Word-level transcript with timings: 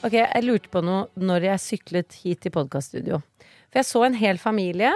Ok, 0.00 0.14
jeg 0.16 0.44
lurte 0.46 0.70
på 0.72 0.80
noe 0.84 1.08
når 1.20 1.44
jeg 1.50 1.60
syklet 1.64 2.16
hit 2.22 2.40
til 2.46 2.52
podkaststudio. 2.54 3.18
For 3.70 3.80
jeg 3.82 3.88
så 3.88 4.02
en 4.06 4.16
hel 4.18 4.38
familie 4.40 4.92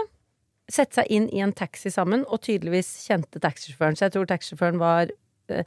sette 0.72 0.96
seg 1.02 1.10
inn 1.12 1.26
i 1.28 1.42
en 1.45 1.52
taxi 1.52 1.90
sammen, 1.92 2.22
og 2.32 2.40
tydeligvis 2.46 2.88
kjente 3.04 3.40
taxisjåføren. 3.42 3.98
Så 3.98 4.06
jeg 4.06 4.14
tror 4.14 4.28
taxisjåføren 4.30 4.78
var 4.80 5.10
eh, 5.52 5.66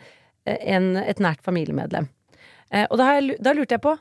en, 0.58 0.96
et 0.98 1.22
nært 1.22 1.44
familiemedlem. 1.46 2.08
Eh, 2.74 2.88
og 2.90 2.98
da, 2.98 3.12
har 3.12 3.20
jeg, 3.20 3.38
da 3.46 3.54
lurte 3.54 3.78
jeg 3.78 3.84
på, 3.86 3.94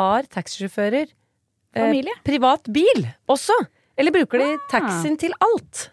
har 0.00 0.26
taxisjåfører 0.34 1.06
eh, 1.06 2.10
privat 2.26 2.66
bil 2.74 3.06
også? 3.30 3.54
Eller 4.00 4.14
bruker 4.16 4.42
de 4.42 4.50
Ah. 4.56 4.66
taxien 4.74 5.14
til 5.22 5.36
alt? 5.44 5.86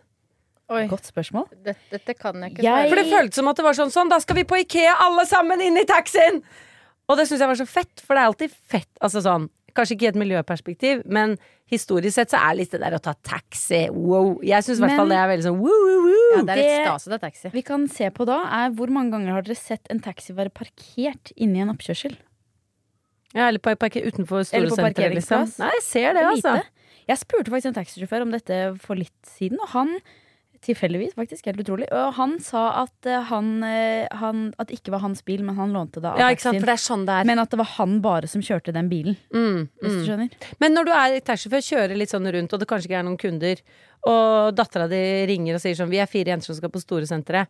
Oi. 0.74 0.88
Godt 0.90 1.06
spørsmål. 1.08 1.46
Dette, 1.64 1.78
dette 1.94 2.18
kan 2.18 2.42
jeg 2.44 2.56
ikke 2.58 2.64
Jeg- 2.66 2.90
For 2.90 3.00
det 3.00 3.06
føltes 3.14 3.38
som 3.40 3.48
at 3.48 3.56
det 3.62 3.64
var 3.70 3.78
sånn 3.78 3.94
sånn, 3.94 4.10
da 4.12 4.18
skal 4.20 4.36
vi 4.42 4.44
på 4.50 4.58
Ikea 4.66 4.98
alle 5.06 5.24
sammen 5.30 5.62
inn 5.64 5.78
i 5.78 5.86
taxien! 5.88 6.42
Og 7.08 7.18
det 7.20 7.28
syns 7.30 7.40
jeg 7.44 7.48
var 7.48 7.60
så 7.60 7.68
fett, 7.70 8.02
for 8.04 8.16
det 8.18 8.24
er 8.24 8.32
alltid 8.32 8.56
fett. 8.72 8.90
Altså 9.04 9.22
sånn, 9.24 9.48
kanskje 9.78 9.96
ikke 9.96 10.08
i 10.08 10.10
et 10.12 10.20
miljøperspektiv, 10.20 11.04
men 11.06 11.38
historisk 11.72 12.16
sett 12.16 12.32
så 12.34 12.40
er 12.42 12.56
litt 12.60 12.72
det 12.74 12.80
der 12.82 12.96
å 12.98 13.02
ta 13.04 13.14
taxi, 13.28 13.86
wow. 13.92 14.38
Jeg 14.44 14.64
syns 14.66 14.80
i 14.80 14.86
hvert 14.86 15.00
fall 15.00 15.12
det 15.12 15.20
er 15.20 15.30
veldig 15.32 15.46
sånn 15.48 15.60
woo, 15.60 15.80
woo, 15.84 16.00
woo. 16.08 16.30
Ja, 16.36 16.42
det 16.48 16.56
er 16.56 16.62
litt 16.62 16.72
Det- 16.72 16.86
stas 16.88 17.08
å 17.08 17.12
det 17.12 17.18
er 17.18 17.24
taxi. 17.30 17.52
Vi 17.54 17.64
kan 17.68 17.88
se 17.92 18.10
på 18.10 18.26
da 18.28 18.40
er 18.60 18.72
hvor 18.72 18.88
mange 18.92 19.12
ganger 19.12 19.32
har 19.38 19.42
dere 19.48 19.56
sett 19.60 19.88
en 19.90 20.00
taxi 20.00 20.34
være 20.36 20.52
parkert 20.52 21.32
inni 21.38 21.62
en 21.62 21.72
oppkjørsel? 21.76 22.18
Ja, 23.36 23.48
eller 23.50 23.60
på 23.60 23.76
parker 23.78 24.02
utenfor 24.08 24.44
Eller 24.56 24.72
store 24.72 24.94
på 24.96 25.14
liksom. 25.14 25.60
Nei, 25.60 25.72
jeg 25.78 25.84
ser 25.84 26.14
det, 26.14 26.24
altså. 26.24 26.64
Jeg 27.08 27.18
spurte 27.18 27.52
faktisk 27.52 27.70
en 27.72 27.78
taxisjåfør 27.78 28.22
om 28.26 28.32
dette 28.32 28.80
for 28.84 28.96
litt 28.96 29.16
siden, 29.24 29.60
og 29.64 29.70
han 29.70 30.00
Tilfeldigvis, 30.66 31.14
faktisk. 31.14 31.46
Helt 31.46 31.62
utrolig. 31.62 31.86
Og 31.94 32.14
han 32.18 32.38
sa 32.42 32.64
at, 32.84 33.06
eh, 33.06 33.24
han, 33.30 33.64
eh, 33.64 34.08
han, 34.20 34.54
at 34.58 34.70
det 34.70 34.80
ikke 34.80 34.94
var 34.96 35.04
hans 35.04 35.22
bil, 35.26 35.44
men 35.46 35.56
han 35.56 35.74
lånte 35.76 36.02
det 36.02 36.10
av 36.10 36.20
Ja, 36.20 36.30
ikke 36.34 36.48
sant, 36.48 36.60
for 36.60 36.72
det 36.72 36.74
er 36.74 36.82
sånn 36.82 37.06
det 37.06 37.14
er. 37.14 37.28
Men 37.30 37.40
at 37.44 37.54
det 37.54 37.60
var 37.62 37.70
han 37.78 38.00
bare 38.02 38.28
som 38.32 38.42
kjørte 38.42 38.74
den 38.74 38.90
bilen. 38.90 39.18
Mm, 39.34 39.70
Hvis 39.82 39.94
mm. 39.94 40.00
du 40.00 40.08
skjønner. 40.08 40.50
Men 40.60 40.74
når 40.74 40.90
du 40.90 40.92
er 40.98 41.20
taxisjåfør, 41.22 41.68
kjører 41.68 42.00
litt 42.00 42.14
sånn 42.14 42.32
rundt, 42.34 42.54
og 42.54 42.60
det 42.60 42.70
kanskje 42.70 42.90
ikke 42.90 43.00
er 43.00 43.08
noen 43.08 43.22
kunder, 43.22 43.62
og 44.08 44.56
dattera 44.58 44.88
di 44.90 45.02
ringer 45.30 45.58
og 45.58 45.62
sier 45.62 45.76
sånn 45.78 45.90
'Vi 45.90 46.02
er 46.02 46.10
fire 46.10 46.34
jenter 46.34 46.46
som 46.46 46.56
skal 46.56 46.74
på 46.74 46.82
store 46.82 47.06
sentre'. 47.06 47.46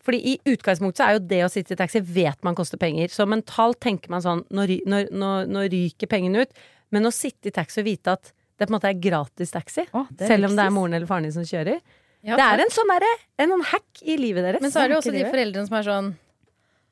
Fordi 0.00 0.18
i 0.24 0.38
utgangspunktet 0.46 1.02
så 1.02 1.08
er 1.08 1.12
jo 1.18 1.26
det 1.28 1.42
å 1.44 1.50
sitte 1.52 1.74
i 1.74 1.76
taxi 1.76 2.00
vet 2.00 2.42
man 2.42 2.54
koster 2.54 2.78
penger. 2.78 3.08
Så 3.08 3.26
mentalt 3.28 3.80
tenker 3.80 4.08
man 4.08 4.22
sånn 4.22 4.44
Nå, 4.50 4.64
nå, 4.86 5.04
nå, 5.12 5.30
nå 5.44 5.68
ryker 5.68 6.06
pengene 6.06 6.46
ut. 6.46 6.52
Men 6.90 7.04
å 7.04 7.12
sitte 7.12 7.48
i 7.48 7.50
taxi 7.50 7.82
og 7.82 7.84
vite 7.84 8.14
at 8.16 8.32
det 8.58 8.66
på 8.66 8.72
en 8.72 8.78
måte 8.78 8.88
er 8.88 8.98
gratis 8.98 9.52
taxi, 9.52 9.84
oh, 9.92 10.06
er 10.18 10.26
selv 10.26 10.48
om 10.48 10.56
det 10.56 10.64
er 10.64 10.70
moren 10.70 10.94
eller 10.94 11.06
faren 11.06 11.28
din 11.28 11.32
som 11.32 11.44
kjører 11.46 11.78
Ja, 12.26 12.36
Det 12.36 12.44
er 12.44 12.64
en 12.64 12.72
sånn 12.74 12.90
derre 12.90 13.10
En 13.38 13.52
sånn 13.54 13.64
hack 13.70 14.02
i 14.02 14.16
livet 14.18 14.42
deres. 14.42 14.62
Men 14.64 14.72
så 14.74 14.82
er 14.82 14.88
det 14.90 14.96
jo 14.96 15.02
også 15.04 15.14
de 15.14 15.24
foreldrene 15.28 15.68
som 15.68 15.76
er 15.78 15.86
sånn 15.86 16.08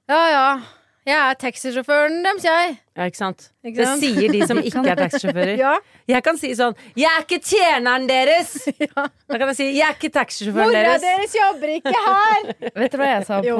Ja 0.06 0.20
ja, 0.30 0.48
jeg 1.06 1.14
er 1.14 1.36
taxisjåføren 1.38 2.16
deres, 2.24 2.42
jeg. 2.42 2.70
Ja, 2.98 3.04
ikke 3.06 3.18
sant? 3.20 3.44
Ikke 3.62 3.84
Det 3.84 3.90
sier 4.00 4.32
de 4.34 4.40
som 4.50 4.58
ikke 4.68 4.82
er 4.90 4.98
taxisjåfører. 4.98 5.52
Ja. 5.60 5.76
Jeg 6.10 6.24
kan 6.26 6.38
si 6.40 6.50
sånn 6.58 6.74
'Jeg 6.98 7.10
er 7.10 7.22
ikke 7.22 7.38
tjeneren 7.46 8.08
deres!' 8.10 8.66
Da 9.30 9.38
kan 9.38 9.46
jeg 9.52 9.56
si 9.58 9.68
'Jeg 9.70 9.86
er 9.86 9.94
ikke 9.94 10.10
taxisjåføren 10.16 10.72
Mora 10.72 10.82
deres'. 10.82 11.06
deres 11.06 11.36
jobber 11.38 11.74
ikke 11.76 11.94
her! 11.94 12.50
Vet 12.82 12.90
du 12.90 12.98
hva 12.98 13.10
jeg 13.12 13.26
sa 13.28 13.38
på, 13.38 13.46
jo, 13.46 13.58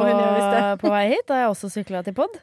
på 0.83 0.91
vei 0.91 1.05
hit, 1.15 1.27
da 1.29 1.39
jeg 1.45 1.53
også 1.53 1.71
sykla 1.71 2.03
til 2.03 2.19
pod? 2.19 2.35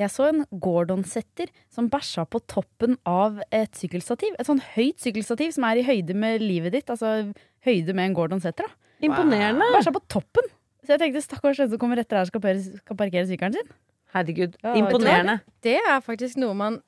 Jeg 0.00 0.12
så 0.12 0.28
en 0.28 0.44
Gordon-setter 0.60 1.48
som 1.72 1.88
bæsja 1.92 2.26
på 2.28 2.40
toppen 2.48 2.96
av 3.04 3.40
et 3.52 3.72
sykkelstativ. 3.76 4.36
Et 4.40 4.48
sånn 4.48 4.60
høyt 4.76 5.00
sykkelstativ 5.00 5.52
som 5.56 5.64
er 5.68 5.80
i 5.80 5.84
høyde 5.88 6.16
med 6.16 6.40
livet 6.40 6.72
ditt. 6.72 6.88
Altså 6.88 7.32
høyde 7.64 7.92
med 7.96 8.08
en 8.08 8.16
Gordon-setter. 8.16 8.64
da 8.68 8.79
Imponerende. 9.02 9.64
Bæsja 9.76 9.92
på 9.94 10.02
toppen! 10.08 10.50
Så 10.84 10.94
jeg 10.96 11.00
tenkte 11.04 11.22
stakkars 11.22 11.56
den 11.60 11.70
som 11.70 11.78
kommer 11.78 12.00
etter 12.00 12.16
her 12.20 12.24
skal 12.30 12.40
skal 12.40 12.96
parkere 12.96 13.26
sykkelen 13.28 13.54
sin. 13.54 13.68
Herregud, 14.14 14.56
Ja, 14.64 14.74
imponerende. 14.74 15.40
Det 15.62 15.76
er 15.78 16.00
faktisk 16.02 16.36
noe 16.40 16.54
man 16.54 16.80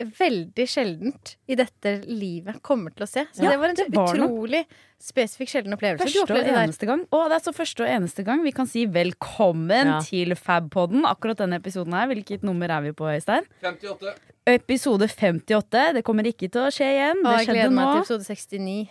veldig 0.00 0.64
sjeldent 0.66 1.34
i 1.46 1.54
dette 1.58 1.90
livet 2.08 2.58
kommer 2.66 2.90
til 2.96 3.04
å 3.04 3.08
se. 3.08 3.22
Så 3.32 3.44
Ja, 3.44 3.50
det 3.52 3.58
var 3.60 3.68
en 3.68 3.76
det 3.78 3.86
var 3.94 4.16
noe. 4.16 4.26
utrolig 4.26 4.64
spesifikk 5.00 5.48
sjelden 5.52 5.76
opplevelse. 5.76 6.08
Første 6.08 6.34
og 6.34 6.48
eneste 6.50 6.86
gang. 6.88 7.04
Og 7.12 7.28
det 7.30 7.36
er 7.36 7.44
så 7.44 7.54
første 7.54 7.84
og 7.84 7.88
eneste 7.92 8.24
gang 8.24 8.42
vi 8.42 8.50
kan 8.52 8.66
si 8.66 8.86
velkommen 8.86 9.86
Ja. 9.86 10.00
til 10.00 10.34
Fabpodden. 10.34 11.04
Akkurat 11.04 11.36
denne 11.38 11.60
episoden 11.60 11.92
her. 11.92 12.06
Hvilket 12.08 12.42
nummer 12.42 12.66
er 12.68 12.80
vi 12.80 12.92
på, 12.92 13.04
Øystein? 13.06 13.44
58. 13.62 14.14
Episode 14.46 15.06
58. 15.08 15.92
Det 15.94 16.04
kommer 16.04 16.24
ikke 16.24 16.50
til 16.50 16.62
å 16.62 16.70
skje 16.74 16.90
igjen. 16.90 17.22
Det 17.22 17.46
jeg 17.46 17.54
gleder 17.54 17.70
meg 17.70 17.84
nå. 17.86 18.04
til 18.04 18.16
episode 18.16 18.24
69. 18.24 18.88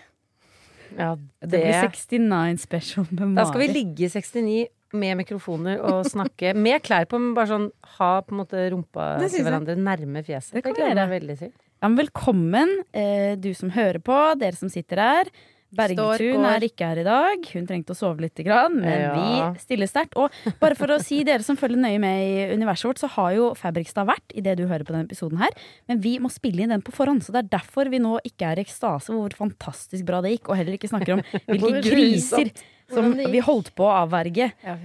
Ja, 0.97 1.15
Det 1.41 1.49
det 1.51 1.61
blir 1.63 1.89
69 1.89 2.63
special 2.63 3.07
med 3.11 3.35
Da 3.37 3.45
skal 3.49 3.63
vi 3.65 3.67
ligge 3.73 4.07
i 4.07 4.09
69 4.09 4.67
med 4.93 5.17
mikrofoner 5.23 5.81
og 5.81 6.05
snakke 6.05 6.53
med 6.53 6.83
klær 6.85 7.07
på, 7.09 7.17
men 7.17 7.33
bare 7.33 7.49
sånn 7.49 7.69
ha 7.97 8.11
på 8.21 8.35
en 8.35 8.41
måte 8.43 8.65
rumpa 8.73 9.07
til 9.25 9.45
hverandre 9.45 9.75
nærme 9.79 10.21
fjeset. 10.25 10.53
Det 10.53 10.63
kan 10.65 10.75
gleder 10.77 10.93
vi 10.93 10.99
jeg 10.99 11.09
meg 11.09 11.15
veldig 11.15 11.37
til. 11.39 11.53
Ja, 11.83 11.89
men 11.89 11.97
velkommen, 11.99 12.69
eh, 12.93 13.33
du 13.35 13.49
som 13.57 13.73
hører 13.73 13.99
på, 13.99 14.19
dere 14.39 14.55
som 14.55 14.69
sitter 14.71 15.01
her. 15.01 15.31
Bergtun 15.73 16.45
er 16.47 16.65
ikke 16.67 16.87
her 16.91 17.01
i 17.01 17.05
dag. 17.07 17.47
Hun 17.53 17.67
trengte 17.69 17.95
å 17.95 17.97
sove 17.97 18.21
litt, 18.21 18.37
men 18.45 18.83
Ja. 18.83 19.13
vi 19.53 19.59
stiller 19.59 19.89
sterkt. 19.89 20.15
Og 20.15 20.31
bare 20.59 20.75
for 20.75 20.87
å 20.87 20.99
si 21.01 21.23
dere 21.23 21.43
som 21.43 21.57
følger 21.57 21.77
nøye 21.81 21.99
med 21.99 22.21
i 22.23 22.53
universet 22.53 22.89
vårt, 22.89 23.01
så 23.01 23.09
har 23.09 23.33
jo 23.33 23.53
Fabrikstad 23.53 24.05
vært 24.05 24.35
i 24.35 24.41
det 24.41 24.57
du 24.57 24.67
hører 24.67 24.85
på 24.85 24.93
denne 24.93 25.07
episoden 25.09 25.39
her. 25.39 25.49
Men 25.87 25.99
vi 25.99 26.17
må 26.19 26.31
spille 26.31 26.61
inn 26.63 26.69
den 26.69 26.81
på 26.85 26.93
forhånd, 26.93 27.23
så 27.23 27.33
det 27.33 27.45
er 27.45 27.57
derfor 27.59 27.89
vi 27.89 27.99
nå 27.99 28.19
ikke 28.23 28.51
er 28.51 28.61
i 28.61 28.65
ekstase 28.65 29.13
hvor 29.13 29.33
fantastisk 29.35 30.05
bra 30.05 30.21
det 30.21 30.37
gikk, 30.37 30.49
og 30.49 30.57
heller 30.57 30.77
ikke 30.77 30.91
snakker 30.91 31.17
om 31.17 31.23
hvilke 31.49 31.81
kriser 31.83 32.49
griser 32.49 32.51
som 32.93 33.13
vi 33.15 33.39
holdt 33.43 33.73
på 33.75 33.85
å 33.87 33.93
avverge. 34.03 34.51
Ja. 34.63 34.77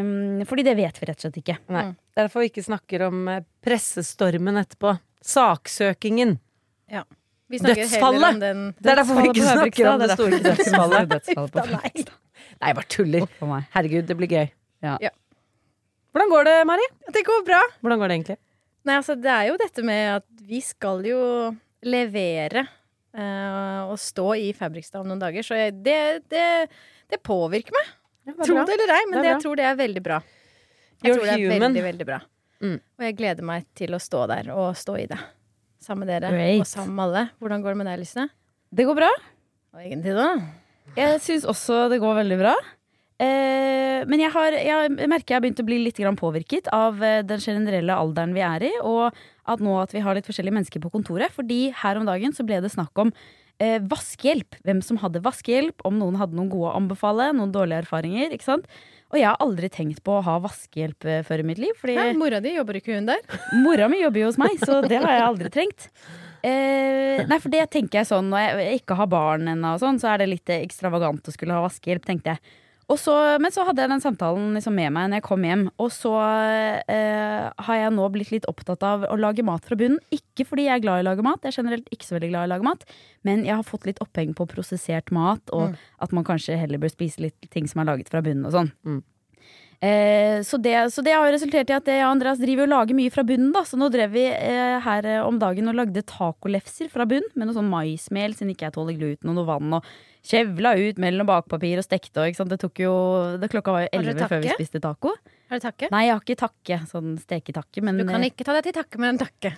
Um, 0.00 0.42
fordi 0.48 0.64
det 0.66 0.76
vet 0.76 0.98
vi 1.00 1.08
rett 1.08 1.20
og 1.20 1.26
slett 1.28 1.40
ikke. 1.40 1.58
Nei. 1.72 1.86
Derfor 2.16 2.44
vi 2.44 2.50
ikke 2.52 2.66
snakker 2.66 3.06
om 3.08 3.28
eh, 3.30 3.44
pressestormen 3.64 4.60
etterpå. 4.60 4.98
Saksøkingen. 5.24 6.36
Vi 7.54 7.58
snakker 7.62 7.82
Dødsfallet! 7.84 8.20
heller 8.20 8.34
om 8.34 8.40
den 8.42 8.62
Det 8.82 8.92
er 8.92 9.00
derfor 9.00 9.20
vi 9.20 9.28
ikke 9.30 9.48
snakker 9.48 9.90
om 9.92 10.02
det 10.04 10.10
store 10.14 10.30
det 10.38 10.44
dødsfallet. 10.50 11.10
dødsfallet 11.14 11.52
på 11.54 11.66
Nei. 11.74 12.04
Jeg 12.64 12.76
bare 12.78 12.88
tuller. 12.90 13.26
Herregud, 13.74 14.06
det 14.08 14.16
blir 14.18 14.30
gøy. 14.30 14.48
Ja. 14.84 14.96
Ja. 15.02 15.10
Hvordan 16.14 16.30
går 16.30 16.44
det, 16.48 16.56
Mari? 16.68 16.86
Det 17.14 17.24
går 17.26 17.44
bra. 17.46 17.60
Hvordan 17.82 18.00
går 18.02 18.10
det 18.12 18.16
egentlig? 18.18 18.36
Nei, 18.84 18.96
altså, 19.00 19.16
det 19.18 19.30
er 19.32 19.46
jo 19.48 19.56
dette 19.60 19.82
med 19.86 20.02
at 20.20 20.26
vi 20.44 20.60
skal 20.62 21.00
jo 21.08 21.20
levere 21.84 22.66
uh, 23.16 23.90
og 23.90 23.96
stå 24.00 24.26
i 24.40 24.50
Fabrikstad 24.56 25.00
om 25.02 25.08
noen 25.10 25.22
dager, 25.22 25.44
så 25.46 25.56
jeg, 25.58 25.74
det, 25.84 25.98
det, 26.32 26.44
det 27.10 27.20
påvirker 27.24 27.74
meg. 27.76 27.90
Tro 28.44 28.60
det 28.64 28.76
eller 28.76 28.92
ei, 28.94 29.02
men 29.10 29.18
Det 29.18 29.24
det, 29.24 29.30
jeg 29.32 29.42
tror 29.44 29.58
det 29.60 29.66
er 29.68 29.78
veldig 29.80 30.02
bra. 30.04 30.20
Jeg 31.04 31.10
You're 31.10 31.18
tror 31.18 31.26
det 31.28 31.34
er 31.34 31.42
human. 31.44 31.64
veldig, 31.66 31.82
veldig 31.90 32.06
bra. 32.08 32.20
Mm. 32.64 32.76
Og 32.80 33.04
jeg 33.08 33.16
gleder 33.18 33.44
meg 33.44 33.66
til 33.76 33.96
å 33.96 34.00
stå 34.00 34.22
der 34.30 34.52
og 34.54 34.70
stå 34.80 34.94
i 35.02 35.08
det. 35.10 35.18
Sammen 35.84 36.06
med 36.06 36.14
dere 36.14 36.32
Great. 36.32 36.62
og 36.64 36.68
sammen 36.70 36.96
med 36.96 37.04
alle. 37.08 37.24
Hvordan 37.42 37.64
går 37.64 37.74
det 37.74 37.80
med 37.82 37.90
deg, 37.90 38.00
Lysne? 38.00 38.28
Det 38.74 38.86
går 38.88 38.96
bra. 38.96 39.10
Og 39.74 39.82
egentlig, 39.82 40.14
da? 40.16 40.30
Jeg 40.96 41.20
syns 41.24 41.44
også 41.50 41.84
det 41.92 42.00
går 42.02 42.16
veldig 42.22 42.38
bra. 42.40 42.54
Eh, 43.22 44.00
men 44.10 44.22
jeg, 44.22 44.32
har, 44.34 44.56
jeg 44.58 44.90
merker 45.06 45.34
jeg 45.34 45.36
har 45.36 45.44
begynt 45.44 45.62
å 45.62 45.66
bli 45.66 45.78
litt 45.84 46.00
påvirket 46.18 46.70
av 46.74 46.98
eh, 47.04 47.22
den 47.22 47.42
generelle 47.42 47.94
alderen 47.94 48.34
vi 48.34 48.42
er 48.42 48.66
i, 48.66 48.72
og 48.82 49.14
at 49.46 49.62
nå 49.62 49.76
at 49.78 49.94
vi 49.94 50.02
har 50.02 50.16
litt 50.16 50.26
forskjellige 50.26 50.56
mennesker 50.56 50.82
på 50.82 50.90
kontoret. 50.94 51.32
Fordi 51.34 51.68
her 51.82 52.00
om 52.00 52.08
dagen 52.08 52.34
så 52.34 52.46
ble 52.46 52.62
det 52.64 52.72
snakk 52.74 52.96
om 52.98 53.12
eh, 53.62 53.78
vaskehjelp. 53.78 54.58
Hvem 54.66 54.82
som 54.82 54.98
hadde 55.02 55.22
vaskehjelp, 55.24 55.84
om 55.86 56.00
noen 56.00 56.18
hadde 56.20 56.38
noen 56.38 56.50
gode 56.52 56.72
å 56.72 56.76
anbefale, 56.80 57.30
noen 57.36 57.54
dårlige 57.54 57.84
erfaringer. 57.84 58.34
ikke 58.34 58.48
sant? 58.48 58.66
Og 59.14 59.20
jeg 59.20 59.30
har 59.30 59.38
aldri 59.44 59.70
tenkt 59.70 60.02
på 60.02 60.16
å 60.18 60.24
ha 60.26 60.40
vaskehjelp 60.42 61.06
eh, 61.06 61.22
før 61.22 61.44
i 61.44 61.46
mitt 61.46 61.60
liv. 61.62 61.76
Fordi 61.78 61.94
Nei, 61.94 62.10
mora 62.18 62.40
di, 62.42 62.56
jobber 62.56 62.80
ikke 62.80 62.96
hun 62.96 63.06
der? 63.06 63.22
Mora 63.64 63.86
mi 63.90 64.00
jobber 64.02 64.24
jo 64.24 64.30
hos 64.32 64.38
meg, 64.42 64.58
så 64.58 64.80
det 64.82 64.98
har 64.98 65.14
jeg 65.14 65.26
aldri 65.28 65.52
trengt. 65.54 65.86
Eh, 66.44 67.22
nei, 67.30 67.38
for 67.38 67.48
det 67.54 67.62
tenker 67.72 68.02
jeg 68.02 68.08
sånn 68.10 68.26
Når 68.28 68.58
jeg 68.60 68.80
ikke 68.82 68.98
har 68.98 69.06
barn 69.08 69.46
ennå, 69.54 69.70
sånn, 69.80 69.96
så 70.02 70.10
er 70.10 70.20
det 70.20 70.26
litt 70.28 70.50
ekstravagant 70.52 71.30
å 71.30 71.32
skulle 71.32 71.56
ha 71.56 71.62
vaskehjelp, 71.64 72.04
tenkte 72.10 72.34
jeg. 72.34 72.58
Og 72.92 72.98
så, 73.00 73.14
men 73.40 73.52
så 73.54 73.64
hadde 73.64 73.80
jeg 73.80 73.90
den 73.92 74.02
samtalen 74.02 74.52
liksom 74.58 74.74
med 74.76 74.92
meg 74.92 75.08
når 75.08 75.20
jeg 75.20 75.26
kom 75.26 75.46
hjem, 75.46 75.62
og 75.80 75.88
så 75.94 76.12
eh, 76.92 77.46
har 77.66 77.78
jeg 77.80 77.94
nå 77.96 78.08
blitt 78.12 78.32
litt 78.34 78.48
opptatt 78.50 78.84
av 78.84 79.06
å 79.08 79.16
lage 79.16 79.44
mat 79.46 79.64
fra 79.64 79.78
bunnen. 79.80 80.02
Ikke 80.14 80.44
fordi 80.48 80.66
jeg 80.68 80.76
er 80.78 80.84
glad 80.84 81.00
i 81.00 81.06
å 81.06 81.08
lage 81.08 81.24
mat, 81.24 81.40
jeg 81.42 81.54
er 81.54 81.60
generelt 81.62 81.88
ikke 81.94 82.08
så 82.08 82.18
veldig 82.18 82.30
glad 82.34 82.44
i 82.44 82.50
å 82.50 82.52
lage 82.54 82.68
mat, 82.68 82.84
men 83.24 83.46
jeg 83.48 83.56
har 83.56 83.64
fått 83.66 83.88
litt 83.88 84.02
oppheng 84.04 84.36
på 84.36 84.48
prosessert 84.50 85.12
mat, 85.14 85.42
og 85.56 85.78
at 86.04 86.12
man 86.16 86.26
kanskje 86.28 86.60
heller 86.60 86.82
bør 86.82 86.92
spise 86.92 87.24
litt 87.24 87.50
ting 87.54 87.68
som 87.70 87.80
er 87.80 87.92
laget 87.94 88.12
fra 88.12 88.20
bunnen 88.24 88.44
og 88.50 88.56
sånn. 88.58 88.72
Eh, 89.84 90.40
så, 90.46 90.56
det, 90.56 90.72
så 90.94 91.02
det 91.04 91.12
har 91.12 91.26
resultert 91.34 91.68
i 91.68 91.74
at 91.76 91.88
jeg 91.90 92.00
og 92.06 92.14
Andreas 92.14 92.38
driver 92.40 92.64
og 92.64 92.72
lager 92.72 92.96
mye 92.96 93.12
fra 93.12 93.24
bunnen. 93.26 93.50
da 93.52 93.64
Så 93.68 93.76
nå 93.76 93.90
drev 93.92 94.14
vi 94.14 94.24
eh, 94.30 94.78
her 94.80 95.08
eh, 95.10 95.20
om 95.26 95.36
dagen 95.40 95.68
og 95.68 95.76
lagde 95.76 96.04
tacolefser 96.08 96.88
fra 96.92 97.04
bunn 97.10 97.26
med 97.34 97.48
noe 97.48 97.56
sånn 97.56 97.68
maismel 97.68 98.36
siden 98.36 98.54
ikke 98.54 98.70
jeg 98.70 98.76
tåler 98.78 98.96
gluten, 98.96 99.32
og 99.32 99.36
noe 99.36 99.48
vann. 99.48 99.76
Og 99.76 100.24
kjevla 100.24 100.72
ut 100.80 101.00
mellom 101.02 101.28
bakpapir 101.28 101.82
og 101.82 101.84
stekte. 101.84 102.22
Og, 102.22 102.30
ikke 102.30 102.40
sant? 102.40 102.54
Det 102.54 102.62
tok 102.62 102.80
jo 102.86 102.94
det 103.42 103.50
Klokka 103.52 103.76
var 103.76 103.84
jo 103.84 103.92
elleve 104.00 104.30
før 104.30 104.44
vi 104.46 104.56
spiste 104.56 104.80
taco. 104.84 105.12
Har 105.52 105.60
du 105.60 105.66
takke? 105.66 105.92
Nei, 105.92 106.06
jeg 106.06 106.14
har 106.14 106.24
ikke 106.24 106.40
takke, 106.46 106.80
sånn 106.88 107.16
steketakke. 107.20 107.84
Men 107.84 108.00
Du 108.00 108.06
kan 108.08 108.22
eh, 108.22 108.30
ikke 108.32 108.46
ta 108.48 108.56
deg 108.56 108.70
til 108.70 108.78
takke 108.78 109.02
med 109.02 109.14
en 109.14 109.24
takke. 109.26 109.52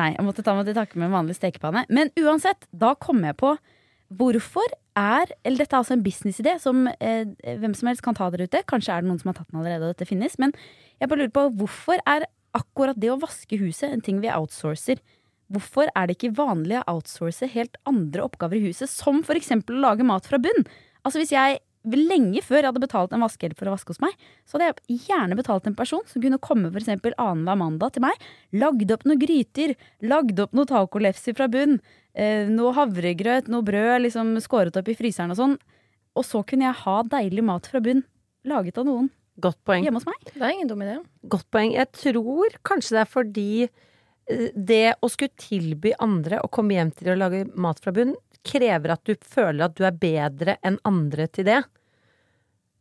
Nei, 0.00 0.10
jeg 0.16 0.24
måtte 0.26 0.42
ta 0.42 0.56
meg 0.56 0.66
til 0.66 0.74
takke 0.74 0.98
med 0.98 1.10
en 1.10 1.18
vanlig 1.20 1.38
stekepanne. 1.38 1.84
Men 1.92 2.10
uansett, 2.18 2.66
da 2.72 2.96
kom 2.98 3.22
jeg 3.28 3.38
på 3.38 3.54
hvorfor 4.18 4.74
er 4.98 5.30
Eller 5.44 5.62
dette 5.62 5.74
er 5.74 5.80
altså 5.80 5.96
en 5.96 6.04
businessidé 6.04 6.58
som 6.60 6.86
eh, 7.00 7.24
hvem 7.60 7.74
som 7.74 7.88
helst 7.88 8.04
kan 8.04 8.16
ta 8.16 8.28
der 8.30 8.44
ute. 8.44 8.62
Kanskje 8.68 8.92
er 8.94 9.02
det 9.02 9.10
noen 9.10 9.20
som 9.22 9.32
har 9.32 9.38
tatt 9.38 9.50
den 9.50 9.62
allerede, 9.62 9.88
og 9.88 9.94
dette 9.94 10.08
finnes. 10.08 10.36
Men 10.42 10.52
jeg 11.00 11.08
bare 11.08 11.24
lurer 11.24 11.34
på 11.34 11.48
hvorfor 11.62 12.02
er 12.04 12.28
akkurat 12.56 12.98
det 13.00 13.10
å 13.12 13.20
vaske 13.22 13.56
huset 13.60 13.88
en 13.88 14.04
ting 14.04 14.20
vi 14.20 14.30
outsourcer? 14.32 15.00
Hvorfor 15.52 15.88
er 15.96 16.08
det 16.08 16.18
ikke 16.18 16.34
vanlig 16.36 16.78
å 16.80 16.86
outsource 16.96 17.48
helt 17.54 17.76
andre 17.88 18.24
oppgaver 18.24 18.60
i 18.60 18.66
huset, 18.68 18.90
som 18.90 19.20
eksempel 19.24 19.78
å 19.78 19.84
lage 19.88 20.06
mat 20.06 20.28
fra 20.28 20.40
bunn? 20.40 20.66
Altså 21.02 21.20
hvis 21.20 21.34
jeg 21.34 21.60
Lenge 21.82 22.42
før 22.46 22.60
jeg 22.60 22.68
hadde 22.70 22.82
betalt 22.84 23.14
en 23.16 23.24
vaskehjelp 23.24 23.58
for 23.58 23.66
å 23.66 23.74
vaske 23.74 23.90
hos 23.90 24.00
meg, 24.04 24.12
så 24.46 24.58
hadde 24.58 24.68
jeg 24.86 25.00
gjerne 25.08 25.38
betalt 25.38 25.66
en 25.66 25.74
person 25.74 26.04
som 26.06 26.22
kunne 26.22 26.38
komme 26.38 26.70
for 26.70 26.78
eksempel 26.78 27.16
annenhver 27.18 27.58
mandag 27.58 27.96
til 27.96 28.04
meg, 28.04 28.14
lagd 28.54 28.92
opp 28.94 29.02
noen 29.08 29.18
gryter, 29.18 29.74
lagd 30.06 30.38
opp 30.44 30.54
noen 30.54 30.70
tacolefser 30.70 31.34
fra 31.34 31.48
bunn, 31.50 31.80
eh, 32.14 32.46
noe 32.46 32.74
havregrøt, 32.76 33.50
noe 33.50 33.66
brød, 33.66 34.04
liksom 34.06 34.36
skåret 34.44 34.78
opp 34.78 34.88
i 34.88 34.94
fryseren 34.94 35.34
og 35.34 35.40
sånn. 35.40 35.58
Og 36.14 36.24
så 36.28 36.44
kunne 36.46 36.68
jeg 36.68 36.82
ha 36.84 37.02
deilig 37.02 37.42
mat 37.44 37.66
fra 37.66 37.80
bunn, 37.80 38.04
laget 38.44 38.78
av 38.78 38.86
noen 38.86 39.10
Godt 39.40 39.58
poeng. 39.64 39.82
hjemme 39.82 39.98
hos 39.98 40.06
meg. 40.06 40.20
Det 40.34 40.42
er 40.42 40.52
ingen 40.52 40.68
dum 40.68 40.82
idé. 40.84 40.98
Godt 41.26 41.50
poeng. 41.50 41.72
Jeg 41.72 41.90
tror 41.92 42.52
kanskje 42.62 42.94
det 42.98 43.00
er 43.00 43.10
fordi 43.10 43.68
det 44.28 44.94
å 45.02 45.08
skulle 45.10 45.34
tilby 45.36 45.92
andre 46.00 46.38
å 46.44 46.50
komme 46.50 46.76
hjem 46.76 46.90
til 46.94 47.12
å 47.12 47.18
lage 47.18 47.44
mat 47.58 47.80
fra 47.82 47.92
bunn, 47.92 48.14
krever 48.46 48.90
at 48.94 49.04
du 49.06 49.14
føler 49.16 49.64
at 49.66 49.74
du 49.78 49.84
er 49.86 49.92
bedre 49.98 50.56
enn 50.66 50.78
andre 50.88 51.26
til 51.28 51.44
det. 51.46 51.60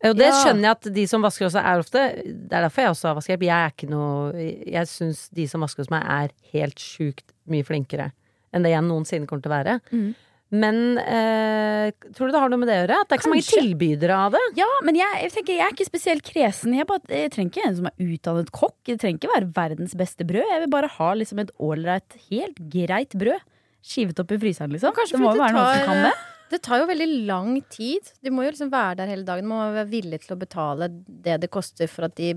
Og 0.03 0.15
det 0.17 0.29
Ja. 0.31 0.33
skjønner 0.43 0.61
jeg 0.65 0.71
at 0.71 0.93
de 0.95 1.05
som 1.07 1.21
vasker 1.21 1.45
hos 1.45 1.53
meg, 1.53 1.65
er 1.65 1.79
ofte. 1.79 2.01
Det 2.49 2.53
er 2.57 2.63
derfor 2.65 2.81
jeg 2.81 2.89
også 2.95 3.07
har 3.07 3.15
vaskehjelp. 3.19 3.43
Jeg 3.45 3.59
er 3.65 3.69
ikke 3.75 3.89
noe 3.91 4.33
Jeg 4.65 4.87
syns 4.87 5.29
de 5.29 5.45
som 5.47 5.61
vasker 5.61 5.83
hos 5.83 5.91
meg 5.91 6.03
er 6.09 6.31
helt 6.53 6.75
sjukt 6.81 7.23
mye 7.47 7.63
flinkere 7.63 8.11
enn 8.53 8.63
det 8.63 8.71
jeg 8.73 8.81
noensinne 8.83 9.27
kommer 9.27 9.43
til 9.43 9.51
å 9.51 9.57
være. 9.63 9.79
Mhm. 9.91 10.15
Men 10.51 10.97
eh, 10.99 11.93
tror 12.11 12.27
du 12.27 12.35
det 12.35 12.41
har 12.43 12.51
noe 12.51 12.59
med 12.59 12.67
det 12.67 12.75
å 12.75 12.79
gjøre? 12.81 12.95
At 12.99 13.07
det 13.07 13.15
er 13.15 13.21
ikke 13.21 13.27
så 13.27 13.31
mange 13.31 13.47
tilbydere 13.47 14.17
av 14.27 14.33
det? 14.35 14.41
Ja, 14.59 14.67
men 14.83 14.97
jeg, 14.99 15.19
jeg 15.23 15.33
tenker 15.37 15.55
jeg 15.55 15.63
er 15.63 15.75
ikke 15.77 15.87
spesielt 15.87 16.25
kresen. 16.27 16.75
Jeg, 16.75 16.87
bare, 16.89 17.03
jeg 17.07 17.31
trenger 17.31 17.53
ikke 17.53 17.69
en 17.69 17.77
som 17.77 17.87
er 17.87 18.03
utdannet 18.03 18.51
kokk. 18.57 18.75
Det 18.89 18.97
trenger 18.99 19.21
ikke 19.21 19.31
være 19.31 19.51
verdens 19.55 19.95
beste 20.01 20.27
brød. 20.27 20.43
Jeg 20.51 20.65
vil 20.65 20.73
bare 20.73 20.91
ha 20.97 21.13
liksom 21.21 21.39
et 21.45 21.53
ålreit, 21.55 22.19
helt 22.27 22.59
greit 22.73 23.15
brød. 23.21 23.47
Skivet 23.81 24.19
opp 24.21 24.35
i 24.35 24.41
fryseren, 24.43 24.75
liksom. 24.75 24.93
Det 24.99 25.21
må 25.23 25.31
jo 25.31 25.39
være 25.39 25.55
noen 25.55 25.79
som 25.79 25.87
kan 25.87 26.05
det. 26.09 26.13
Det 26.51 26.59
tar 26.67 26.81
jo 26.81 26.87
veldig 26.89 27.09
lang 27.29 27.53
tid. 27.71 28.11
Du 28.19 28.27
må 28.35 28.43
jo 28.43 28.51
liksom 28.51 28.73
være 28.73 28.99
der 28.99 29.13
hele 29.13 29.23
dagen. 29.23 29.47
Du 29.47 29.53
må 29.53 29.61
være 29.71 29.87
villig 29.87 30.19
til 30.25 30.35
å 30.35 30.41
betale 30.41 30.91
det 31.07 31.39
det 31.45 31.49
koster 31.53 31.87
for 31.87 32.09
at 32.09 32.17
de 32.19 32.33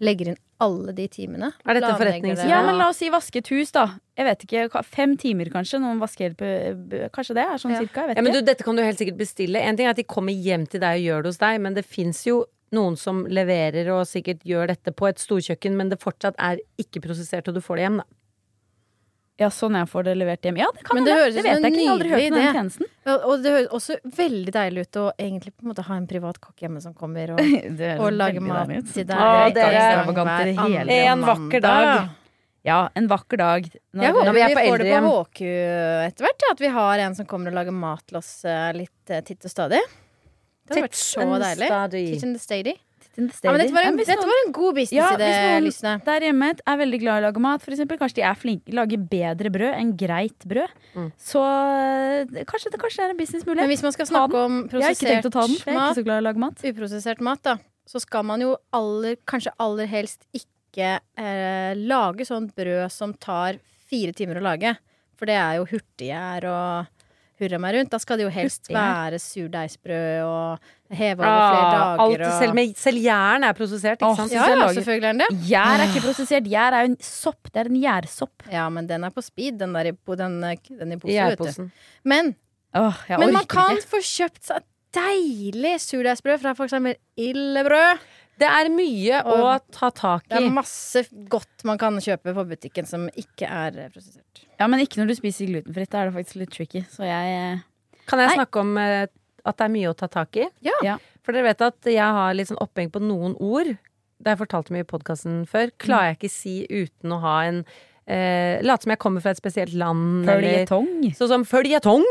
legger 0.00 0.32
inn 0.32 0.38
alle 0.64 0.94
de 0.96 1.04
timene. 1.10 1.52
Er 1.66 1.76
dette 1.76 1.90
Planlegger. 1.98 2.40
Ja, 2.48 2.62
men 2.64 2.78
la 2.78 2.88
oss 2.88 2.98
si 3.02 3.10
vaske 3.12 3.42
et 3.42 3.50
hus, 3.52 3.70
da. 3.74 3.84
Jeg 4.16 4.26
vet 4.26 4.44
ikke, 4.46 4.82
Fem 4.86 5.16
timer 5.20 5.50
kanskje? 5.52 5.80
Noen 5.82 5.98
vaskehjelp 6.00 6.40
eh, 6.46 7.08
Kanskje 7.14 7.34
det 7.34 7.44
er 7.44 7.58
sånn 7.58 7.74
Ja. 7.74 7.82
cirka? 7.82 8.00
Jeg 8.06 8.08
vet 8.14 8.16
Ja, 8.16 8.22
men 8.22 8.32
du, 8.32 8.40
dette 8.42 8.64
kan 8.64 8.76
du 8.78 8.82
helt 8.82 8.98
sikkert 8.98 9.18
bestille. 9.18 9.60
En 9.60 9.76
ting 9.76 9.86
er 9.86 9.90
at 9.90 10.00
de 10.00 10.04
kommer 10.06 10.32
hjem 10.32 10.66
til 10.70 10.80
deg 10.80 11.00
og 11.02 11.06
gjør 11.08 11.22
det 11.22 11.32
hos 11.34 11.38
deg, 11.42 11.60
men 11.60 11.74
det 11.74 11.84
fins 11.84 12.24
jo 12.26 12.44
noen 12.74 12.96
som 12.98 13.24
leverer 13.26 13.90
og 13.94 14.06
sikkert 14.06 14.42
gjør 14.46 14.72
dette 14.72 14.90
på 14.94 15.06
et 15.08 15.18
storkjøkken, 15.22 15.76
men 15.76 15.90
det 15.92 16.00
fortsatt 16.02 16.34
er 16.42 16.58
ikke 16.80 17.02
prosessert, 17.04 17.46
og 17.48 17.54
du 17.54 17.60
får 17.62 17.76
det 17.76 17.84
hjem, 17.86 17.98
da. 18.02 18.04
Ja, 19.42 19.48
sånn 19.50 19.74
jeg 19.74 19.88
får 19.90 20.04
det 20.06 20.12
levert 20.14 20.46
hjem. 20.46 20.58
Ja, 20.62 20.68
det 20.70 20.84
kan 20.86 20.94
Men 20.94 21.02
hende. 21.02 21.10
det 21.10 21.22
høres 21.24 21.34
Det 21.34 21.42
vet 21.42 21.50
jeg 21.50 21.72
ikke. 21.72 21.78
Jeg 21.80 21.86
har 21.88 21.94
aldri 21.94 22.10
hørt 22.12 22.26
om 22.26 22.36
den 22.38 22.58
tjenesten. 22.58 22.90
Ja, 23.04 23.14
Og 23.16 23.40
det 23.42 23.54
høres 23.54 23.72
også 23.74 23.96
veldig 24.16 24.52
deilig 24.54 24.84
ut 24.86 24.98
å 25.00 25.06
egentlig 25.18 25.52
på 25.56 25.64
en 25.64 25.70
måte 25.72 25.84
ha 25.88 25.96
en 25.98 26.06
privat 26.06 26.38
kokk 26.44 26.62
hjemme 26.62 26.82
som 26.84 26.94
kommer 26.94 27.32
og, 27.34 27.40
Det 27.80 27.88
og 27.98 28.12
lager 28.14 28.44
mat 28.46 28.70
til 28.92 29.08
deg. 29.08 29.16
Å, 29.18 29.48
dere 29.56 29.82
er 29.82 30.92
En 31.08 31.26
vakker 31.26 31.64
dag. 31.64 32.12
Ja, 32.64 32.78
en 32.96 33.10
vakker 33.10 33.42
dag. 33.42 33.66
Når, 33.92 34.04
Jeg 34.06 34.14
håper 34.16 34.30
vi 34.30 34.38
vi, 34.38 34.44
er 34.44 34.54
på 34.54 34.62
får 34.70 34.78
det 34.84 34.94
på. 34.94 35.10
HQ 35.18 35.40
etter 36.06 36.24
hvert. 36.24 36.46
Ja, 36.46 36.52
at 36.54 36.62
vi 36.62 36.70
har 36.78 37.02
en 37.08 37.18
som 37.18 37.26
kommer 37.28 37.52
og 37.52 37.58
lager 37.58 37.76
mat 37.76 38.06
til 38.08 38.22
oss 38.22 38.30
eh, 38.48 38.70
litt 38.72 39.12
eh, 39.12 39.20
titt 39.26 39.44
og 39.44 39.52
stadig. 39.52 39.82
Det 40.64 40.72
hadde 40.78 40.86
vært 40.86 40.96
så 40.96 41.26
deilig. 41.42 41.68
Titt 41.92 42.24
and 42.24 42.40
steady. 42.40 42.72
Til 42.72 42.83
Ja, 43.14 43.52
men 43.52 43.60
dette 43.60 43.74
var 43.74 43.86
en, 43.86 43.96
dette 43.96 44.26
var 44.26 44.38
en 44.46 44.52
god 44.52 44.78
Ja, 44.90 45.08
businessidé, 45.10 45.28
hvis 45.62 45.80
noen- 45.84 46.00
der 46.04 46.20
hjemme 46.26 46.48
er 46.66 46.78
veldig 46.80 47.00
glad 47.00 47.14
i 47.14 47.22
å 47.22 47.26
lage 47.28 47.42
mat, 47.44 47.62
eksempel. 47.74 47.98
Kanskje 48.00 48.14
de 48.20 48.22
er 48.26 48.34
flinke, 48.34 48.72
lager 48.74 48.98
bedre 48.98 49.52
brød 49.54 49.74
enn 49.78 49.92
greit 49.96 50.46
brød. 50.50 50.72
Mm. 50.94 51.12
Så 51.18 51.42
eh, 51.44 52.44
kanskje 52.44 52.72
det, 52.74 52.80
kanskje 52.82 52.96
det 52.96 53.04
er 53.04 53.14
en 53.14 53.54
Men 53.60 53.68
hvis 53.70 53.82
man 53.86 53.92
skal 53.92 54.06
snakke 54.06 54.34
om 54.44 54.68
prosessert 54.68 55.24
er 55.30 55.74
mat, 55.74 56.36
mat. 56.36 56.64
uprosessert 56.64 57.20
mat, 57.20 57.42
da, 57.42 57.56
så 57.86 58.00
skal 58.00 58.24
man 58.24 58.40
jo 58.40 58.56
aller, 58.72 59.16
kanskje 59.26 59.52
aller 59.60 59.86
helst 59.86 60.26
ikke 60.34 60.98
eh, 61.16 61.74
lage 61.76 62.26
sånt 62.26 62.54
brød 62.56 62.90
som 62.90 63.14
tar 63.14 63.60
fire 63.88 64.12
timer 64.12 64.40
å 64.40 64.42
lage. 64.42 64.76
For 65.14 65.30
det 65.30 65.36
er 65.38 65.60
jo 65.60 65.66
hurtiggjær 65.70 66.46
og 66.50 66.93
hurra 67.42 67.58
meg 67.62 67.74
rundt. 67.76 67.90
Da 67.92 67.98
skal 68.02 68.20
det 68.20 68.26
jo 68.26 68.32
helst 68.34 68.70
være 68.72 69.18
surdeigsbrød 69.22 70.24
og 70.24 70.94
heve 70.94 71.24
over 71.24 71.40
flere 71.40 71.64
Ah, 71.64 71.72
dager. 71.74 72.04
alt, 72.04 72.26
og... 72.28 72.34
selv, 72.42 72.54
med, 72.58 72.74
selv 72.78 73.00
jern 73.02 73.46
er 73.48 73.56
prosessert, 73.58 73.98
ikke 73.98 74.10
oh, 74.12 74.18
sant? 74.20 74.34
ja, 74.36 74.46
ja, 74.52 74.68
selvfølgelig 74.76 75.08
er 75.08 75.16
den 75.16 75.24
det. 75.24 75.48
Gjær 75.50 75.82
er 75.82 75.88
ikke 75.90 76.04
prosessert. 76.06 76.50
Gjær 76.50 76.78
er 76.78 76.86
jo 76.86 76.92
en 76.92 77.00
sopp. 77.02 77.50
Det 77.50 77.64
er 77.64 77.72
en 77.72 77.80
gjærsopp. 77.82 78.46
Ja, 78.52 78.68
men 78.72 78.90
den 78.90 79.04
er 79.08 79.14
på 79.14 79.24
speed, 79.24 79.58
den 79.62 79.74
der 79.74 79.90
i, 79.90 79.96
den, 80.22 80.38
eh, 80.44 80.76
den 80.84 80.94
i 80.94 81.00
I 81.00 81.02
pose, 81.02 81.26
vet 81.34 81.58
du. 81.58 81.70
Men, 82.14 82.34
oh, 82.78 83.02
men 83.18 83.34
man 83.40 83.50
kan 83.50 83.76
ikke. 83.78 83.90
få 83.96 84.02
kjøpt 84.04 84.44
seg 84.52 84.68
deilig 84.94 85.80
surdeigsbrød 85.82 86.38
fra 86.38 86.52
for 86.54 86.68
eksempel 86.68 86.94
Illebrød. 87.18 88.04
Det 88.40 88.48
er 88.50 88.68
mye 88.74 89.20
å 89.30 89.36
ta 89.70 89.90
tak 89.94 90.24
i. 90.26 90.32
Det 90.34 90.40
er 90.42 90.50
masse 90.56 91.04
godt 91.30 91.64
man 91.68 91.78
kan 91.78 91.96
kjøpe 92.02 92.34
på 92.34 92.44
butikken 92.50 92.86
som 92.88 93.06
ikke 93.14 93.46
er 93.46 93.76
prosessert. 93.94 94.42
Ja, 94.58 94.66
men 94.70 94.80
ikke 94.82 94.98
når 95.02 95.12
du 95.12 95.14
spiser 95.20 95.46
glutenfritt. 95.50 95.90
Da 95.92 96.02
er 96.02 96.10
det 96.10 96.16
faktisk 96.18 96.40
litt 96.42 96.50
tricky. 96.54 96.82
Så 96.90 97.06
jeg 97.06 97.36
eh, 97.38 97.62
Kan 98.10 98.18
jeg 98.22 98.32
Nei. 98.32 98.36
snakke 98.40 98.60
om 98.64 98.76
eh, 98.82 99.06
at 99.44 99.56
det 99.60 99.64
er 99.68 99.74
mye 99.76 99.90
å 99.92 99.96
ta 99.96 100.08
tak 100.10 100.36
i? 100.42 100.48
Ja. 100.66 100.74
Ja. 100.86 100.98
For 101.24 101.32
dere 101.36 101.46
vet 101.52 101.62
at 101.64 101.88
jeg 101.88 102.02
har 102.18 102.34
litt 102.36 102.50
sånn 102.50 102.60
oppheng 102.64 102.90
på 102.92 103.00
noen 103.02 103.36
ord. 103.40 103.70
Det 104.18 104.28
har 104.30 104.36
jeg 104.36 104.42
fortalt 104.46 104.70
mye 104.74 104.84
i 104.84 104.88
podkasten 104.88 105.42
før. 105.50 105.70
Klarer 105.82 106.12
jeg 106.12 106.18
ikke 106.20 106.32
si 106.34 106.54
uten 106.70 107.14
å 107.14 107.20
ha 107.22 107.36
en 107.48 107.62
eh, 108.06 108.60
Late 108.64 108.84
som 108.84 108.92
jeg 108.94 109.00
kommer 109.02 109.22
fra 109.24 109.32
et 109.34 109.40
spesielt 109.40 109.72
land. 109.78 110.26
eller- 110.28 110.66
Føljetong. 110.66 111.14
Sånn 111.16 111.28
som 111.38 111.44
føljetong! 111.48 112.04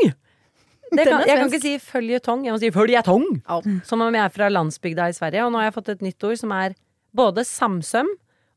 Det 0.94 1.06
kan, 1.08 1.22
jeg 1.26 1.38
kan 1.38 1.48
ikke 1.50 1.62
si 1.62 1.74
føljetong, 1.82 2.44
jeg 2.46 2.54
må 2.54 2.60
si 2.62 2.70
føljetong! 2.74 3.24
Ja. 3.44 3.60
Som 3.86 4.04
om 4.04 4.14
jeg 4.14 4.24
er 4.24 4.34
fra 4.34 4.50
landsbygda 4.52 5.08
i 5.10 5.16
Sverige. 5.16 5.46
Og 5.46 5.52
nå 5.54 5.60
har 5.60 5.68
jeg 5.70 5.76
fått 5.78 5.90
et 5.94 6.04
nytt 6.04 6.26
ord 6.28 6.36
som 6.40 6.52
er 6.56 6.76
både 7.14 7.44
samsøm 7.48 8.10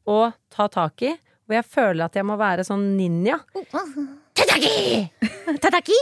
og 0.07 0.35
ta 0.53 0.67
tak 0.71 1.05
i. 1.07 1.13
Hvor 1.47 1.55
jeg 1.59 1.67
føler 1.71 2.05
at 2.09 2.17
jeg 2.19 2.27
må 2.27 2.35
være 2.39 2.65
sånn 2.67 2.89
ninja. 2.97 3.39
Tataki! 4.35 5.07
Tataki! 5.63 5.97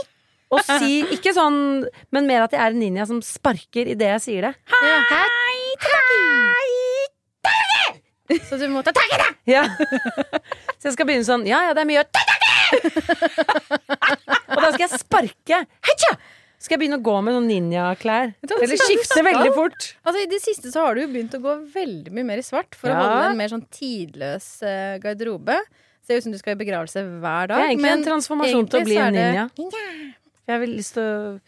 Og 0.54 0.62
si 0.62 1.00
ikke 1.16 1.32
sånn, 1.34 1.86
men 2.14 2.28
mer 2.28 2.44
at 2.46 2.54
jeg 2.54 2.62
er 2.62 2.74
en 2.74 2.78
ninja 2.78 3.06
som 3.08 3.18
sparker 3.24 3.88
idet 3.94 4.12
jeg 4.16 4.22
sier 4.22 4.46
det. 4.46 4.52
Så 8.46 8.58
du 8.58 8.66
må 8.70 8.82
ta 8.86 8.92
tak 8.94 9.10
i 9.14 9.18
det! 9.22 9.28
Ja. 9.54 9.62
Så 10.78 10.88
jeg 10.88 10.96
skal 10.96 11.06
begynne 11.06 11.26
sånn 11.26 11.44
Ja, 11.46 11.60
ja, 11.68 11.74
det 11.76 11.84
er 11.84 11.88
mye 11.88 12.02
Og 14.46 14.58
da 14.62 14.68
skal 14.72 14.82
jeg 14.86 14.98
sparke. 15.02 15.62
Hetja! 15.86 16.12
Skal 16.56 16.74
jeg 16.76 16.80
begynne 16.86 16.96
å 16.98 17.04
gå 17.04 17.14
med 17.22 17.34
noen 17.36 17.46
ninjaklær? 17.50 18.30
Eller 18.42 18.78
skifte 18.80 19.20
veldig 19.22 19.50
fort. 19.54 19.90
Altså, 20.06 20.22
I 20.24 20.28
det 20.30 20.38
siste 20.42 20.70
så 20.72 20.86
har 20.86 20.96
du 20.96 21.02
jo 21.04 21.10
begynt 21.12 21.34
å 21.36 21.40
gå 21.44 21.52
veldig 21.74 22.14
mye 22.16 22.26
mer 22.32 22.40
i 22.40 22.46
svart 22.46 22.74
for 22.78 22.88
Ja. 22.90 22.96
å 22.96 23.02
holde 23.04 23.26
en 23.34 23.36
mer 23.38 23.52
sånn 23.52 23.66
tidløs 23.70 24.46
uh, 24.64 24.96
garderobe. 25.02 25.58
Ser 26.06 26.18
ut 26.18 26.26
som 26.26 26.32
du 26.34 26.38
skal 26.40 26.56
i 26.56 26.60
begravelse 26.64 27.02
hver 27.20 27.52
dag. 27.52 27.58
Det 27.60 27.62
er 27.66 27.70
egentlig 27.74 27.92
en 27.92 28.06
transformasjon 28.08 28.68
til 28.72 28.80
å 28.80 28.88
bli 28.88 28.96
en 29.02 29.14
ninja. 29.18 29.46
ninja. 29.58 29.84
Jeg 30.46 30.62
vil 30.62 30.74
lyst 30.78 30.96
til 30.96 31.02
å 31.02 31.38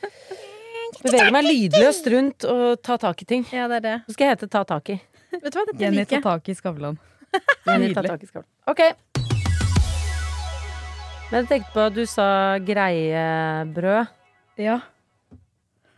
bevege 1.07 1.33
meg 1.35 1.47
lydløst 1.47 2.09
rundt 2.15 2.49
og 2.51 2.83
ta 2.85 2.99
tak 3.01 3.23
i 3.23 3.29
ting. 3.33 3.47
Ja, 3.55 3.67
det 3.71 3.81
er 3.81 3.87
det. 3.89 3.97
Så 4.11 4.19
skal 4.19 4.29
jeg 4.29 4.37
hete 4.37 4.51
Ta 4.51 4.65
tak 4.69 4.93
i. 4.93 5.01
Vet 5.33 5.49
du 5.53 5.59
hva, 5.61 5.67
dette 5.71 5.83
Jenny 5.83 6.05
ta 6.09 6.21
tak 6.25 6.49
i 6.53 6.59
Skavlan. 6.59 6.99
Jenny, 7.69 7.93
ta 7.95 8.03
Nydelig. 8.03 8.11
tak 8.13 8.23
i 8.25 8.31
skålen. 8.31 8.49
Ok. 8.73 9.28
Men 11.29 11.43
jeg 11.45 11.49
tenkte 11.51 11.75
på 11.75 11.83
at 11.85 11.97
du 11.97 12.05
sa 12.09 12.27
greiebrød. 12.65 14.09
Ja. 14.59 14.79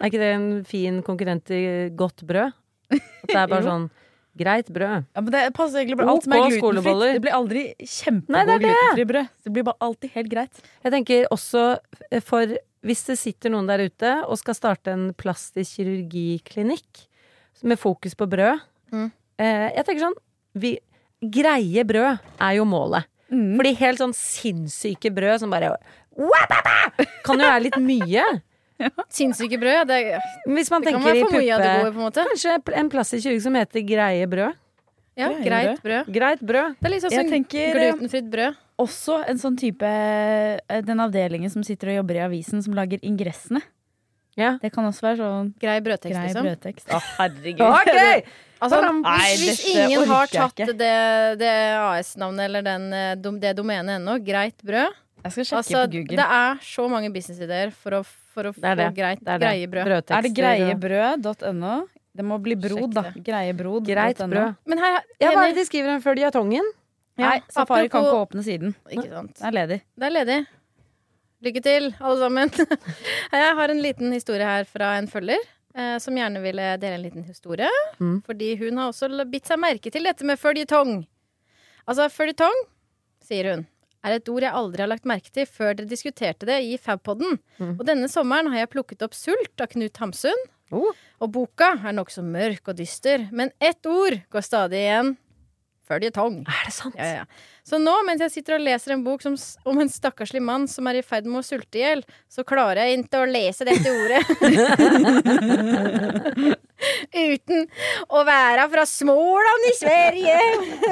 Er 0.00 0.08
ikke 0.10 0.20
det 0.22 0.30
en 0.34 0.49
fin 0.66 0.99
konkurrent 1.06 1.44
til 1.46 1.90
godt 1.99 2.25
brød? 2.26 2.54
At 2.90 3.28
det 3.30 3.37
er 3.38 3.50
bare 3.52 3.62
sånn 3.66 3.84
greit 4.40 4.70
brød. 4.72 5.04
Ja, 5.14 5.20
men 5.22 5.30
Det 5.34 5.42
passer 5.54 5.82
egentlig 5.82 5.99
bare 6.00 6.14
alt 6.14 6.26
som 6.26 6.34
er 6.34 6.42
glutenfritt. 6.49 7.04
Det 7.14 7.22
blir 7.26 7.37
aldri 7.37 7.62
kjempegod 7.78 8.64
glutenfri 8.64 9.06
brød. 9.12 9.30
Det 9.46 9.52
blir 9.54 9.66
bare 9.68 9.87
alltid 9.87 10.14
helt 10.16 10.32
greit. 10.32 10.62
Jeg 10.87 10.94
tenker 10.96 11.28
også 11.37 11.64
eh, 12.10 12.25
for 12.25 12.56
hvis 12.88 13.02
det 13.10 13.18
sitter 13.20 13.52
noen 13.52 13.68
der 13.68 13.82
ute 13.87 14.12
og 14.25 14.38
skal 14.40 14.56
starte 14.56 14.94
en 14.96 15.10
plastisk 15.20 15.78
kirurgiklinikk 15.78 17.04
med 17.68 17.78
fokus 17.78 18.16
på 18.18 18.26
brød, 18.32 18.66
Mm. 18.90 19.12
eh, 19.38 19.68
Jeg 19.76 19.84
tenker 19.87 20.02
sånn 20.08 20.16
vi, 20.58 20.72
Greie 21.22 21.84
brød 21.87 22.18
er 22.42 22.54
jo 22.56 22.64
målet. 22.66 23.04
Mm. 23.30 23.56
Fordi 23.60 23.72
helt 23.78 24.00
sånn 24.02 24.14
sinnssyke 24.16 25.12
brød 25.14 25.42
som 25.44 25.52
bare 25.54 25.75
Wababa! 26.18 26.78
Kan 27.25 27.40
jo 27.40 27.46
være 27.46 27.62
litt 27.68 27.76
mye. 27.80 28.25
Sinnssyke 29.12 29.58
brød. 29.60 29.75
ja, 29.76 29.84
Det, 29.84 29.99
Hvis 30.49 30.70
man 30.72 30.82
det 30.82 30.94
kan 30.94 31.02
tenker 31.04 31.14
i 31.14 31.20
være 31.20 31.28
for 31.28 31.37
mye 31.38 31.54
av 31.54 31.60
det 31.62 31.68
puppe 31.70 31.84
gode, 31.84 31.92
på 31.92 32.00
en 32.00 32.06
måte. 32.08 32.25
Kanskje 32.30 32.80
en 32.80 32.90
plass 32.92 33.14
i 33.14 33.20
20 33.20 33.40
som 33.46 33.58
heter 33.60 33.87
Greie 33.87 34.26
brød. 34.30 34.58
Ja, 35.20 35.28
Greie 35.28 35.44
greit 35.44 35.82
brød. 35.84 36.10
Greit 36.14 36.40
brød. 36.40 36.76
Det 36.80 36.88
er 36.88 36.92
litt 36.94 37.04
sånn 37.04 37.32
tenker, 37.34 37.75
glutenfritt 37.76 38.30
brød. 38.32 38.60
Også 38.80 39.18
en 39.28 39.40
sånn 39.42 39.58
type 39.60 39.84
eh, 39.84 40.80
Den 40.87 41.02
avdelingen 41.04 41.52
som 41.52 41.64
sitter 41.66 41.90
og 41.92 41.99
jobber 42.00 42.16
i 42.16 42.22
avisen, 42.25 42.62
som 42.64 42.76
lager 42.76 43.02
ingressene. 43.04 43.60
Ja. 44.38 44.54
Det 44.62 44.70
kan 44.72 44.87
også 44.88 45.04
være 45.04 45.18
sånn 45.20 45.50
Grei 45.60 45.80
brødtekst, 45.84 46.14
grei 46.16 46.28
liksom. 46.30 46.46
brødtekst. 46.49 46.94
Å, 46.94 47.02
herregud. 47.18 47.66
Ok! 47.80 48.30
Altså, 48.61 48.81
Nei, 49.00 49.29
hvis, 49.40 49.61
hvis 49.62 49.76
ingen 49.76 50.09
har 50.11 50.26
tatt 50.29 50.57
det, 50.76 50.95
det 51.40 51.52
AS-navnet 51.81 52.45
eller 52.45 52.62
den, 52.67 52.88
eh, 52.93 53.14
det 53.40 53.55
domenet 53.57 53.97
ennå, 53.99 54.19
greit 54.25 54.59
brød 54.62 54.90
Jeg 55.25 55.33
skal 55.33 55.45
sjekke 55.45 55.57
Altså, 55.62 55.85
på 55.87 55.93
Google. 55.95 56.17
det 56.21 56.26
er 56.40 56.61
så 56.64 56.88
mange 56.93 57.11
businessideer 57.14 57.73
for 57.73 57.90
å, 58.00 58.02
for 58.35 58.50
å 58.50 58.52
Det 58.55 58.75
det. 58.76 58.87
få 58.90 58.97
greit, 58.99 59.23
Det 59.25 59.38
det. 59.40 59.47
greie 59.49 59.71
brød. 59.73 60.12
Er 60.12 60.23
det 60.23 60.35
greiebrød.no? 60.37 61.75
Det 62.17 62.25
må 62.26 62.37
bli 62.43 62.55
brod, 62.59 62.93
da. 62.93 63.02
Greiebrod. 63.14 63.85
Greit 63.87 64.19
brød. 64.19 64.57
Men 64.67 64.79
her, 64.79 65.00
Ja, 65.21 65.31
hva 65.33 65.45
er 65.47 65.52
det 65.55 65.61
de 65.62 65.64
skriver 65.69 65.95
om 65.95 66.02
føljetongen? 66.02 66.71
Nei, 67.21 67.37
Ja, 67.37 67.40
Safari 67.52 67.88
kan 67.93 68.02
ikke 68.05 68.17
åpne 68.25 68.43
siden. 68.45 68.75
Ikke 68.90 69.09
sant. 69.12 69.35
Det 69.37 69.47
er 69.47 69.52
ledig. 69.57 69.81
Det 69.97 70.07
er 70.09 70.14
ledig. 70.17 70.38
Lykke 71.45 71.62
til, 71.64 71.95
alle 72.00 72.19
sammen. 72.21 72.50
Jeg 73.33 73.55
har 73.57 73.69
en 73.73 73.81
liten 73.81 74.12
historie 74.12 74.45
her 74.45 74.64
fra 74.69 74.95
en 74.99 75.07
følger. 75.09 75.38
Eh, 75.74 75.98
som 76.02 76.16
gjerne 76.16 76.40
ville 76.42 76.76
dele 76.82 76.94
en 76.98 77.02
liten 77.02 77.24
historie. 77.24 77.68
Mm. 78.00 78.22
Fordi 78.26 78.54
hun 78.58 78.78
har 78.80 78.90
også 78.90 79.10
bitt 79.30 79.46
seg 79.46 79.60
merke 79.62 79.92
til 79.92 80.06
dette 80.08 80.26
med 80.26 80.40
føljetong. 80.40 81.04
Altså, 81.86 82.08
føljetong, 82.10 82.64
sier 83.24 83.52
hun, 83.52 83.66
er 84.02 84.16
et 84.16 84.30
ord 84.32 84.44
jeg 84.46 84.56
aldri 84.56 84.82
har 84.82 84.90
lagt 84.90 85.08
merke 85.08 85.30
til 85.34 85.46
før 85.46 85.76
dere 85.76 85.90
diskuterte 85.90 86.48
det 86.48 86.58
i 86.66 86.76
Fabpodden. 86.80 87.38
Mm. 87.60 87.74
Og 87.76 87.84
denne 87.86 88.08
sommeren 88.10 88.50
har 88.50 88.64
jeg 88.64 88.72
plukket 88.74 89.04
opp 89.06 89.14
Sult 89.14 89.62
av 89.62 89.70
Knut 89.74 90.00
Hamsun. 90.02 90.46
Oh. 90.74 90.94
Og 91.20 91.32
boka 91.34 91.72
er 91.78 91.94
nokså 91.94 92.22
mørk 92.24 92.70
og 92.70 92.78
dyster, 92.78 93.28
men 93.34 93.52
ett 93.58 93.86
ord 93.86 94.20
går 94.30 94.46
stadig 94.46 94.84
igjen. 94.84 95.16
Føljetong. 95.90 96.35
Er 96.47 96.64
det 96.68 96.75
sant? 96.75 96.94
Ja, 96.99 97.04
ja. 97.20 97.25
Så 97.66 97.78
nå, 97.82 97.92
mens 98.06 98.20
jeg 98.25 98.30
sitter 98.32 98.54
og 98.56 98.62
leser 98.64 98.92
en 98.94 99.04
bok 99.04 99.23
som, 99.23 99.35
om 99.68 99.78
en 99.82 99.88
stakkarslig 99.90 100.40
mann 100.42 100.68
som 100.70 100.87
er 100.90 100.94
i 101.00 101.06
ferd 101.06 101.25
med 101.28 101.38
å 101.42 101.47
sulte 101.47 101.78
i 101.78 101.82
hjel, 101.85 102.02
så 102.30 102.44
klarer 102.47 102.80
jeg 102.87 102.99
ikke 103.02 103.20
å 103.20 103.30
lese 103.30 103.64
dette 103.68 103.88
ordet. 103.90 104.23
Uten 107.20 107.66
å 108.09 108.23
være 108.26 108.64
fra 108.73 108.85
Småland 108.88 109.62
i 109.68 109.73
Sverige. 109.76 110.37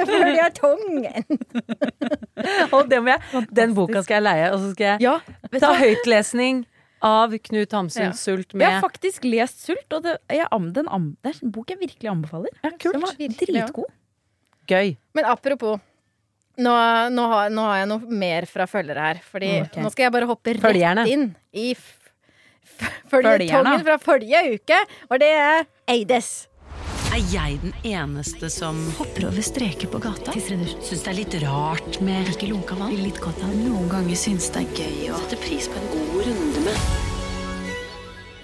Føljetongen. 0.09 1.25
Og 2.75 2.83
det 2.91 2.99
må 3.03 3.07
jeg, 3.15 3.21
den 3.55 3.73
boka 3.77 3.99
skal 4.05 4.15
jeg 4.19 4.25
leie, 4.27 4.47
og 4.53 4.59
så 4.61 4.67
skal 4.73 4.85
jeg 4.93 4.97
Ja, 5.03 5.15
ta 5.59 5.71
høytlesning 5.75 6.55
av 7.05 7.33
Knut 7.43 7.71
Hamsuns 7.75 7.99
Ja. 7.99 8.11
Sult 8.15 8.53
Jeg 8.55 8.71
har 8.75 8.81
faktisk 8.83 9.23
lest 9.27 9.65
Sult, 9.65 9.87
og 9.95 10.03
det, 10.05 10.13
jeg, 10.31 10.47
den, 10.51 10.71
den 10.75 10.87
den, 10.91 11.07
det 11.23 11.29
er 11.33 11.37
en 11.43 11.51
bok 11.55 11.67
jeg 11.73 11.79
virkelig 11.81 12.09
anbefaler. 12.11 12.51
Ja, 12.63 12.69
kult. 12.75 12.93
Den 12.95 13.03
var 13.03 13.13
dritgod. 13.17 13.89
Gøy. 14.69 14.91
Men 15.17 15.25
apropos. 15.25 15.79
Nå, 16.59 16.73
nå, 17.15 17.23
har, 17.31 17.49
nå 17.55 17.63
har 17.69 17.77
jeg 17.81 17.87
noe 17.93 18.17
mer 18.19 18.45
fra 18.49 18.65
følgere 18.67 19.05
her. 19.07 19.21
Fordi 19.31 19.49
okay. 19.63 19.81
nå 19.83 19.89
skal 19.93 20.09
jeg 20.09 20.13
bare 20.17 20.27
hoppe 20.29 20.53
rett 20.57 20.65
Følgerne. 20.65 21.05
inn 21.07 21.29
i 21.55 21.69
f- 21.71 22.11
f- 22.67 22.99
Følgerne. 23.09 23.47
føljetongen 23.47 23.85
fra 23.87 23.95
forrige 24.03 24.41
uke. 24.57 24.79
Og 25.09 25.21
det 25.23 25.31
er 25.39 25.63
Eides. 25.89 26.31
Er 27.09 27.23
jeg 27.33 27.57
den 27.63 27.73
eneste 27.89 28.51
som 28.53 28.77
hopper 28.99 29.25
over 29.31 29.41
streker 29.41 29.89
på 29.89 29.97
gata? 30.03 30.35
Syns 30.37 31.01
det 31.01 31.09
er 31.09 31.17
litt 31.17 31.37
rart 31.41 31.97
med 32.05 32.27
ikke 32.35 32.51
lunka 32.51 32.77
vann? 32.77 32.93
Litt 33.01 33.17
godt 33.23 33.39
av 33.47 33.55
Noen 33.57 33.87
ganger 33.89 34.19
syns 34.19 34.51
det 34.53 34.61
er 34.67 34.83
gøy 34.83 35.09
å 35.15 35.17
sette 35.23 35.39
pris 35.41 35.65
på 35.71 35.79
en 35.81 35.89
god 35.95 36.27
runde 36.27 36.61
med 36.67 36.77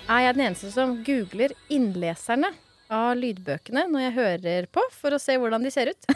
Er 0.09 0.19
jeg 0.25 0.35
den 0.39 0.45
eneste 0.47 0.71
som 0.73 0.95
googler 1.05 1.53
innleserne 1.73 2.49
av 2.93 3.15
lydbøkene 3.19 3.87
når 3.91 4.03
jeg 4.07 4.15
hører 4.19 4.67
på, 4.73 4.83
for 4.93 5.15
å 5.15 5.21
se 5.21 5.37
hvordan 5.41 5.65
de 5.65 5.71
ser 5.73 5.93
ut? 5.93 6.09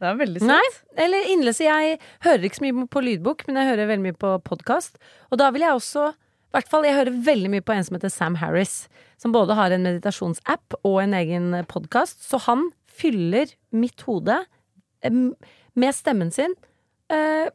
Det 0.00 0.08
er 0.08 0.16
veldig 0.16 0.40
søtt. 0.40 0.48
Nei, 0.48 0.68
eller 1.04 1.26
innlese. 1.28 1.66
Jeg 1.66 1.98
hører 2.24 2.46
ikke 2.48 2.56
så 2.56 2.64
mye 2.64 2.86
på 2.88 3.02
lydbok, 3.04 3.42
men 3.48 3.58
jeg 3.60 3.68
hører 3.68 3.90
veldig 3.90 4.04
mye 4.06 4.16
på 4.16 4.30
podkast. 4.46 4.96
Og 5.28 5.36
da 5.42 5.50
vil 5.52 5.66
jeg 5.66 5.76
også 5.76 6.06
i 6.14 6.56
hvert 6.56 6.70
fall, 6.72 6.82
Jeg 6.88 6.96
hører 6.96 7.18
veldig 7.26 7.50
mye 7.52 7.62
på 7.62 7.74
en 7.76 7.84
som 7.86 7.94
heter 7.94 8.10
Sam 8.10 8.34
Harris, 8.40 8.88
som 9.22 9.30
både 9.30 9.54
har 9.54 9.70
en 9.70 9.84
meditasjonsapp 9.86 10.74
og 10.80 10.96
en 11.02 11.12
egen 11.14 11.52
podkast. 11.70 12.24
Så 12.26 12.40
han 12.48 12.72
fyller 12.90 13.52
mitt 13.70 14.02
hode 14.08 14.40
med 15.04 15.94
stemmen 15.94 16.32
sin 16.34 16.56
Uh, 17.10 17.48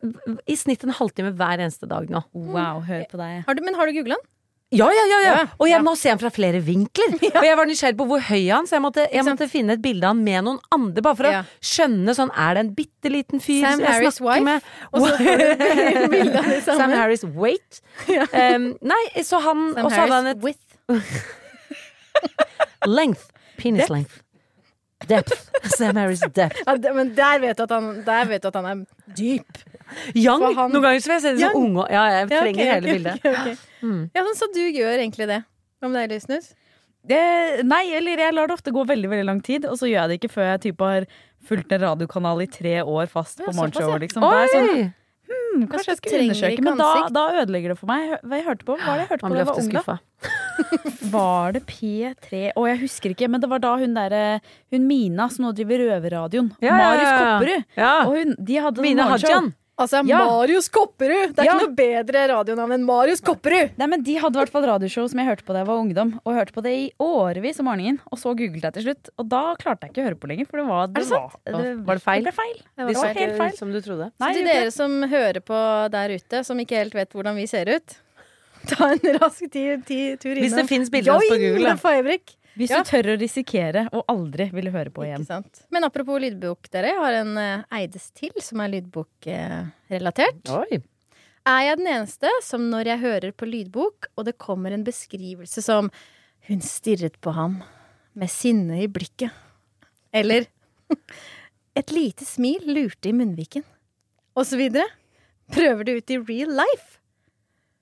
i 0.51 0.55
snitt 0.59 0.81
en 0.83 0.91
halvtime 0.91 1.29
hver 1.39 1.61
eneste 1.63 1.87
dag 1.87 2.09
nå. 2.11 2.19
Wow, 2.35 2.81
hør 2.83 3.05
på 3.07 3.19
deg. 3.21 3.45
Har 3.47 3.55
du, 3.55 3.61
men 3.63 3.77
har 3.79 3.87
du 3.87 3.93
googla 3.95 4.17
den? 4.17 4.25
Ja, 4.73 4.87
ja, 4.89 5.03
ja, 5.07 5.17
ja. 5.21 5.33
Og 5.61 5.67
jeg 5.69 5.81
må 5.85 5.93
se 5.99 6.09
ham 6.09 6.17
fra 6.19 6.31
flere 6.33 6.57
vinkler. 6.65 7.13
Og 7.37 7.45
jeg 7.45 7.57
var 7.59 7.67
nysgjerrig 7.69 7.97
på 7.99 8.07
hvor 8.09 8.23
høy 8.27 8.47
han, 8.49 8.65
så 8.67 8.75
jeg 8.79 8.83
måtte, 8.83 9.05
jeg 9.13 9.25
måtte 9.27 9.47
finne 9.51 9.75
et 9.77 9.83
bilde 9.83 10.07
av 10.07 10.15
han 10.15 10.23
med 10.25 10.47
noen 10.47 10.57
andre, 10.73 11.03
bare 11.05 11.19
for 11.19 11.29
å 11.29 11.43
skjønne 11.63 12.15
sånn 12.17 12.31
Er 12.33 12.57
det 12.57 12.63
en 12.65 12.71
bitte 12.79 13.11
liten 13.13 13.43
fyr 13.43 13.61
Sam 13.61 13.83
jeg 13.85 13.91
Harris' 13.93 14.17
snakker 14.17 14.31
wife, 14.31 14.45
med? 14.49 14.57
Og 14.89 15.05
så 15.05 15.11
får 15.21 15.41
du 15.43 16.07
bilde 16.15 16.41
av 16.41 16.49
det 16.49 16.59
samme. 16.65 16.79
Sam 16.81 16.97
Harris 16.97 17.25
weight. 17.37 17.81
Um, 18.35 18.71
nei, 18.85 19.01
så 19.25 19.39
han 19.43 19.67
Sam 19.75 19.85
Harris 19.85 19.97
hadde 20.01 20.17
han 20.17 20.27
et 20.33 20.43
with. 20.43 20.61
length. 22.85 23.29
Penis 23.57 23.89
length. 23.89 24.19
Depth. 25.07 25.33
Sam 25.77 25.95
Harris 25.95 26.19
depth. 26.35 26.61
Ja, 26.65 26.93
men 26.93 27.13
der 27.15 27.39
vet, 27.43 27.57
du 27.57 27.63
at 27.63 27.71
han, 27.71 28.03
der 28.05 28.27
vet 28.29 28.43
du 28.43 28.49
at 28.49 28.59
han 28.59 28.65
er 28.71 28.83
dyp. 29.17 29.63
Young. 30.15 30.41
Han- 30.55 30.71
Noen 30.73 30.81
ganger 30.83 30.99
så 31.03 31.07
vil 31.11 31.15
jeg 31.15 31.21
se 31.21 31.33
det 31.33 31.39
som 31.45 31.61
unge. 31.61 31.85
Ja, 31.91 32.03
jeg 32.09 32.19
Ja, 32.19 32.25
okay, 32.25 32.41
trenger 32.41 32.71
hele 32.73 32.87
bildet. 32.93 33.21
bildet. 33.23 33.39
okay. 33.41 33.55
Mm. 33.83 34.09
Ja, 34.15 34.23
sånn, 34.23 34.37
så 34.39 34.47
du 34.53 34.61
gjør 34.61 34.97
egentlig 34.97 35.27
det. 35.29 35.41
Hva 35.81 35.89
med 35.91 35.99
deg, 36.09 36.15
Lysnus? 36.15 36.53
Det, 37.05 37.63
nei, 37.69 37.83
eller 37.93 38.17
jeg 38.17 38.33
lar 38.33 38.47
det 38.49 38.55
ofte 38.57 38.71
gå 38.73 38.81
veldig 38.89 39.09
veldig 39.11 39.25
lang 39.27 39.41
tid, 39.45 39.65
og 39.69 39.77
så 39.77 39.85
gjør 39.85 40.07
jeg 40.07 40.09
det 40.09 40.19
ikke 40.21 40.31
før 40.33 40.47
jeg 40.55 40.61
typ 40.71 40.79
har 40.81 41.05
fulgt 41.45 41.71
en 41.75 41.81
radiokanal 41.83 42.41
i 42.41 42.47
tre 42.49 42.79
år 42.81 43.05
fast 43.11 43.37
på 43.37 43.45
såpass, 43.51 43.59
morgenshowet. 43.59 43.99
Liksom. 44.07 44.25
Sånn, 44.25 44.93
hmm, 45.29 45.67
kanskje 45.69 45.91
jeg 45.93 45.97
skulle 45.99 46.21
undersøke, 46.25 46.63
men 46.65 46.77
da, 46.81 46.89
da 47.13 47.25
ødelegger 47.43 47.75
det 47.75 47.77
for 47.77 47.85
meg. 47.91 48.15
Hva 48.25 48.39
jeg 48.39 48.45
hørte 48.47 48.65
på? 48.65 48.77
Hva 48.81 48.87
var 48.89 48.97
det 48.97 49.03
jeg 49.05 49.11
hørte 49.13 49.21
Man 49.21 49.31
på 49.31 49.35
da 49.35 49.43
jeg 49.43 49.49
var 49.51 49.61
ung? 49.61 49.69
da? 49.69 49.99
Var 51.15 51.51
det 51.53 51.61
P3? 51.69 52.39
Å, 52.57 52.61
jeg 52.71 52.79
husker 52.81 53.13
ikke, 53.13 53.27
men 53.29 53.41
det 53.43 53.49
var 53.51 53.59
da 53.61 53.75
hun 53.77 53.93
derre 53.93 54.39
Hun 54.73 54.87
Mina 54.87 55.27
som 55.29 55.45
nå 55.45 55.51
driver 55.53 55.77
Røverradioen. 55.83 56.49
Ja, 56.63 56.71
ja, 56.71 56.77
Marius 56.79 57.05
ja, 57.05 57.11
ja. 57.11 57.19
Kopperud. 57.21 57.65
Ja. 57.77 57.91
Og 58.07 58.15
hun, 58.17 58.33
de 58.49 58.55
hadde 58.65 58.81
Mina. 58.81 59.03
Hajan. 59.13 59.51
Altså, 59.77 59.99
Ja. 60.07 60.21
Marius 60.23 60.69
Kopperud! 60.71 61.33
Det 61.35 61.39
er 61.39 61.45
Ja. 61.49 61.53
ikke 61.57 61.65
noe 61.67 61.75
bedre 61.75 62.21
radionavn 62.31 62.71
enn 62.77 62.85
Marius 62.87 63.19
Kopperud! 63.19 63.73
Nei, 63.77 63.87
men 63.91 64.03
De 64.03 64.13
hadde 64.15 64.37
i 64.37 64.39
hvert 64.39 64.51
fall 64.53 64.63
radioshow 64.69 65.07
som 65.11 65.19
jeg 65.19 65.27
hørte 65.27 65.43
på 65.43 65.51
da 65.51 65.59
jeg 65.63 65.67
var 65.67 65.81
ungdom. 65.83 66.13
Og 66.23 66.33
hørte 66.37 66.53
på 66.55 66.63
det 66.63 66.71
i 66.71 66.85
årevis 67.03 67.59
om 67.59 67.65
morgenen. 67.67 67.99
Og 68.09 68.17
så 68.21 68.31
googlet 68.39 68.63
jeg 68.63 68.73
til 68.77 68.83
slutt. 68.87 69.09
Og 69.19 69.27
da 69.27 69.41
klarte 69.59 69.83
jeg 69.83 69.91
ikke 69.91 70.01
å 70.03 70.07
høre 70.07 70.19
på 70.21 70.29
lenger. 70.31 70.47
For 70.47 70.57
det 70.61 70.67
var, 70.69 70.87
det 70.87 70.95
det 70.95 71.05
sant? 71.09 71.35
var, 71.43 71.61
det, 71.61 71.73
Var 71.89 71.95
det 71.99 72.03
feil? 72.07 72.23
Det 72.23 72.31
ble 72.31 72.37
feil. 72.39 72.57
Det 72.77 72.87
De 72.87 72.93
var 73.01 73.13
helt 73.19 73.37
feil. 73.37 73.57
som 73.57 73.71
du 73.75 73.81
trodde. 73.81 74.11
Nei, 74.23 74.31
så 74.31 74.39
til 74.39 74.45
dere 74.47 74.71
som 74.71 74.95
hører 75.11 75.41
på 75.43 75.91
der 75.91 76.15
ute, 76.15 76.43
som 76.45 76.57
ikke 76.63 76.79
helt 76.79 76.95
vet 76.95 77.11
hvordan 77.11 77.35
vi 77.35 77.45
ser 77.45 77.65
ut, 77.75 77.97
ta 78.71 78.91
en 78.95 79.19
rask 79.19 79.43
tur 79.51 79.75
innom. 79.75 80.39
Hvis 80.39 80.55
det 80.55 80.67
finnes 80.71 80.89
bilder 80.89 81.11
av 81.11 81.19
oss 81.19 81.27
på 81.27 81.35
Google. 81.43 81.75
Hvis 82.55 82.71
Ja. 82.71 82.79
du 82.81 82.87
tør 82.87 83.11
å 83.13 83.19
risikere 83.19 83.85
og 83.91 84.05
aldri 84.07 84.49
ville 84.53 84.71
høre 84.71 84.91
på 84.93 85.03
igjen. 85.03 85.23
Ikke 85.25 85.27
sant? 85.27 85.63
Men 85.75 85.83
apropos 85.83 86.19
lydbok, 86.23 86.69
dere. 86.71 86.93
Jeg 86.93 87.01
har 87.01 87.17
en 87.19 87.37
uh, 87.37 87.63
Eides 87.75 88.09
til 88.15 88.31
som 88.39 88.61
er 88.63 88.71
lydbokrelatert. 88.77 90.47
Oi. 90.55 90.79
er 91.45 91.61
jeg 91.67 91.77
den 91.81 91.87
eneste 91.91 92.31
som 92.41 92.69
når 92.71 92.85
jeg 92.93 93.03
hører 93.03 93.31
på 93.35 93.45
lydbok, 93.49 94.07
og 94.15 94.25
det 94.25 94.37
kommer 94.41 94.71
en 94.71 94.85
beskrivelse 94.87 95.61
som 95.61 95.91
'Hun 96.47 96.61
stirret 96.61 97.19
på 97.21 97.33
ham 97.33 97.63
med 98.13 98.29
sinne 98.29 98.83
i 98.83 98.87
blikket', 98.87 99.33
eller 100.13 100.45
'Et 101.75 101.91
lite 101.91 102.23
smil 102.25 102.61
lurte 102.67 103.09
i 103.09 103.11
munnviken', 103.11 103.65
og 104.37 104.45
så 104.45 104.55
videre, 104.57 104.85
prøver 105.51 105.83
det 105.85 105.97
ut 105.97 106.09
i 106.11 106.17
real 106.17 106.53
life. 106.55 106.99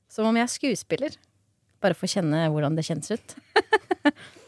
Som 0.10 0.25
om 0.25 0.36
jeg 0.36 0.44
er 0.44 0.48
skuespiller. 0.48 1.18
Bare 1.82 1.94
for 1.94 2.08
å 2.08 2.13
kjenne 2.13 2.50
hvordan 2.50 2.75
det 2.75 2.86
kjennes 2.86 3.12
ut. 3.12 3.36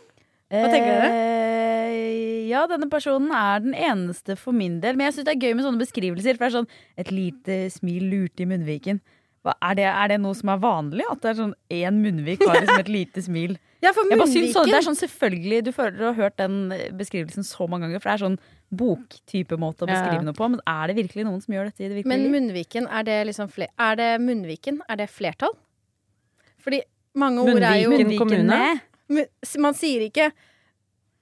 Hva 0.52 0.70
tenker 0.70 0.92
dere? 0.94 1.10
Eh, 1.12 2.48
ja, 2.52 2.66
denne 2.70 2.88
personen 2.92 3.32
er 3.34 3.60
den 3.66 3.74
eneste 3.74 4.36
for 4.38 4.54
min 4.56 4.80
del. 4.84 4.96
Men 4.96 5.08
jeg 5.10 5.18
syns 5.18 5.26
det 5.30 5.36
er 5.36 5.44
gøy 5.48 5.56
med 5.58 5.66
sånne 5.66 5.82
beskrivelser. 5.82 6.38
For 6.38 6.46
det 6.46 6.50
er 6.52 6.58
sånn 6.60 6.72
et 7.02 7.12
lite 7.12 7.60
smil 7.74 8.06
lurte 8.12 8.46
i 8.46 8.50
munnviken. 8.50 9.02
Er, 9.46 9.76
det, 9.78 9.84
er 9.86 10.08
det 10.10 10.16
noe 10.24 10.34
som 10.34 10.50
er 10.50 10.58
vanlig? 10.58 11.06
At 11.12 11.22
det 11.22 11.30
er 11.32 11.36
sånn 11.38 11.52
én 11.70 12.00
munnvik 12.02 12.42
har 12.48 12.58
liksom 12.64 12.80
et 12.82 12.90
lite 12.94 13.22
smil? 13.26 13.58
Ja, 13.86 13.92
for 13.94 14.08
Jeg 14.10 14.18
bare 14.18 14.32
synes 14.32 14.54
sånn, 14.56 14.66
det 14.72 14.78
er 14.80 14.86
sånn 14.88 14.96
selvfølgelig 14.98 15.58
Du 15.68 15.68
føler 15.76 15.94
du 16.00 16.06
har 16.08 16.16
hørt 16.18 16.38
den 16.40 16.56
beskrivelsen 16.98 17.46
så 17.46 17.68
mange 17.70 17.86
ganger, 17.86 18.02
for 18.02 18.10
det 18.10 18.14
er 18.16 18.22
sånn 18.24 18.38
boktype 18.74 19.60
måte 19.62 19.86
å 19.86 19.90
Ja. 19.92 20.00
beskrive 20.00 20.26
noe 20.26 20.34
på. 20.34 20.48
Men 20.50 20.64
er 20.66 20.90
det 20.90 20.96
virkelig 20.98 21.26
noen 21.28 21.44
som 21.44 21.54
gjør 21.54 21.68
dette 21.70 21.84
i 21.84 21.90
det 21.92 22.00
virkelige 22.00 22.10
Men 22.16 22.32
munnviken, 22.34 22.88
er 22.90 23.06
det 23.06 23.18
liksom 23.30 23.52
fler, 23.54 23.70
Er 23.78 24.00
det 24.00 24.08
munnviken? 24.24 24.80
Er 24.90 24.98
det 25.04 25.10
flertall? 25.14 25.54
Fordi 26.66 26.80
mange 27.14 27.46
ord 27.46 27.62
er 27.62 27.78
jo 27.84 27.92
Munnviken. 27.94 28.18
kommune? 28.26 28.82
Man 29.10 29.78
sier 29.78 30.08
ikke 30.08 30.32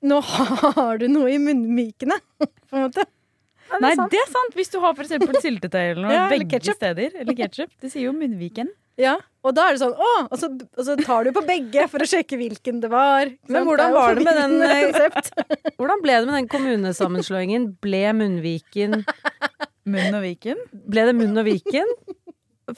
nå 0.03 0.19
har 0.27 0.99
du 0.99 1.07
noe 1.07 1.31
i 1.31 1.39
munnvikene, 1.39 2.17
på 2.69 2.77
en 2.77 2.87
måte. 2.89 3.05
Nei, 3.81 3.93
det 4.11 4.19
er 4.19 4.29
sant! 4.29 4.53
Hvis 4.57 4.69
du 4.69 4.77
har 4.83 4.93
for 4.93 5.05
eksempel 5.05 5.37
syltetøy 5.41 5.81
eller 5.81 6.01
noe 6.03 6.15
Ja, 6.17 6.25
begge 6.31 6.49
ketchup. 6.51 6.77
steder. 6.77 7.13
Eller 7.23 7.37
ketsjup. 7.37 7.71
Det 7.81 7.89
sier 7.93 8.09
jo 8.09 8.15
munnviken. 8.15 8.69
Ja, 8.99 9.15
og 9.41 9.55
da 9.57 9.63
er 9.65 9.73
det 9.73 9.81
sånn 9.81 9.95
å, 9.97 10.09
og 10.27 10.35
så, 10.37 10.51
og 10.53 10.83
så 10.85 10.93
tar 10.99 11.25
du 11.25 11.31
på 11.33 11.41
begge 11.47 11.87
for 11.89 12.03
å 12.03 12.05
sjekke 12.05 12.37
hvilken 12.37 12.83
det 12.83 12.91
var. 12.91 13.31
Men 13.47 13.63
sant? 13.63 13.69
hvordan 13.71 13.95
var 13.95 14.19
det 14.19 14.25
med 14.27 14.37
den, 14.37 14.53
eh. 14.67 15.71
Hvordan 15.79 16.03
ble 16.03 16.19
det 16.19 16.27
med 16.27 16.37
den 16.37 16.49
kommunesammenslåingen? 16.51 17.71
Ble 17.81 18.03
Munnviken 18.19 18.99
Munn 19.89 20.15
og 20.15 20.21
Viken. 20.23 20.61
Ble 20.71 21.07
det 21.09 21.15
Munn 21.17 21.41
og 21.41 21.47
Viken? 21.47 21.89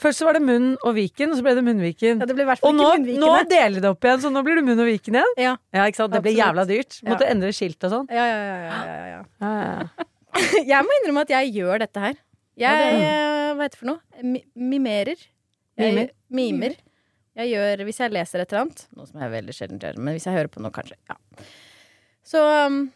Først 0.01 0.17
så 0.17 0.25
var 0.25 0.33
det 0.33 0.41
Munn 0.41 0.71
og 0.81 0.95
Viken, 0.97 1.29
og 1.29 1.37
så 1.37 1.43
ble 1.45 1.53
det 1.55 1.63
Munnviken. 1.63 2.19
Ja, 2.23 2.25
det 2.25 2.33
ble 2.35 2.41
i 2.41 2.47
hvert 2.49 2.63
Og 2.65 2.73
nå, 2.73 2.87
nå 3.21 3.27
deler 3.49 3.75
de 3.77 3.81
det 3.83 3.89
opp 3.91 4.01
igjen, 4.07 4.21
så 4.23 4.31
nå 4.33 4.41
blir 4.45 4.55
det 4.57 4.63
Munn 4.65 4.79
og 4.81 4.87
Viken 4.89 5.13
igjen. 5.19 5.33
Ja, 5.37 5.51
Ja, 5.75 5.83
ikke 5.85 5.99
sant? 6.01 6.13
Det 6.15 6.23
ble 6.25 6.33
jævla 6.33 6.65
dyrt. 6.65 6.97
Måtte 7.05 7.27
Ja. 7.27 7.31
endre 7.35 7.51
skilt 7.53 7.83
og 7.85 7.91
sånn. 7.93 8.07
ja, 8.09 8.25
ja, 8.25 8.39
ja, 8.49 8.57
ja, 8.65 8.81
ja, 8.85 9.05
ja. 9.13 9.21
Ja, 9.41 9.51
ja. 9.85 10.05
Jeg 10.73 10.83
må 10.87 10.95
innrømme 10.99 11.21
at 11.21 11.29
jeg 11.31 11.53
gjør 11.55 11.79
dette 11.85 11.99
her. 12.01 12.15
Jeg, 12.57 12.65
Ja, 12.65 12.71
det- 12.75 13.05
eh, 13.05 13.53
hva 13.55 13.63
heter 13.63 13.75
det 13.75 13.79
for 13.79 13.85
noe? 13.85 13.99
Mi 14.23 14.41
mimerer. 14.57 15.15
Jeg, 15.77 15.93
Mimer? 15.93 16.09
mimer. 16.31 16.75
Jeg 17.35 17.51
gjør, 17.53 17.83
hvis 17.85 17.97
jeg 17.99 18.11
leser 18.15 18.39
et 18.41 18.51
eller 18.51 18.61
annet, 18.65 18.85
noe 18.95 19.05
som 19.05 19.19
jeg 19.21 19.31
veldig 19.31 19.53
sjelden 19.53 19.79
gjør, 19.79 19.97
men 19.99 20.15
hvis 20.15 20.23
jeg 20.25 20.33
hører 20.37 20.47
på 20.47 20.61
noe, 20.63 20.71
kanskje, 20.71 20.95
ja. 21.09 21.15
Så, 22.23 22.39
um, 22.65 22.91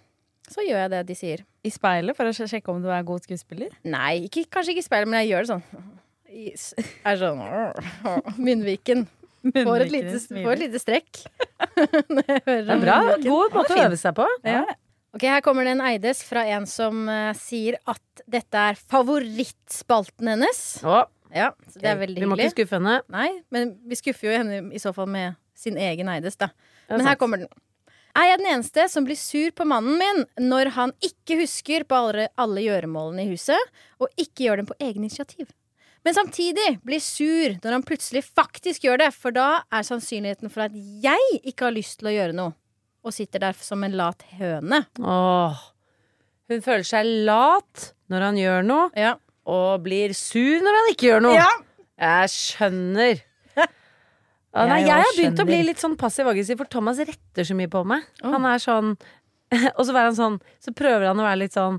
så 0.50 0.64
gjør 0.64 0.80
jeg 0.88 0.90
det 0.94 1.02
de 1.08 1.16
sier. 1.20 1.44
I 1.64 1.70
speilet 1.76 2.16
for 2.16 2.24
å 2.26 2.32
sjekke 2.34 2.72
om 2.72 2.82
du 2.82 2.88
er 2.90 3.04
god 3.04 3.22
skuespiller. 3.22 3.70
Nei, 3.84 4.22
ikke, 4.30 4.46
kanskje 4.50 4.72
ikke 4.74 4.86
i 4.86 4.88
speilet, 4.88 5.08
men 5.12 5.20
jeg 5.28 5.34
gjør 5.36 5.44
det 5.44 5.52
sånn. 5.52 5.84
Er 6.30 7.20
sånn 7.20 7.42
Munnviken. 8.38 9.08
Får 9.40 9.86
et 9.86 9.92
lite, 9.94 10.20
får 10.20 10.52
et 10.52 10.62
lite 10.66 10.82
strekk. 10.82 11.22
Det 12.20 12.26
er 12.36 12.82
bra. 12.82 12.98
God 13.24 13.56
måte 13.56 13.76
å 13.76 13.84
øve 13.86 14.00
seg 14.00 14.16
på. 14.18 14.26
Ja. 14.48 14.66
Ok, 15.16 15.24
Her 15.26 15.42
kommer 15.42 15.66
det 15.66 15.74
en 15.74 15.82
Eides 15.82 16.22
fra 16.28 16.44
en 16.54 16.68
som 16.70 17.08
uh, 17.10 17.32
sier 17.38 17.80
at 17.90 18.24
dette 18.30 18.66
er 18.72 18.78
favorittspalten 18.92 20.36
hennes. 20.36 20.60
Å, 20.86 21.06
Ja, 21.34 21.52
så 21.70 21.82
Det 21.82 21.90
er 21.90 21.98
veldig 22.02 22.22
vi 22.22 22.28
må 22.30 22.38
ikke 22.38 22.56
skuffe 22.58 22.78
henne. 22.78 23.00
Nei, 23.14 23.30
men 23.54 23.74
vi 23.90 23.98
skuffer 23.98 24.30
jo 24.30 24.36
henne 24.38 24.62
i 24.74 24.82
så 24.82 24.94
fall 24.94 25.10
med 25.10 25.40
sin 25.58 25.78
egen 25.78 26.10
Eides, 26.12 26.38
da. 26.42 26.52
Men 26.90 27.06
her 27.06 27.18
kommer 27.22 27.42
den. 27.42 27.50
Er 28.18 28.32
jeg 28.32 28.40
den 28.42 28.50
eneste 28.56 28.88
som 28.90 29.06
blir 29.06 29.18
sur 29.20 29.54
på 29.56 29.66
mannen 29.70 30.00
min 30.02 30.50
når 30.50 30.72
han 30.76 30.94
ikke 31.06 31.38
husker 31.44 31.86
på 31.88 31.98
alle, 31.98 32.28
alle 32.42 32.64
gjøremålene 32.66 33.26
i 33.28 33.32
huset, 33.34 33.74
og 34.02 34.10
ikke 34.18 34.48
gjør 34.48 34.62
dem 34.62 34.70
på 34.72 34.78
egen 34.82 35.06
initiativ? 35.06 35.52
Men 36.08 36.16
samtidig 36.16 36.80
blir 36.88 37.02
sur 37.04 37.58
når 37.64 37.76
han 37.76 37.84
plutselig 37.86 38.24
faktisk 38.28 38.86
gjør 38.88 39.02
det, 39.04 39.10
for 39.14 39.36
da 39.36 39.50
er 39.74 39.84
sannsynligheten 39.88 40.52
for 40.54 40.66
at 40.70 40.76
jeg 41.04 41.40
ikke 41.44 41.68
har 41.68 41.76
lyst 41.76 42.00
til 42.00 42.12
å 42.12 42.14
gjøre 42.16 42.36
noe, 42.38 42.54
og 43.04 43.16
sitter 43.16 43.44
der 43.44 43.58
som 43.60 43.84
en 43.84 43.98
lat 44.00 44.24
høne. 44.40 44.84
Åh. 45.00 45.60
Hun 46.50 46.64
føler 46.66 46.88
seg 46.88 47.10
lat 47.28 47.90
når 48.10 48.26
han 48.30 48.40
gjør 48.40 48.64
noe, 48.66 48.90
Ja. 48.98 49.16
og 49.46 49.84
blir 49.86 50.16
sur 50.18 50.64
når 50.64 50.80
han 50.80 50.94
ikke 50.94 51.10
gjør 51.12 51.26
noe. 51.28 51.36
Ja. 51.40 51.50
Jeg 52.00 52.32
skjønner. 52.38 53.24
Ja, 54.50 54.64
nei, 54.66 54.80
Jeg 54.82 54.98
har 54.98 55.12
begynt 55.14 55.40
å 55.44 55.46
bli 55.46 55.60
litt 55.62 55.78
sånn 55.78 55.94
passiv-aggressiv, 56.00 56.58
for 56.58 56.66
Thomas 56.74 56.98
retter 57.06 57.46
så 57.46 57.54
mye 57.54 57.70
på 57.70 57.84
meg. 57.86 58.02
Oh. 58.24 58.32
Han 58.34 58.48
er 58.50 58.58
sånn 58.58 58.96
Og 59.78 59.84
så, 59.86 59.94
han 59.94 60.16
sånn, 60.18 60.40
så 60.58 60.74
prøver 60.74 61.06
han 61.12 61.22
å 61.22 61.26
være 61.28 61.44
litt 61.44 61.54
sånn 61.54 61.78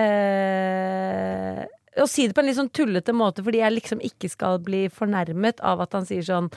eh, 0.00 1.60
Å 2.00 2.08
si 2.10 2.26
det 2.28 2.36
på 2.36 2.42
en 2.42 2.48
litt 2.48 2.58
sånn 2.58 2.72
tullete 2.74 3.14
måte, 3.16 3.44
fordi 3.46 3.62
jeg 3.62 3.76
liksom 3.76 4.04
ikke 4.04 4.30
skal 4.32 4.60
bli 4.64 4.86
fornærmet 4.92 5.60
av 5.66 5.82
at 5.84 5.96
han 5.96 6.06
sier 6.08 6.24
sånn 6.26 6.48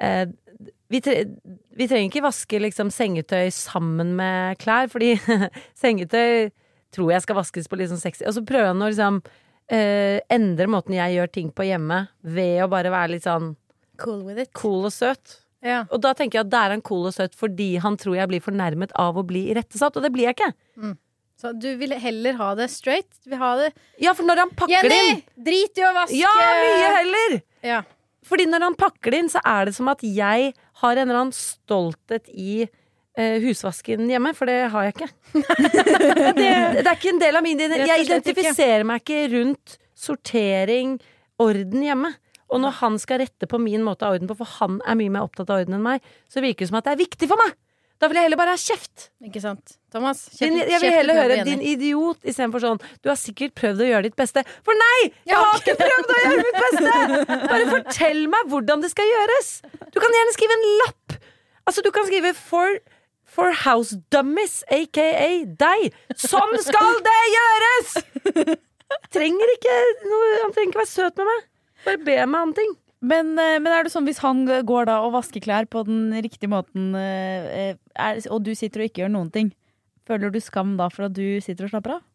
eh, 0.00 0.26
vi, 0.90 1.00
tre 1.04 1.24
vi 1.78 1.86
trenger 1.88 2.08
ikke 2.08 2.24
vaske 2.24 2.60
liksom 2.60 2.90
sengetøy 2.92 3.50
sammen 3.54 4.14
med 4.18 4.58
klær, 4.60 4.90
fordi 4.92 5.14
sengetøy 5.82 6.50
tror 6.94 7.12
jeg 7.14 7.24
skal 7.24 7.38
vaskes 7.38 7.70
på 7.70 7.78
litt 7.78 7.92
sånn 7.92 8.02
sexy. 8.02 8.26
Og 8.26 8.34
så 8.36 8.42
prøver 8.46 8.72
han 8.72 8.82
å 8.82 8.90
liksom 8.90 9.20
eh, 9.70 10.18
endre 10.32 10.66
måten 10.70 10.96
jeg 10.98 11.16
gjør 11.16 11.30
ting 11.36 11.52
på 11.54 11.68
hjemme, 11.68 12.02
ved 12.22 12.64
å 12.64 12.70
bare 12.72 12.92
være 12.92 13.14
litt 13.16 13.28
sånn 13.28 13.54
Cool 14.00 14.24
with 14.24 14.40
it. 14.40 14.50
cool 14.56 14.88
og 14.88 14.94
søt. 14.96 15.38
Ja. 15.60 15.84
Og 15.92 16.00
da 16.00 16.14
tenker 16.16 16.38
jeg 16.38 16.46
at 16.46 16.52
da 16.54 16.64
er 16.64 16.74
han 16.74 16.82
cool 16.84 17.10
og 17.10 17.12
søt 17.12 17.34
fordi 17.36 17.74
han 17.84 17.98
tror 18.00 18.16
jeg 18.16 18.30
blir 18.30 18.40
fornærmet 18.44 18.94
av 18.98 19.18
å 19.20 19.24
bli 19.28 19.50
irettesatt, 19.52 19.96
og 19.96 20.06
det 20.06 20.12
blir 20.14 20.30
jeg 20.30 20.38
ikke. 20.38 20.52
Så 21.40 21.54
du 21.56 21.70
vil 21.80 21.94
heller 21.96 22.36
ha 22.36 22.50
det 22.58 22.68
straight? 22.72 23.08
Ha 23.32 23.54
det 23.56 23.70
Ja, 24.02 24.12
for 24.16 24.28
når 24.28 24.42
han 24.44 24.52
pakker 24.52 24.84
det 24.84 24.98
Jenny! 24.98 25.14
inn 25.14 25.46
Drit 25.46 25.80
i 25.80 25.86
å 25.88 25.94
vaske! 25.96 26.18
Ja, 26.18 26.34
mye 26.60 26.90
heller! 26.98 27.38
Ja. 27.64 27.80
Fordi 28.28 28.44
når 28.50 28.66
han 28.68 28.76
pakker 28.78 29.14
det 29.14 29.22
inn, 29.22 29.32
så 29.32 29.40
er 29.48 29.70
det 29.70 29.74
som 29.78 29.88
at 29.92 30.04
jeg 30.04 30.52
har 30.82 31.00
en 31.00 31.06
eller 31.06 31.22
annen 31.22 31.36
stolthet 31.36 32.28
i 32.30 32.66
eh, 32.66 33.38
husvasken 33.40 34.04
hjemme, 34.10 34.34
for 34.36 34.50
det 34.50 34.58
har 34.74 34.88
jeg 34.88 34.96
ikke. 34.98 35.08
det, 36.36 36.50
det 36.82 36.84
er 36.84 36.92
ikke 36.92 37.14
en 37.14 37.22
del 37.22 37.40
av 37.40 37.46
min 37.46 37.64
Jeg 37.64 38.04
identifiserer 38.04 38.84
meg 38.88 39.00
ikke 39.00 39.22
rundt 39.38 39.78
sortering, 39.96 40.98
orden 41.40 41.88
hjemme. 41.88 42.12
Og 42.50 42.60
når 42.60 42.76
han 42.82 43.00
skal 43.00 43.22
rette 43.22 43.48
på 43.48 43.60
min 43.62 43.84
måte 43.86 44.04
av 44.04 44.18
orden 44.18 44.28
på, 44.28 44.36
for 44.42 44.58
han 44.58 44.80
er 44.84 44.98
mye 44.98 45.16
mer 45.16 45.24
opptatt 45.24 45.48
av 45.48 45.62
orden 45.62 45.78
enn 45.78 45.86
meg, 45.86 46.04
så 46.28 46.42
virker 46.44 46.66
det 46.66 46.72
som 46.72 46.80
at 46.80 46.88
det 46.88 46.96
er 46.96 47.04
viktig 47.06 47.30
for 47.30 47.40
meg! 47.40 47.56
Da 48.00 48.08
vil 48.08 48.16
jeg 48.16 48.24
heller 48.30 48.40
bare 48.40 48.54
ha 48.56 48.60
kjeft. 48.60 49.10
Ikke 49.28 49.42
sant? 49.44 49.74
Thomas? 49.92 50.22
Din, 50.38 50.54
jeg 50.56 50.80
vil 50.80 50.94
heller 50.94 51.18
høre 51.18 51.42
din 51.44 51.60
idiot 51.66 52.22
istedenfor 52.24 52.62
sånn 52.62 52.78
Du 53.02 53.10
har 53.10 53.18
sikkert 53.20 53.52
prøvd 53.58 53.82
å 53.84 53.88
gjøre 53.90 54.06
ditt 54.08 54.16
beste. 54.16 54.44
For 54.64 54.78
nei! 54.78 55.10
Jeg 55.28 55.36
har 55.36 55.58
ikke 55.58 55.74
prøvd 55.80 56.14
å 56.14 56.20
gjøre 56.22 56.38
mitt 56.46 56.60
beste! 56.64 57.36
Bare 57.50 57.66
fortell 57.74 58.22
meg 58.32 58.48
hvordan 58.54 58.84
det 58.86 58.92
skal 58.94 59.10
gjøres! 59.10 59.50
Du 59.92 60.00
kan 60.00 60.16
gjerne 60.16 60.36
skrive 60.36 60.56
en 60.56 60.66
lapp. 60.84 61.18
Altså, 61.68 61.84
du 61.84 61.90
kan 61.94 62.08
skrive 62.08 62.32
for, 62.38 62.80
for 63.28 63.52
house 63.66 63.98
dummies, 64.14 64.62
aka 64.72 65.10
deg. 65.60 65.90
Sånn 66.16 66.56
skal 66.64 67.02
det 67.04 67.20
gjøres! 67.36 67.96
Trenger 69.14 69.52
ikke 69.54 69.74
noe 70.08 70.30
Han 70.40 70.54
trenger 70.56 70.72
ikke 70.72 70.80
være 70.80 70.90
søt 70.90 71.20
med 71.20 71.28
meg. 71.28 71.44
Bare 71.84 72.00
be 72.08 72.16
meg 72.26 72.48
om 72.48 72.54
ting. 72.56 72.72
Men, 73.00 73.32
eh, 73.38 73.56
men 73.62 73.72
er 73.72 73.86
det 73.86 73.92
sånn 73.94 74.04
hvis 74.08 74.20
han 74.20 74.44
går 74.44 74.88
da 74.90 74.98
og 75.06 75.14
vasker 75.14 75.40
klær 75.44 75.68
på 75.72 75.82
den 75.88 76.12
riktige 76.20 76.52
måten, 76.52 76.92
eh, 76.98 77.74
er, 77.96 78.20
og 78.28 78.44
du 78.44 78.52
sitter 78.54 78.84
og 78.84 78.90
ikke 78.90 79.04
gjør 79.04 79.14
noen 79.14 79.32
ting, 79.32 79.52
føler 80.08 80.32
du 80.32 80.40
skam 80.44 80.76
da 80.76 80.90
for 80.92 81.08
at 81.08 81.16
du 81.16 81.40
sitter 81.40 81.66
og 81.66 81.72
slapper 81.72 81.96
av? 81.96 82.06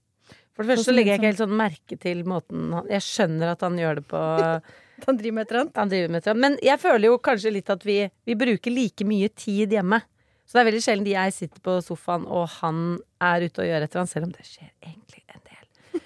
For 0.56 0.64
det 0.64 0.72
første 0.72 0.86
Sånn 0.86 0.94
så 0.94 0.96
legger 0.96 1.12
jeg 1.12 1.20
ikke 1.20 1.32
helt 1.34 1.42
sånn 1.42 1.58
merke 1.60 1.98
til 2.00 2.22
måten 2.24 2.70
han 2.72 2.86
Jeg 2.88 3.04
skjønner 3.04 3.50
at 3.52 3.64
han 3.66 3.76
gjør 3.76 3.98
det 4.00 4.06
på 4.08 4.22
Han 5.06 5.18
driver 5.20 5.36
med 5.36 5.44
et 5.44 5.50
eller 5.52 5.62
annet. 5.66 5.80
han 5.82 5.90
driver 5.92 6.12
med 6.14 6.24
det. 6.24 6.36
Men 6.40 6.54
jeg 6.64 6.80
føler 6.80 7.10
jo 7.10 7.18
kanskje 7.20 7.52
litt 7.52 7.70
at 7.74 7.82
vi, 7.84 7.98
vi 8.24 8.38
bruker 8.40 8.72
like 8.72 9.04
mye 9.04 9.28
tid 9.36 9.76
hjemme. 9.76 10.00
Så 10.48 10.56
det 10.56 10.62
er 10.62 10.70
veldig 10.70 10.84
sjelden 10.86 11.10
jeg 11.12 11.36
sitter 11.36 11.66
på 11.66 11.76
sofaen 11.84 12.24
og 12.32 12.48
han 12.62 12.80
er 13.20 13.44
ute 13.44 13.66
og 13.66 13.68
gjør 13.68 13.84
et 13.84 13.90
eller 13.90 14.06
annet, 14.06 14.14
selv 14.14 14.30
om 14.30 14.32
det 14.38 14.48
skjer 14.48 14.70
egentlig 14.86 15.26
en. 15.28 15.45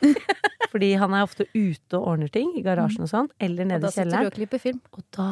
Fordi 0.72 0.94
han 1.02 1.14
er 1.18 1.24
ofte 1.26 1.46
ute 1.56 1.98
og 1.98 2.08
ordner 2.14 2.30
ting 2.34 2.52
i 2.60 2.62
garasjen 2.66 3.06
og 3.06 3.10
sånn, 3.12 3.30
eller 3.42 3.66
Og 3.66 3.72
nede 3.72 3.82
da 3.82 3.88
i 3.88 3.92
sitter 3.92 4.06
du 4.06 4.12
kjelleren. 4.12 4.28
og 4.32 4.38
klipper 4.38 4.60
film. 4.64 4.82
Og 4.94 5.04
da 5.16 5.30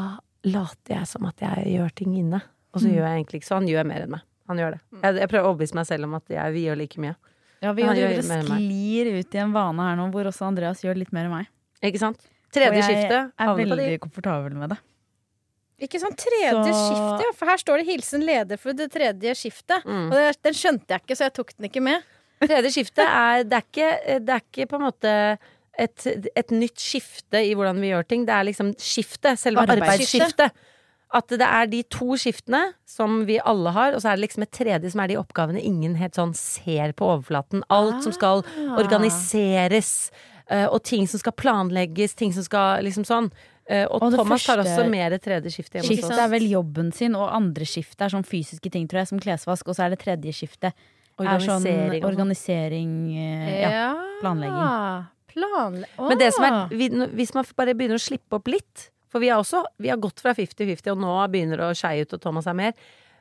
later 0.47 0.95
jeg 0.95 1.07
som 1.07 1.25
at 1.29 1.43
jeg 1.43 1.65
gjør 1.77 1.93
ting 1.95 2.15
inne. 2.17 2.41
Og 2.73 2.81
så 2.81 2.89
gjør 2.91 3.05
jeg 3.07 3.15
egentlig 3.21 3.41
ikke 3.41 3.49
så. 3.49 3.55
Han 3.61 3.67
gjør 3.69 3.85
mer 3.89 4.01
enn 4.05 4.11
meg. 4.17 4.21
Han 4.47 4.57
gjør 4.61 4.71
det. 4.77 4.79
Jeg, 5.03 5.15
jeg 5.21 5.29
prøver 5.29 5.45
å 5.45 5.51
overbevise 5.53 5.75
meg 5.75 5.85
selv 5.89 6.07
om 6.07 6.13
at 6.15 6.29
jeg, 6.29 6.53
vi 6.53 6.65
gjør 6.67 6.77
like 6.77 7.01
mye. 7.03 7.15
Ja, 7.61 7.71
vi 7.73 7.83
Han 7.87 7.95
gjør 7.97 8.11
og 8.17 8.27
mer 8.29 8.41
enn 8.43 8.49
meg. 8.51 8.61
sklir 8.61 9.07
ut 9.19 9.35
i 9.35 9.37
en 9.43 9.53
vane 9.55 9.87
her 9.89 9.95
nå 9.97 10.09
hvor 10.13 10.29
også 10.29 10.45
Andreas 10.47 10.83
gjør 10.85 10.99
litt 11.01 11.11
mer 11.15 11.25
enn 11.27 11.33
meg. 11.39 11.47
Ikke 11.83 11.99
sant? 12.01 12.21
Tredje 12.53 12.69
og 12.69 12.77
jeg 12.79 12.85
skiftet. 12.87 13.31
er 13.37 13.55
veldig 13.57 13.87
de. 13.91 13.97
komfortabel 13.99 14.53
med 14.55 14.69
det. 14.75 14.77
Ikke 15.87 15.99
sånn 16.01 16.15
tredje 16.17 16.73
Så- 16.73 16.85
skifte, 16.89 17.21
ja. 17.27 17.31
For 17.37 17.45
her 17.45 17.57
står 17.61 17.77
det 17.77 17.85
'hilsen 17.87 18.23
leder 18.25 18.57
for 18.57 18.73
det 18.73 18.91
tredje 18.91 19.33
skiftet'. 19.37 19.83
Mm. 19.85 20.07
Og 20.09 20.11
det, 20.17 20.37
den 20.41 20.53
skjønte 20.53 20.87
jeg 20.89 21.01
ikke, 21.05 21.15
så 21.17 21.23
jeg 21.27 21.33
tok 21.33 21.51
den 21.57 21.69
ikke 21.69 21.81
med. 21.83 22.01
Tredje 22.43 22.71
skiftet 22.75 23.03
er 23.05 23.43
det, 23.47 23.59
er 23.59 23.65
ikke 23.65 24.19
det 24.25 24.33
er 24.35 24.43
ikke 24.45 24.67
på 24.69 24.77
en 24.77 24.85
måte 24.87 25.13
et, 25.77 26.07
et 26.35 26.51
nytt 26.53 26.81
skifte 26.81 27.41
i 27.45 27.53
hvordan 27.57 27.79
vi 27.81 27.91
gjør 27.91 28.05
ting. 28.09 28.25
Det 28.27 28.33
er 28.33 28.47
liksom 28.49 28.73
skiftet, 28.81 29.39
selve 29.41 29.63
arbeidsskiftet. 29.65 30.51
At 31.17 31.29
det 31.31 31.45
er 31.47 31.69
de 31.71 31.83
to 31.87 32.17
skiftene 32.19 32.73
som 32.89 33.21
vi 33.29 33.37
alle 33.39 33.71
har, 33.71 33.93
og 33.95 34.01
så 34.03 34.09
er 34.11 34.17
det 34.17 34.25
liksom 34.25 34.43
et 34.43 34.51
tredje 34.51 34.89
som 34.91 34.99
er 34.99 35.07
de 35.13 35.19
oppgavene 35.21 35.61
ingen 35.63 35.93
helt 35.95 36.17
sånn 36.19 36.33
ser 36.35 36.91
på 36.99 37.07
overflaten. 37.13 37.61
Alt 37.71 38.03
som 38.03 38.11
skal 38.11 38.43
organiseres, 39.01 40.11
eh, 40.49 40.65
og 40.67 40.83
ting 40.83 41.07
som 41.07 41.21
skal 41.21 41.35
planlegges, 41.37 42.15
ting 42.15 42.33
som 42.35 42.43
skal 42.43 42.83
liksom 42.83 43.05
sånn. 43.07 43.31
Eh, 43.69 43.85
Og, 43.87 44.01
Og 44.03 44.13
Thomas 44.15 44.43
tar 44.43 44.59
også 44.63 44.89
mer 44.89 45.17
tredje 45.19 45.51
skifte 45.51 45.77
hjemme 45.79 45.87
hos 45.87 45.97
Skiftet 45.99 46.19
er 46.23 46.29
vel 46.31 46.45
jobben 46.49 46.91
sin, 46.93 47.15
og 47.15 47.31
andre 47.35 47.65
skiftet 47.67 48.01
er 48.01 48.13
sånn 48.13 48.23
fysiske 48.27 48.71
ting, 48.71 48.87
tror 48.87 49.01
jeg, 49.03 49.07
som 49.07 49.19
klesvask, 49.19 49.67
og 49.67 49.75
så 49.75 49.85
er 49.85 49.89
det 49.95 49.99
tredje 49.99 50.31
skiftet. 50.31 50.73
Organisering 51.17 52.01
sånn. 52.01 52.09
organisering 52.11 52.91
ja, 53.13 53.71
ja. 53.73 53.87
planlegging. 54.21 55.07
Planle 55.33 55.87
Men 55.97 56.21
det 56.21 56.29
som 56.35 56.45
er, 56.47 57.09
hvis 57.17 57.33
man 57.35 57.47
bare 57.57 57.75
begynner 57.77 57.99
å 57.99 58.01
slippe 58.01 58.39
opp 58.39 58.47
litt 58.49 58.87
For 59.11 59.23
vi, 59.23 59.29
også, 59.33 59.63
vi 59.81 59.89
har 59.91 59.99
gått 60.01 60.21
fra 60.23 60.33
50-50, 60.35 60.91
og 60.93 61.01
nå 61.01 61.17
begynner 61.31 61.61
det 61.61 61.67
å 61.69 61.75
skeie 61.77 62.03
ut, 62.03 62.15
og 62.17 62.21
Thomas 62.21 62.49
er 62.49 62.57
mer. 62.57 62.73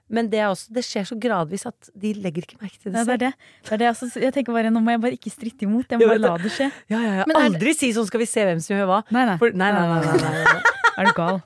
Men 0.07 0.29
det, 0.31 0.39
er 0.39 0.51
også, 0.53 0.71
det 0.75 0.83
skjer 0.87 1.07
så 1.09 1.17
gradvis 1.19 1.65
at 1.67 1.89
de 1.99 2.13
legger 2.23 2.47
ikke 2.47 2.59
merke 2.61 2.79
til 2.79 2.93
det 2.93 3.01
Ja, 3.01 3.05
det 3.07 3.15
er 3.15 3.23
det. 3.25 3.31
det, 3.39 3.71
er 3.75 3.81
det 3.81 3.89
altså, 3.91 4.09
jeg 4.23 4.35
tenker 4.35 4.55
bare, 4.55 4.71
Nå 4.75 4.83
må 4.83 4.95
jeg 4.95 5.03
bare 5.03 5.19
ikke 5.19 5.33
stritte 5.35 5.67
imot. 5.67 5.91
Jeg 5.91 6.03
må 6.03 6.11
bare 6.13 6.23
la 6.23 6.35
det 6.43 6.53
skje. 6.55 6.69
Ja, 6.93 7.01
ja, 7.03 7.13
ja. 7.21 7.27
Aldri 7.41 7.75
si 7.75 7.91
sånn 7.95 8.07
'skal 8.07 8.23
vi 8.23 8.29
se 8.31 8.45
hvem 8.47 8.63
som 8.63 8.77
gjør 8.77 8.91
hva'. 8.91 9.01
Nei, 9.15 9.25
nei. 9.31 9.39
For, 9.43 9.55
nei, 9.55 9.71
nei, 9.75 9.87
nei, 9.91 10.01
nei, 10.07 10.19
nei, 10.23 10.45
nei. 10.47 10.75
Er 10.97 11.11
du 11.11 11.15
gal? 11.17 11.41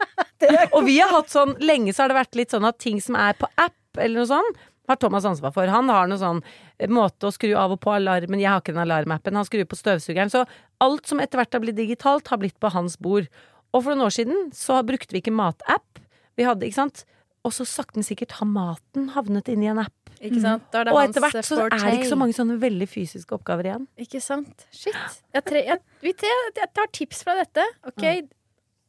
Og 0.77 0.85
vi 0.87 0.99
har 1.01 1.11
hatt 1.11 1.33
sånn 1.33 1.57
Lenge 1.61 1.93
så 1.93 2.05
har 2.05 2.13
det 2.13 2.21
vært 2.21 2.37
litt 2.39 2.53
sånn 2.55 2.69
at 2.69 2.79
ting 2.81 3.01
som 3.03 3.17
er 3.19 3.35
på 3.39 3.49
app, 3.59 3.77
eller 3.99 4.23
noe 4.23 4.29
sånn, 4.31 4.53
har 4.91 4.99
Thomas 5.01 5.29
ansvar 5.29 5.55
for. 5.55 5.71
Han 5.71 5.91
har 5.93 6.11
noe 6.11 6.21
sånn 6.21 6.43
eh, 6.79 6.91
måte 6.91 7.29
å 7.29 7.35
skru 7.35 7.55
av 7.59 7.77
og 7.77 7.81
på 7.85 7.95
alarmen, 7.95 8.43
jeg 8.43 8.51
har 8.51 8.63
ikke 8.63 8.75
den 8.75 8.85
alarmappen, 8.85 9.39
han 9.39 9.49
skrur 9.49 9.69
på 9.71 9.79
støvsugeren. 9.79 10.33
Så 10.33 10.45
alt 10.85 11.11
som 11.11 11.23
etter 11.23 11.41
hvert 11.41 11.57
har 11.57 11.65
blitt 11.65 11.79
digitalt, 11.79 12.29
har 12.33 12.43
blitt 12.43 12.59
på 12.61 12.73
hans 12.75 12.99
bord. 13.01 13.31
Og 13.71 13.85
for 13.85 13.95
noen 13.95 14.09
år 14.09 14.17
siden 14.17 14.51
så 14.57 14.81
brukte 14.87 15.15
vi 15.15 15.23
ikke 15.23 15.35
matapp. 15.35 16.03
Vi 16.39 16.47
hadde, 16.47 16.67
ikke 16.67 16.83
sant. 16.83 17.05
Og 17.47 17.55
så 17.57 17.65
sakte, 17.65 17.97
men 17.97 18.05
sikkert 18.05 18.35
har 18.37 18.49
maten 18.49 19.09
havnet 19.15 19.49
inn 19.49 19.63
i 19.65 19.71
en 19.73 19.81
app. 19.81 19.97
Ikke 20.21 20.43
sant? 20.43 20.67
Da 20.73 20.83
er 20.83 20.91
det 20.91 20.93
Og 20.93 21.01
etter 21.01 21.25
hvert 21.25 21.47
så 21.47 21.63
er 21.65 21.73
det 21.73 21.95
ikke 22.03 22.11
så 22.11 22.19
mange 22.21 22.37
sånne 22.37 22.59
veldig 22.61 22.89
fysiske 22.91 23.33
oppgaver 23.33 23.71
igjen. 23.71 23.87
Ikke 24.05 24.21
sant? 24.21 24.67
Shit. 24.77 24.99
Jeg, 25.33 25.45
tre, 25.47 25.63
jeg, 25.65 25.81
jeg 26.05 26.69
tar 26.77 26.91
tips 26.93 27.23
fra 27.25 27.39
dette. 27.39 27.65
Ok, 27.89 28.05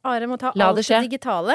Are 0.02 0.26
må 0.26 0.36
ta 0.40 0.50
La 0.58 0.72
alt 0.72 0.82
det 0.82 1.00
digitale, 1.06 1.54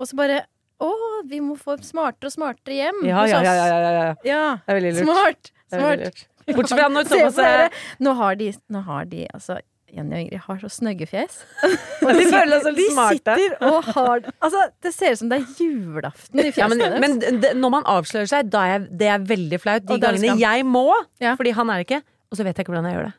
og 0.00 0.08
så 0.08 0.16
bare 0.16 0.40
Å, 0.82 0.90
vi 1.30 1.38
må 1.44 1.54
få 1.60 1.76
smartere 1.84 2.30
og 2.30 2.34
smartere 2.34 2.78
hjem 2.80 3.02
Ja, 3.06 3.20
hos 3.22 3.30
ja, 3.30 3.40
oss. 3.40 3.46
ja, 3.46 3.54
ja, 3.54 3.66
ja, 3.72 3.90
ja. 3.96 4.14
Ja, 4.26 4.44
Det 4.66 4.72
er 4.74 4.80
veldig 4.80 4.94
lurt. 4.96 5.04
Smart. 5.06 5.52
Smart. 5.72 6.06
lurt. 6.06 6.24
Bortsett 6.56 6.78
fra 6.80 6.88
når 6.90 7.04
Thomas 7.12 7.38
er. 7.38 7.68
Nå 8.02 8.14
har 8.18 8.34
de, 8.40 8.48
nå 8.74 8.82
har 8.88 9.04
de 9.12 9.26
altså 9.32 9.60
Jenny 9.92 10.14
og 10.16 10.20
Ingrid 10.24 10.40
har 10.46 10.56
så 10.62 10.68
snøgge 10.72 11.04
fjes. 11.10 11.34
Og 12.06 12.10
de 12.16 12.22
føler 12.32 12.62
seg 12.64 12.78
litt 12.78 12.94
smarte. 12.94 13.34
sitter 13.36 13.66
og 13.68 13.90
har 13.92 14.22
Altså, 14.40 14.62
det 14.82 14.92
ser 14.96 15.12
ut 15.12 15.20
som 15.20 15.28
det 15.28 15.42
er 15.42 15.50
julaften 15.60 16.40
i 16.40 16.46
Ja, 16.56 16.68
men, 16.72 16.80
men 17.04 17.18
det, 17.20 17.50
når 17.60 17.74
man 17.76 17.84
avslører 17.92 18.30
seg, 18.30 18.48
da 18.54 18.62
er 18.72 18.86
det 18.88 19.10
er 19.12 19.26
veldig 19.28 19.60
flaut. 19.60 19.84
De 19.90 19.98
gangene 20.00 20.32
jeg 20.40 20.64
må, 20.64 20.86
Ja. 21.20 21.34
fordi 21.36 21.52
han 21.60 21.70
er 21.76 21.84
ikke, 21.84 22.00
og 22.32 22.40
så 22.40 22.46
vet 22.48 22.56
jeg 22.56 22.64
ikke 22.64 22.72
hvordan 22.72 22.88
jeg 22.88 22.96
gjør 22.98 23.10
det. 23.10 23.14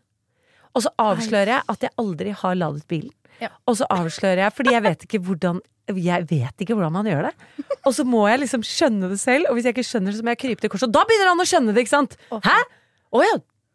Og 0.73 0.85
så 0.85 0.89
avslører 1.01 1.51
jeg 1.57 1.65
at 1.69 1.85
jeg 1.85 1.93
aldri 2.01 2.33
har 2.43 2.57
ladet 2.57 2.85
bilen. 2.89 3.13
Ja. 3.41 3.49
Og 3.69 3.77
så 3.77 3.85
avslører 3.93 4.45
jeg, 4.45 4.53
fordi 4.57 4.73
jeg 4.75 4.85
vet 4.85 5.05
ikke 5.07 5.21
hvordan 5.27 5.61
jeg 5.91 6.23
vet 6.29 6.61
ikke 6.63 6.77
hvordan 6.77 6.93
man 6.95 7.07
gjør 7.09 7.25
det. 7.27 7.31
Og 7.83 7.91
så 7.91 8.05
må 8.07 8.21
jeg 8.31 8.39
liksom 8.45 8.61
skjønne 8.63 9.09
det 9.11 9.17
selv, 9.19 9.49
og 9.49 9.57
hvis 9.57 9.65
jeg 9.67 9.73
ikke 9.75 9.83
skjønner 9.83 10.13
det, 10.13 10.19
så 10.21 10.23
må 10.23 10.31
jeg 10.31 10.39
krype 10.39 10.63
til 10.63 10.71
korset. 10.71 10.87
Og 10.87 10.93
da 10.95 11.01
begynner 11.09 11.27
han 11.33 11.43
å 11.43 11.45
skjønne 11.49 11.73
det, 11.75 11.83
ikke 11.83 11.91
sant? 11.91 12.13
Hæ? 12.31 12.53
Å 13.11 13.23
ja, 13.25 13.33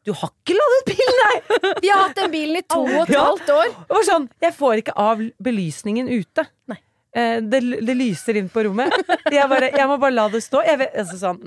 du 0.08 0.12
har 0.16 0.30
ikke 0.32 0.56
ladet 0.56 0.78
bil, 0.88 1.10
nei! 1.18 1.34
Vi 1.84 1.90
har 1.92 2.00
hatt 2.06 2.16
den 2.16 2.32
bilen 2.32 2.56
i 2.56 2.62
to 2.64 2.80
og 2.80 2.94
et 3.02 3.12
Ja. 3.12 3.26
halvt 3.28 3.52
år. 3.52 3.74
Var 3.92 4.06
sånn, 4.08 4.24
jeg 4.40 4.56
får 4.56 4.80
ikke 4.80 4.94
av 5.04 5.20
belysningen 5.50 6.08
ute. 6.08 6.46
Nei. 6.72 6.78
Eh, 7.12 7.36
det, 7.44 7.60
det 7.84 7.98
lyser 7.98 8.40
inn 8.40 8.48
på 8.52 8.64
rommet. 8.64 8.96
Jeg, 9.28 9.44
bare, 9.52 9.68
jeg 9.76 9.90
må 9.92 9.98
bare 10.00 10.16
la 10.16 10.24
det 10.32 10.40
stå. 10.48 10.64
Vet, 10.80 10.96
altså 11.04 11.20
sånn. 11.20 11.44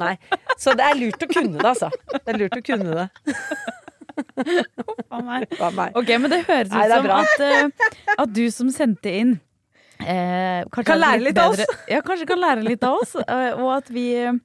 Så 0.61 0.77
det 0.77 0.85
er 0.91 1.01
lurt 1.01 1.25
å 1.25 1.31
kunne 1.31 1.57
det, 1.57 1.65
altså. 1.73 1.89
Det 2.13 2.21
er 2.35 2.39
lurt 2.43 2.61
å 2.61 2.65
kunne 2.69 3.01
det. 3.01 3.09
Ok, 5.99 6.11
men 6.23 6.29
det 6.33 6.41
høres 6.47 6.71
ut 6.71 6.93
som 6.95 7.09
at, 7.19 7.43
eh, 7.45 7.89
at 8.17 8.33
du 8.35 8.43
som 8.53 8.69
sendte 8.73 9.11
inn 9.21 9.33
eh, 10.01 10.61
Kan 10.81 11.01
lære 11.01 11.25
litt 11.27 11.37
av 11.41 11.55
oss. 11.55 11.65
Ja, 11.91 12.01
kanskje 12.05 12.27
kan 12.29 12.41
lære 12.41 12.63
litt 12.65 12.83
av 12.87 12.99
oss. 13.01 13.15
eh, 13.21 13.51
og 13.57 13.73
at 13.79 13.91
vi 13.93 14.05
eh, 14.21 14.37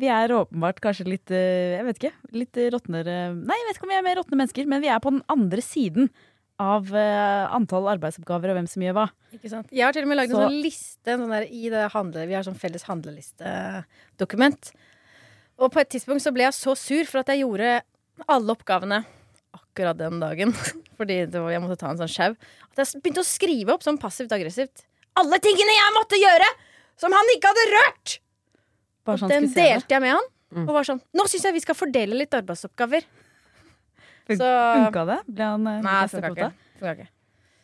vi 0.00 0.08
er 0.08 0.32
åpenbart 0.32 0.80
kanskje 0.80 1.04
litt 1.10 1.30
eh, 1.34 1.76
Jeg 1.78 1.84
vet 1.88 2.00
ikke. 2.02 2.14
Litt 2.32 2.60
råtnere 2.74 3.18
Nei, 3.36 3.58
jeg 3.60 3.68
vet 3.68 3.78
ikke 3.78 3.88
om 3.88 3.92
vi 3.92 3.98
er 4.00 4.06
mer 4.06 4.18
råtne 4.22 4.40
mennesker, 4.40 4.68
men 4.70 4.84
vi 4.84 4.90
er 4.92 5.02
på 5.04 5.12
den 5.14 5.22
andre 5.28 5.64
siden 5.64 6.10
av 6.58 6.88
eh, 6.90 7.44
antall 7.54 7.86
arbeidsoppgaver 7.92 8.50
og 8.50 8.56
hvem 8.58 8.66
som 8.66 8.82
gjør 8.82 8.96
hva. 8.96 9.04
Ikke 9.36 9.50
sant? 9.52 9.68
Jeg 9.70 9.84
har 9.86 9.94
til 9.94 10.02
og 10.02 10.10
med 10.10 10.18
lagd 10.18 10.32
en 10.34 10.40
sånn 10.42 10.56
liste 10.64 11.12
en 11.14 11.20
sånn 11.22 11.34
der, 11.36 11.44
i 11.54 11.68
det 11.70 11.84
handle, 11.92 12.24
Vi 12.26 12.34
har 12.34 12.42
sånn 12.46 12.58
felles 12.58 12.82
handlelistedokument. 12.88 14.72
Og 15.58 15.70
på 15.74 15.80
et 15.82 15.90
tidspunkt 15.94 16.24
så 16.24 16.32
ble 16.34 16.48
jeg 16.48 16.56
så 16.58 16.74
sur 16.78 17.06
for 17.06 17.22
at 17.22 17.30
jeg 17.30 17.44
gjorde 17.44 17.76
alle 18.26 18.54
oppgavene 18.56 19.04
akkurat 19.58 19.98
den 20.00 20.20
dagen. 20.22 20.54
Fordi 20.98 21.20
det 21.30 21.42
var, 21.42 21.50
jeg 21.54 21.62
måtte 21.66 21.76
ta 21.82 21.90
en 21.92 22.00
sånn 22.00 22.10
sjau. 22.10 22.32
At 22.72 22.80
jeg 22.82 23.02
begynte 23.02 23.22
å 23.22 23.28
skrive 23.28 23.74
opp 23.76 23.84
sånn 23.86 23.98
passivt 24.02 24.32
aggressivt. 24.34 24.86
Alle 25.18 25.38
tingene 25.42 25.74
jeg 25.76 25.94
måtte 25.98 26.18
gjøre! 26.22 26.48
Som 26.98 27.14
han 27.14 27.28
ikke 27.36 27.50
hadde 27.52 27.66
rørt! 27.74 28.16
Bare 29.06 29.22
Og 29.24 29.30
den 29.30 29.46
se 29.50 29.54
det. 29.60 29.68
delte 29.76 29.94
jeg 29.96 30.02
med 30.04 30.14
han. 30.16 30.26
Mm. 30.48 30.64
Og 30.64 30.72
var 30.78 30.86
sånn 30.88 30.98
Nå 31.12 31.26
syns 31.28 31.44
jeg 31.44 31.54
vi 31.58 31.60
skal 31.60 31.76
fordele 31.76 32.16
litt 32.16 32.32
arbeidsoppgaver. 32.34 33.04
Fun- 34.28 34.40
Så 34.40 34.48
Funka 34.48 35.04
det? 35.08 35.18
Ble 35.28 35.44
han 35.52 35.66
eh, 35.68 35.80
Nei, 35.84 36.00
funka 36.12 36.30
ikke. 36.34 36.50
Funka 36.80 36.92
ikke. 36.98 37.08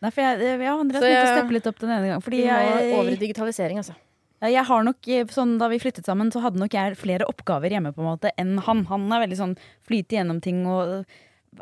Nei, 0.05 0.11
for 0.13 0.21
jeg, 0.25 0.41
jeg, 0.45 0.59
jeg 0.61 0.73
Andreas 0.85 1.05
begynte 1.05 1.25
å 1.29 1.35
steppe 1.39 1.57
litt 1.57 1.69
opp 1.71 1.79
den 1.81 1.93
ene 1.95 2.09
gangen. 2.11 2.25
Fordi 2.25 2.41
Vi 2.45 2.49
må 2.51 2.99
over 3.01 3.13
i 3.15 3.21
digitalisering, 3.21 3.81
altså. 3.81 3.97
Jeg 4.45 4.65
har 4.69 4.83
nok, 4.85 4.99
eh, 5.09 5.25
sånn, 5.33 5.55
Da 5.61 5.69
vi 5.73 5.79
flyttet 5.81 6.05
sammen, 6.09 6.29
så 6.35 6.43
hadde 6.45 6.61
nok 6.61 6.75
jeg 6.77 6.99
flere 7.01 7.25
oppgaver 7.31 7.73
hjemme 7.73 7.95
på 7.97 8.03
en 8.05 8.11
måte 8.11 8.33
enn 8.41 8.59
han. 8.67 8.83
Han 8.91 9.07
er 9.17 9.23
veldig 9.25 9.39
sånn 9.41 9.55
flyte 9.89 10.19
gjennom 10.19 10.43
ting 10.45 10.65
og 10.69 11.07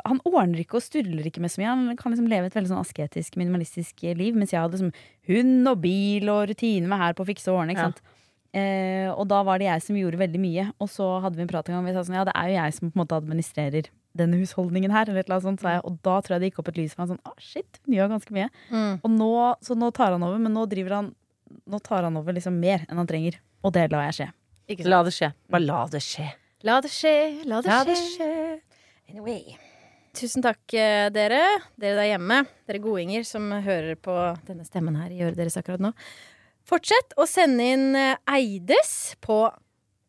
Han 0.08 0.20
ordner 0.28 0.62
ikke 0.62 0.78
og 0.78 0.84
sturler 0.84 1.26
ikke 1.28 1.42
med 1.44 1.52
så 1.52 1.60
mye. 1.60 1.70
Han 1.72 2.00
kan 2.00 2.14
liksom 2.14 2.30
leve 2.30 2.48
et 2.48 2.56
veldig 2.56 2.70
sånn 2.70 2.82
asketisk, 2.82 3.36
minimalistisk 3.40 4.04
liv. 4.18 4.36
Mens 4.38 4.54
jeg 4.54 4.62
hadde 4.62 4.78
liksom 4.78 4.92
hund 5.30 5.70
og 5.72 5.80
bil 5.84 6.32
og 6.32 6.48
rutine 6.52 6.88
med 6.90 7.02
her 7.02 7.16
på 7.18 7.24
å 7.24 7.28
fikse 7.28 7.52
og 7.52 7.62
ordne. 7.62 7.76
Ja. 7.76 8.18
Eh, 8.52 9.08
og 9.08 9.24
da 9.30 9.38
var 9.48 9.60
det 9.60 9.68
jeg 9.70 9.84
som 9.86 9.96
gjorde 9.96 10.20
veldig 10.20 10.40
mye. 10.42 10.68
Og 10.82 10.90
så 10.92 11.08
hadde 11.24 11.38
vi 11.38 11.44
en 11.46 11.50
prat 11.50 11.68
en 11.68 11.78
gang. 11.78 11.84
og 11.84 11.90
Vi 11.90 11.96
sa 11.96 12.04
sånn, 12.06 12.18
ja, 12.20 12.26
det 12.28 12.36
er 12.36 12.50
jo 12.50 12.58
jeg 12.58 12.76
som 12.78 12.90
på 12.90 12.96
en 12.96 13.02
måte 13.04 13.18
administrerer 13.20 13.88
denne 14.18 14.40
husholdningen 14.42 14.92
her. 14.92 15.08
Eller 15.08 15.24
eller 15.24 15.44
sånt, 15.44 15.64
sa 15.64 15.78
jeg. 15.78 15.84
Og 15.88 15.98
da 16.04 16.18
tror 16.20 16.36
jeg 16.36 16.44
det 16.44 16.52
gikk 16.52 16.62
opp 16.62 16.72
et 16.72 16.82
lys 16.82 16.94
for 16.94 17.04
han 17.04 17.14
sånn, 17.14 17.24
ah 17.28 17.36
shit, 17.40 17.80
hun 17.86 17.96
gjør 17.96 18.12
ganske 18.12 18.36
mye. 18.36 18.50
Mm. 18.70 18.94
Og 19.00 19.16
nå, 19.16 19.32
så 19.64 19.78
nå 19.78 19.90
tar 19.96 20.16
han 20.16 20.26
over, 20.26 20.40
men 20.42 20.56
nå 20.56 20.68
driver 20.70 21.00
han 21.00 21.16
Nå 21.68 21.82
tar 21.84 22.06
han 22.06 22.14
over 22.16 22.32
liksom 22.32 22.54
mer 22.56 22.86
enn 22.88 22.96
han 22.96 23.04
trenger. 23.04 23.34
Og 23.60 23.74
det 23.76 23.82
lar 23.92 24.06
jeg 24.06 24.14
skje. 24.16 24.26
Ikke 24.72 24.86
sant? 24.86 24.88
La 24.88 25.00
det 25.04 25.12
skje. 25.12 25.28
Bare 25.52 25.66
la 25.66 25.80
det 25.92 26.00
skje. 26.00 26.28
La 26.64 26.76
det 26.80 26.92
skje, 26.94 27.12
la 27.44 27.58
det 27.60 27.68
La 27.68 27.82
det 27.84 27.96
skje. 28.00 28.30
Anyway. 29.10 29.58
Tusen 30.12 30.44
takk, 30.44 30.60
eh, 30.76 31.08
dere. 31.08 31.40
Dere 31.80 31.96
der 31.96 32.10
hjemme. 32.10 32.42
Dere 32.68 32.80
godinger 32.84 33.24
som 33.24 33.48
hører 33.64 33.96
på 33.96 34.12
denne 34.46 34.66
stemmen 34.68 34.96
her 35.00 35.10
i 35.10 35.22
øret 35.24 35.38
deres 35.40 35.56
akkurat 35.56 35.80
nå. 35.80 35.92
Fortsett 36.68 37.16
å 37.16 37.24
sende 37.26 37.64
inn 37.74 37.96
eh, 37.96 38.16
Eides 38.28 39.16
på 39.24 39.46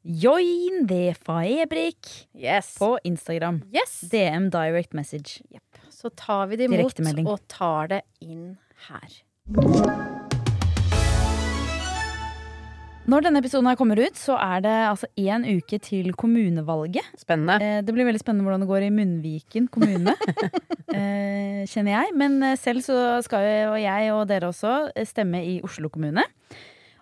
Join 0.04 0.84
the 0.89 1.13
Faebrik 1.16 2.28
Yes. 2.36 2.76
på 2.78 2.98
Instagram. 3.08 3.63
yes. 3.72 4.02
DM 4.12 4.50
direct 4.52 4.94
message. 4.94 5.39
Så 5.89 6.12
tar 6.16 6.48
vi 6.48 6.58
det 6.60 6.68
imot 6.68 7.00
og 7.26 7.39
tar 7.48 7.88
det 7.88 8.02
inn 8.20 8.58
her. 8.89 10.20
Når 13.04 13.26
denne 13.26 13.42
episoden 13.44 13.68
her 13.68 13.76
kommer 13.76 14.00
ut, 14.00 14.16
så 14.16 14.38
er 14.39 14.62
det 14.63 14.74
altså 14.88 15.10
én 15.20 15.44
uke 15.44 15.76
til 15.84 16.13
kommunevalget. 16.16 17.04
Spennende. 17.20 17.58
Eh, 17.60 17.82
det 17.84 17.92
blir 17.92 18.08
veldig 18.08 18.22
spennende 18.22 18.48
hvordan 18.48 18.63
det 18.63 18.70
går 18.70 18.86
i 18.86 18.94
Munnviken 18.96 19.68
kommune. 19.68 20.13
eh, 20.96 21.66
kjenner 21.68 21.98
jeg. 21.98 22.13
Men 22.16 22.38
eh, 22.48 22.56
selv 22.60 22.80
så 22.86 23.20
skal 23.26 23.44
jo 23.44 23.76
jeg 23.84 24.13
og 24.16 24.24
dere 24.32 24.54
også 24.54 24.94
stemme 25.10 25.44
i 25.44 25.58
Oslo 25.68 25.92
kommune. 25.92 26.24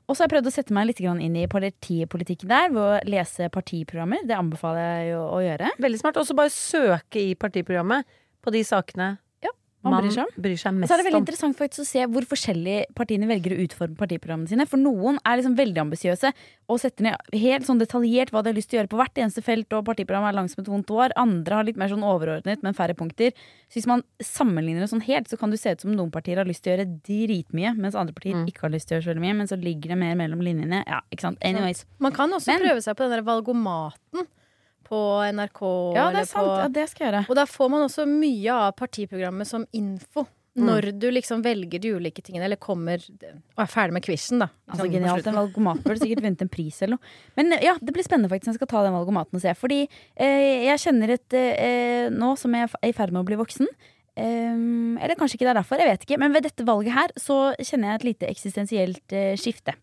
Og 0.09 0.17
så 0.17 0.23
har 0.23 0.31
jeg 0.31 0.33
prøvd 0.33 0.49
å 0.49 0.55
sette 0.57 0.73
meg 0.73 0.89
litt 0.89 1.03
inn 1.05 1.37
i 1.37 1.47
partipolitikken 1.47 2.49
der 2.49 2.73
ved 2.73 2.81
å 2.81 2.99
lese 3.13 3.51
partiprogrammer. 3.53 4.25
Det 4.25 4.35
anbefaler 4.35 5.05
jeg 5.05 5.19
å 5.21 5.39
gjøre. 5.45 5.69
Veldig 5.85 6.01
smart. 6.01 6.17
Og 6.17 6.25
så 6.25 6.35
bare 6.35 6.51
søke 6.51 7.21
i 7.21 7.35
partiprogrammet 7.37 8.09
på 8.41 8.57
de 8.57 8.65
sakene 8.65 9.13
man 9.83 9.93
man 9.93 10.03
bryr 10.03 10.11
seg 10.13 10.23
om. 10.27 10.41
bryr 10.41 10.57
seg 10.61 10.67
Og 10.71 10.79
mest 10.79 10.89
så 10.91 10.93
er 10.93 10.97
det 11.01 11.05
veldig 11.07 11.17
om. 11.17 11.23
interessant 11.25 11.57
faktisk 11.57 11.81
å 11.81 11.85
se 11.89 12.05
hvor 12.05 12.21
forskjellige 12.29 12.85
partiene 12.95 13.27
velger 13.27 13.55
å 13.55 13.61
utforme 13.65 13.95
partiprogrammene 13.97 14.47
sine. 14.49 14.65
For 14.67 14.77
noen 14.77 15.17
er 15.25 15.37
liksom 15.41 15.55
veldig 15.57 15.81
ambisiøse 15.81 16.31
og 16.69 16.79
setter 16.79 17.03
ned 17.03 17.15
helt 17.33 17.65
sånn 17.65 17.79
detaljert 17.81 18.29
hva 18.31 18.43
de 18.43 18.49
har 18.49 18.55
lyst 18.55 18.69
til 18.69 18.77
å 18.77 18.81
gjøre 18.83 18.91
på 18.93 18.97
hvert 19.01 19.15
eneste 19.17 19.41
felt, 19.43 19.73
og 19.73 19.83
partiprogrammet 19.85 20.29
er 20.31 20.37
langt 20.37 20.51
som 20.51 20.61
et 20.63 20.69
vondt 20.69 20.91
år. 20.91 21.11
Andre 21.17 21.55
har 21.55 21.63
litt 21.65 21.77
mer 21.77 21.89
sånn 21.89 22.03
overordnet, 22.05 22.61
men 22.63 22.73
færre 22.73 22.93
punkter. 22.95 23.33
Så 23.67 23.79
hvis 23.81 23.87
man 23.87 24.03
sammenligner 24.21 24.81
det 24.85 24.89
sånn 24.93 25.01
helt, 25.03 25.27
så 25.27 25.37
kan 25.37 25.49
du 25.49 25.57
se 25.57 25.71
ut 25.73 25.81
som 25.81 25.91
noen 25.95 26.11
partier 26.11 26.37
har 26.37 26.45
lyst 26.45 26.63
til 26.63 26.71
å 26.71 26.77
gjøre 26.77 27.01
dritmye, 27.03 27.75
mens 27.77 27.95
andre 27.95 28.13
partier 28.13 28.35
Mm. 28.35 28.47
ikke 28.47 28.61
har 28.61 28.69
lyst 28.69 28.87
til 28.87 28.95
å 28.95 29.01
gjøre 29.01 29.03
så 29.09 29.13
veldig 29.13 29.25
mye. 29.27 29.35
Men 29.35 29.47
så 29.47 29.57
ligger 29.61 29.89
det 29.89 29.97
mer 29.97 30.15
mellom 30.15 30.39
linjene. 30.41 30.83
Ja, 30.87 31.01
ikke 31.11 31.21
sant. 31.21 31.37
Anyways. 31.41 31.85
Man 31.99 32.11
kan 32.13 32.29
også 32.31 32.47
Men- 32.47 32.61
prøve 32.61 32.81
seg 32.83 32.95
på 32.95 33.09
den 33.09 33.11
der 33.11 33.21
valgomaten 33.23 34.27
på 34.91 34.99
NRK. 35.31 35.63
Ja, 35.95 36.09
det 36.13 36.25
er 36.25 36.29
sant. 36.29 36.49
På, 36.49 36.59
Ja, 36.59 36.67
det 36.71 36.85
skal 36.91 37.05
jeg 37.05 37.09
gjøre. 37.13 37.23
Og 37.31 37.39
da 37.39 37.47
får 37.49 37.73
man 37.73 37.87
også 37.87 38.05
mye 38.09 38.59
av 38.67 38.75
partiprogrammet 38.79 39.49
som 39.49 39.65
info. 39.77 40.27
Mm. 40.51 40.65
Når 40.67 40.87
du 40.99 41.05
liksom 41.15 41.43
velger 41.45 41.79
de 41.79 41.93
ulike 41.95 42.19
tingene, 42.19 42.43
eller 42.43 42.59
kommer 42.59 42.99
og 42.99 43.61
er 43.63 43.69
ferdig 43.71 43.95
med 43.95 44.03
quizen, 44.03 44.41
da. 44.43 44.49
Altså 44.67 44.83
på 44.83 44.89
Genialt. 44.91 45.21
slutten. 45.21 45.31
En 45.31 45.39
valgomat 45.39 45.85
burde 45.85 46.01
sikkert 46.01 46.25
vunnet 46.25 46.43
en 46.43 46.51
pris 46.51 46.81
eller 46.81 46.97
noe. 46.97 47.13
Men 47.39 47.55
ja, 47.63 47.77
det 47.79 47.95
blir 47.95 48.03
spennende 48.03 48.31
faktisk 48.33 48.49
når 48.49 48.57
jeg 48.57 48.59
skal 48.59 48.71
ta 48.73 48.83
den 48.83 48.97
valgomaten 48.97 49.39
og 49.39 49.45
se. 49.45 49.55
Fordi 49.55 49.79
eh, 49.87 50.67
jeg 50.67 50.83
kjenner 50.83 51.15
et 51.15 51.39
eh, 51.39 52.11
Nå 52.11 52.33
som 52.35 52.51
jeg 52.57 52.67
er 52.67 52.91
i 52.91 52.95
ferd 52.97 53.15
med 53.15 53.23
å 53.23 53.29
bli 53.31 53.39
voksen 53.39 53.71
Um, 54.19 54.97
Eller 54.99 55.15
kanskje 55.15 55.37
ikke 55.37 55.47
det 55.47 55.53
er 55.53 55.59
derfor, 55.61 55.79
jeg 55.79 55.87
vet 55.87 56.01
ikke. 56.05 56.19
Men 56.19 56.33
ved 56.35 56.43
dette 56.43 56.65
valget 56.67 56.95
her 56.95 57.13
så 57.19 57.37
kjenner 57.63 57.93
jeg 57.93 57.99
et 57.99 58.07
lite 58.09 58.31
eksistensielt 58.31 59.15
eh, 59.15 59.37
skifte. 59.39 59.77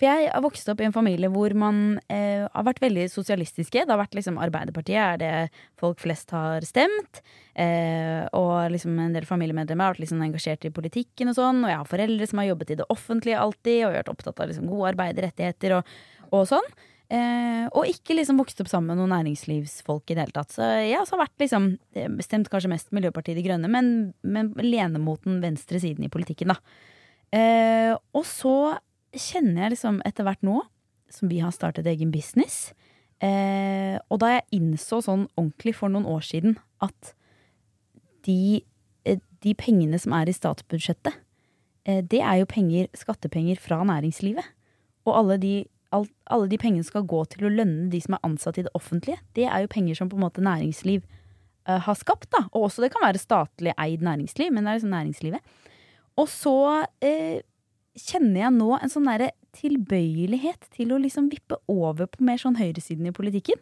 For 0.00 0.08
jeg 0.08 0.30
har 0.32 0.40
vokst 0.40 0.68
opp 0.72 0.80
i 0.80 0.86
en 0.86 0.94
familie 0.94 1.28
hvor 1.28 1.52
man 1.60 1.98
eh, 2.08 2.46
har 2.48 2.64
vært 2.64 2.80
veldig 2.80 3.02
sosialistiske. 3.12 3.82
Det 3.84 3.92
har 3.92 4.00
vært 4.00 4.16
liksom 4.16 4.38
Arbeiderpartiet 4.40 4.96
er 4.96 5.18
det 5.20 5.32
folk 5.80 6.00
flest 6.00 6.32
har 6.32 6.64
stemt. 6.64 7.20
Eh, 7.52 8.24
og 8.32 8.72
liksom 8.72 8.96
en 8.96 9.12
del 9.12 9.28
familiemedlemmer 9.28 9.90
har 9.90 9.98
vært 9.98 10.06
liksom 10.06 10.24
engasjert 10.24 10.64
i 10.64 10.72
politikken 10.72 11.28
og 11.28 11.36
sånn. 11.36 11.60
Og 11.66 11.68
jeg 11.68 11.82
har 11.82 11.92
foreldre 11.92 12.30
som 12.30 12.40
har 12.40 12.48
jobbet 12.48 12.72
i 12.72 12.80
det 12.80 12.88
offentlige 12.96 13.44
alltid, 13.44 13.82
og 13.84 13.98
vært 13.98 14.14
opptatt 14.14 14.40
av 14.40 14.48
liksom 14.48 14.72
gode 14.72 14.94
arbeiderrettigheter 14.94 15.76
og, 15.82 15.94
og 16.32 16.48
sånn. 16.48 16.72
Eh, 17.12 17.64
og 17.74 17.92
ikke 17.92 18.16
liksom 18.16 18.40
vokst 18.40 18.64
opp 18.64 18.72
sammen 18.72 18.94
med 18.94 19.02
noen 19.02 19.18
næringslivsfolk 19.18 20.08
i 20.08 20.16
det 20.16 20.24
hele 20.24 20.38
tatt. 20.40 20.56
Så 20.56 20.64
jeg 20.80 20.96
har 20.96 21.24
vært 21.26 21.42
liksom 21.44 21.74
eh, 21.92 22.08
bestemt 22.08 22.48
kanskje 22.48 22.72
mest 22.72 22.96
Miljøpartiet 22.96 23.36
De 23.36 23.44
Grønne, 23.44 23.68
men, 23.68 24.14
men 24.24 24.54
lene 24.64 25.02
mot 25.02 25.20
den 25.28 25.42
venstre 25.44 25.82
siden 25.82 26.08
i 26.08 26.12
politikken, 26.12 26.54
da. 26.54 26.86
Eh, 27.36 27.92
og 28.16 28.24
så 28.26 28.78
kjenner 29.16 29.64
jeg 29.64 29.76
liksom 29.76 30.02
etter 30.06 30.26
hvert 30.26 30.44
nå, 30.46 30.60
som 31.10 31.30
vi 31.30 31.40
har 31.42 31.50
startet 31.54 31.88
egen 31.90 32.12
business, 32.14 32.70
Eh, 33.20 33.98
og 34.08 34.22
da 34.22 34.30
jeg 34.32 34.60
innså 34.62 35.02
sånn 35.04 35.26
ordentlig 35.36 35.74
for 35.76 35.92
noen 35.92 36.08
år 36.08 36.22
siden 36.24 36.54
at 36.80 37.12
de, 38.24 38.62
eh, 39.04 39.20
de 39.44 39.52
pengene 39.60 40.00
som 40.00 40.14
er 40.16 40.30
i 40.30 40.36
statsbudsjettet, 40.36 41.18
eh, 41.84 42.00
det 42.00 42.22
er 42.24 42.40
jo 42.40 42.48
penger, 42.48 42.88
skattepenger 42.96 43.60
fra 43.60 43.82
næringslivet. 43.84 44.44
Og 45.04 45.12
alle 45.18 45.36
de, 45.36 45.54
all, 45.92 46.08
alle 46.32 46.48
de 46.48 46.56
pengene 46.56 46.84
skal 46.84 47.04
gå 47.04 47.20
til 47.28 47.44
å 47.44 47.52
lønne 47.52 47.90
de 47.92 48.00
som 48.00 48.16
er 48.16 48.24
ansatt 48.24 48.56
i 48.56 48.64
det 48.64 48.72
offentlige. 48.74 49.20
Det 49.34 49.44
er 49.44 49.66
jo 49.66 49.74
penger 49.74 50.00
som 50.00 50.08
på 50.08 50.16
en 50.16 50.24
måte 50.24 50.40
næringsliv 50.40 51.04
eh, 51.68 51.78
har 51.78 52.00
skapt, 52.00 52.30
da. 52.32 52.46
Og 52.54 52.70
også 52.70 52.86
det 52.86 52.92
kan 52.94 53.04
være 53.04 53.20
statlig 53.20 53.76
eid 53.76 54.00
næringsliv, 54.00 54.48
men 54.48 54.64
det 54.64 54.70
er 54.70 54.80
liksom 54.80 54.96
næringslivet. 54.96 55.40
Og 56.16 56.28
så 56.28 56.86
eh, 57.04 57.44
kjenner 58.08 58.44
jeg 58.44 58.56
nå 58.56 58.70
en 58.78 58.92
sånn 58.92 59.08
tilbøyelighet 59.56 60.68
til 60.76 60.92
å 60.94 61.00
liksom 61.02 61.30
vippe 61.32 61.58
over 61.70 62.06
på 62.10 62.24
mer 62.24 62.40
sånn 62.40 62.58
høyresiden 62.60 63.08
i 63.10 63.14
politikken. 63.14 63.58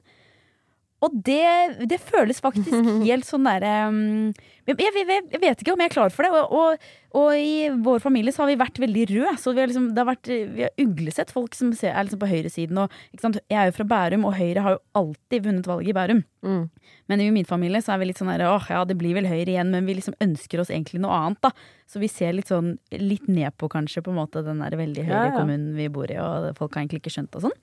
Og 1.04 1.14
det, 1.26 1.87
det 1.87 2.00
føles 2.02 2.40
faktisk 2.42 2.74
helt 3.08 3.26
sånn 3.26 3.46
derre 3.46 3.74
um, 3.92 4.32
jeg, 4.68 4.76
jeg, 4.82 5.06
jeg, 5.08 5.40
vet 5.40 5.62
ikke 5.62 5.72
om 5.72 5.80
jeg 5.80 5.88
er 5.88 5.94
klar 5.94 6.11
for 6.12 6.26
det. 6.26 6.30
Og, 6.34 6.50
og, 6.52 6.88
og 7.16 7.28
i 7.40 7.70
vår 7.87 8.02
familie 8.04 8.34
så 8.34 8.42
har 8.42 8.50
vi 8.50 8.58
vært 8.61 8.80
veldig 8.82 9.04
røde. 9.08 9.34
Så 9.40 9.54
vi 9.56 9.62
har, 9.62 9.70
liksom, 9.70 9.87
det 9.96 10.02
har 10.02 10.08
vært, 10.11 10.28
vi 10.28 10.66
har 10.66 10.82
uglesett 10.82 11.32
folk 11.32 11.56
som 11.56 11.70
ser, 11.76 11.94
er 11.94 12.04
liksom 12.04 12.20
på 12.20 12.28
høyresiden. 12.28 12.82
Og? 12.82 12.98
Jeg 13.16 13.56
er 13.56 13.70
jo 13.70 13.76
fra 13.78 13.88
Bærum, 13.88 14.26
og 14.28 14.37
Høyre 14.37 14.66
har 14.66 14.76
jo 14.76 14.82
alltid 15.00 15.48
vunnet 15.48 15.70
valget 15.70 15.94
i 15.94 15.96
Bærum. 15.96 16.22
Mm. 16.44 16.62
Men 17.08 17.24
i 17.24 17.30
min 17.38 17.48
familie 17.48 17.80
så 17.84 17.94
er 17.94 18.02
vi 18.02 18.11
litt 18.11 18.20
sånn 18.20 18.32
der, 18.34 18.44
åh 18.50 18.68
ja, 18.68 18.84
det 18.88 18.98
blir 19.00 19.16
vel 19.16 19.30
Høyre 19.30 19.54
igjen, 19.54 19.72
men 19.72 19.88
vi 19.88 19.96
liksom 19.96 20.18
ønsker 20.24 20.61
oss 20.61 20.74
egentlig 20.74 21.00
noe 21.00 21.16
annet, 21.16 21.40
da. 21.48 21.54
Så 21.88 22.02
vi 22.02 22.12
ser 22.12 22.37
litt 22.37 22.52
sånn 22.52 22.74
litt 23.00 23.30
ned 23.32 23.56
på 23.56 23.70
kanskje 23.72 24.04
på 24.04 24.12
en 24.12 24.20
måte 24.20 24.44
den 24.44 24.61
der 24.61 24.76
veldig 24.76 25.06
høyre 25.08 25.16
Ja, 25.16 25.28
ja. 25.30 25.37
kommunen 25.38 25.72
vi 25.78 25.88
bor 25.92 26.11
i, 26.12 26.18
og 26.20 26.50
folk 26.58 26.76
har 26.76 26.84
egentlig 26.84 27.00
ikke 27.00 27.14
skjønt 27.16 27.40
og 27.40 27.48
sånn. 27.48 27.61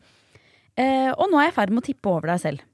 Eh, 0.81 1.11
og 1.13 1.29
nå 1.29 1.37
er 1.37 1.51
jeg 1.51 1.53
i 1.53 1.59
ferd 1.59 1.75
med 1.75 1.83
å 1.83 1.85
tippe 1.85 2.09
over 2.09 2.33
deg 2.33 2.41
selv. 2.41 2.65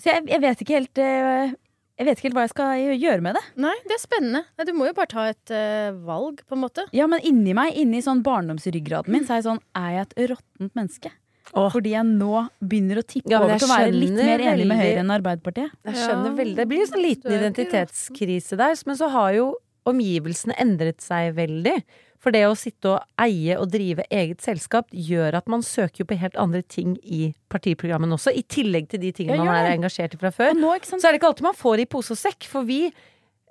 Så 0.00 0.10
jeg, 0.10 0.26
jeg 0.30 0.42
vet 0.42 0.62
ikke 0.64 0.76
helt 0.78 1.00
eh, 1.02 1.52
Jeg 1.98 2.06
vet 2.08 2.18
ikke 2.18 2.28
helt 2.28 2.38
hva 2.38 2.44
jeg 2.46 2.52
skal 2.54 2.82
gjøre 2.94 3.24
med 3.26 3.38
det. 3.38 3.44
Nei, 3.64 3.74
det 3.86 3.96
er 3.96 4.02
spennende. 4.02 4.42
Nei, 4.58 4.66
du 4.68 4.74
må 4.76 4.88
jo 4.88 4.96
bare 4.96 5.10
ta 5.10 5.24
et 5.32 5.54
uh, 5.54 5.94
valg, 6.06 6.42
på 6.46 6.56
en 6.56 6.62
måte. 6.62 6.84
Ja, 6.94 7.08
men 7.10 7.22
inni 7.26 7.54
meg, 7.58 7.74
inni 7.78 8.02
sånn 8.04 8.22
barndomsryggraden 8.26 9.14
min, 9.14 9.26
så 9.26 9.36
er 9.36 9.42
jeg 9.42 9.48
sånn 9.48 9.64
Er 9.78 9.96
jeg 9.96 10.06
et 10.06 10.20
råttent 10.34 10.78
menneske? 10.78 11.12
Åh. 11.56 11.70
Fordi 11.72 11.94
jeg 11.94 12.04
nå 12.06 12.42
begynner 12.60 13.00
å 13.00 13.06
tippe 13.08 13.32
Ja, 13.32 13.40
over 13.40 13.56
til 13.56 13.68
å 13.68 13.72
være 13.72 13.94
litt 13.94 14.18
mer 14.18 14.42
enig 14.50 14.66
med 14.68 14.80
Høyre 14.82 15.00
enn 15.02 15.14
Arbeiderpartiet. 15.14 15.72
Jeg 15.88 15.96
skjønner 15.96 16.30
Ja, 16.30 16.36
veldig. 16.42 16.58
Det 16.58 16.66
blir 16.68 16.82
en 16.82 16.90
sånn 16.90 17.04
liten 17.04 17.36
identitetskrise 17.38 18.58
der. 18.60 18.76
Men 18.88 19.00
så 19.00 19.08
har 19.14 19.32
jo 19.36 19.46
omgivelsene 19.88 20.56
endret 20.60 21.00
seg 21.04 21.32
veldig. 21.38 21.78
For 22.18 22.34
det 22.34 22.44
å 22.48 22.54
sitte 22.58 22.96
og 22.96 23.22
eie 23.22 23.54
og 23.60 23.70
drive 23.70 24.06
eget 24.10 24.42
selskap 24.42 24.88
gjør 24.90 25.38
at 25.38 25.50
man 25.50 25.62
søker 25.62 26.02
jo 26.02 26.08
på 26.10 26.18
helt 26.18 26.38
andre 26.40 26.64
ting 26.66 26.96
i 27.02 27.28
partiprogrammene 27.52 28.16
også. 28.16 28.34
I 28.34 28.42
tillegg 28.42 28.88
til 28.90 29.04
de 29.04 29.12
tingene 29.14 29.38
Ja, 29.38 29.46
man 29.46 29.60
er 29.60 29.76
engasjert 29.76 30.16
i 30.16 30.20
fra 30.20 30.32
før. 30.34 30.56
Nå? 30.58 30.72
Så 30.82 30.98
er 30.98 31.12
det 31.12 31.20
ikke 31.20 31.30
alltid 31.30 31.46
man 31.46 31.58
får 31.58 31.84
i 31.84 31.90
pose 31.90 32.16
og 32.16 32.18
sekk. 32.18 32.48
For 32.50 32.66
vi, 32.66 32.88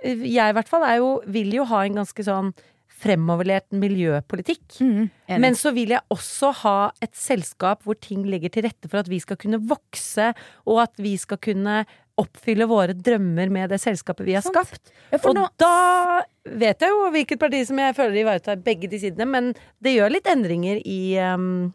jeg 0.03 0.35
i 0.35 0.57
hvert 0.57 0.71
fall, 0.71 0.83
er 0.87 0.99
jo, 0.99 1.13
vil 1.31 1.55
jo 1.55 1.67
ha 1.71 1.85
en 1.87 2.01
ganske 2.01 2.27
sånn 2.27 2.51
fremoverlert 2.97 3.69
miljøpolitikk. 3.77 4.79
Mm. 4.81 5.07
Men 5.43 5.55
så 5.57 5.71
vil 5.75 5.93
jeg 5.93 6.03
også 6.13 6.51
ha 6.63 6.77
et 7.03 7.13
selskap 7.17 7.85
hvor 7.85 7.97
ting 8.01 8.25
ligger 8.27 8.51
til 8.53 8.65
rette 8.65 8.89
for 8.89 9.03
at 9.03 9.11
vi 9.11 9.21
skal 9.23 9.39
kunne 9.39 9.61
vokse, 9.69 10.31
og 10.65 10.81
at 10.87 10.97
vi 11.01 11.13
skal 11.21 11.39
kunne 11.39 11.83
oppfylle 12.17 12.65
våre 12.69 12.93
drømmer 12.97 13.49
med 13.53 13.69
det 13.69 13.77
selskapet 13.83 14.25
vi 14.25 14.33
har 14.37 14.41
Sant. 14.45 14.55
skapt. 14.55 14.91
Ja, 15.11 15.17
for 15.21 15.29
Og 15.29 15.35
nå- 15.37 15.49
da 15.61 16.23
vet 16.45 16.79
jeg 16.81 16.89
jo 16.89 17.09
hvilket 17.13 17.39
parti 17.39 17.63
som 17.67 17.77
jeg 17.79 17.95
føler 17.95 18.21
ivaretar 18.23 18.57
begge 18.63 18.89
de 18.89 18.99
sidene, 18.99 19.27
men 19.29 19.51
det 19.81 19.95
gjør 19.97 20.11
litt 20.15 20.25
endringer 20.31 20.81
i 20.85 21.17
um, 21.21 21.73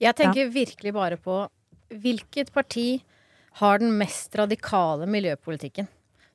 Jeg 0.00 0.14
tenker 0.16 0.48
virkelig 0.50 0.92
bare 0.96 1.16
på 1.20 1.48
hvilket 1.94 2.50
parti 2.52 3.02
har 3.60 3.78
den 3.78 3.92
mest 3.98 4.34
radikale 4.34 5.06
miljøpolitikken. 5.06 5.86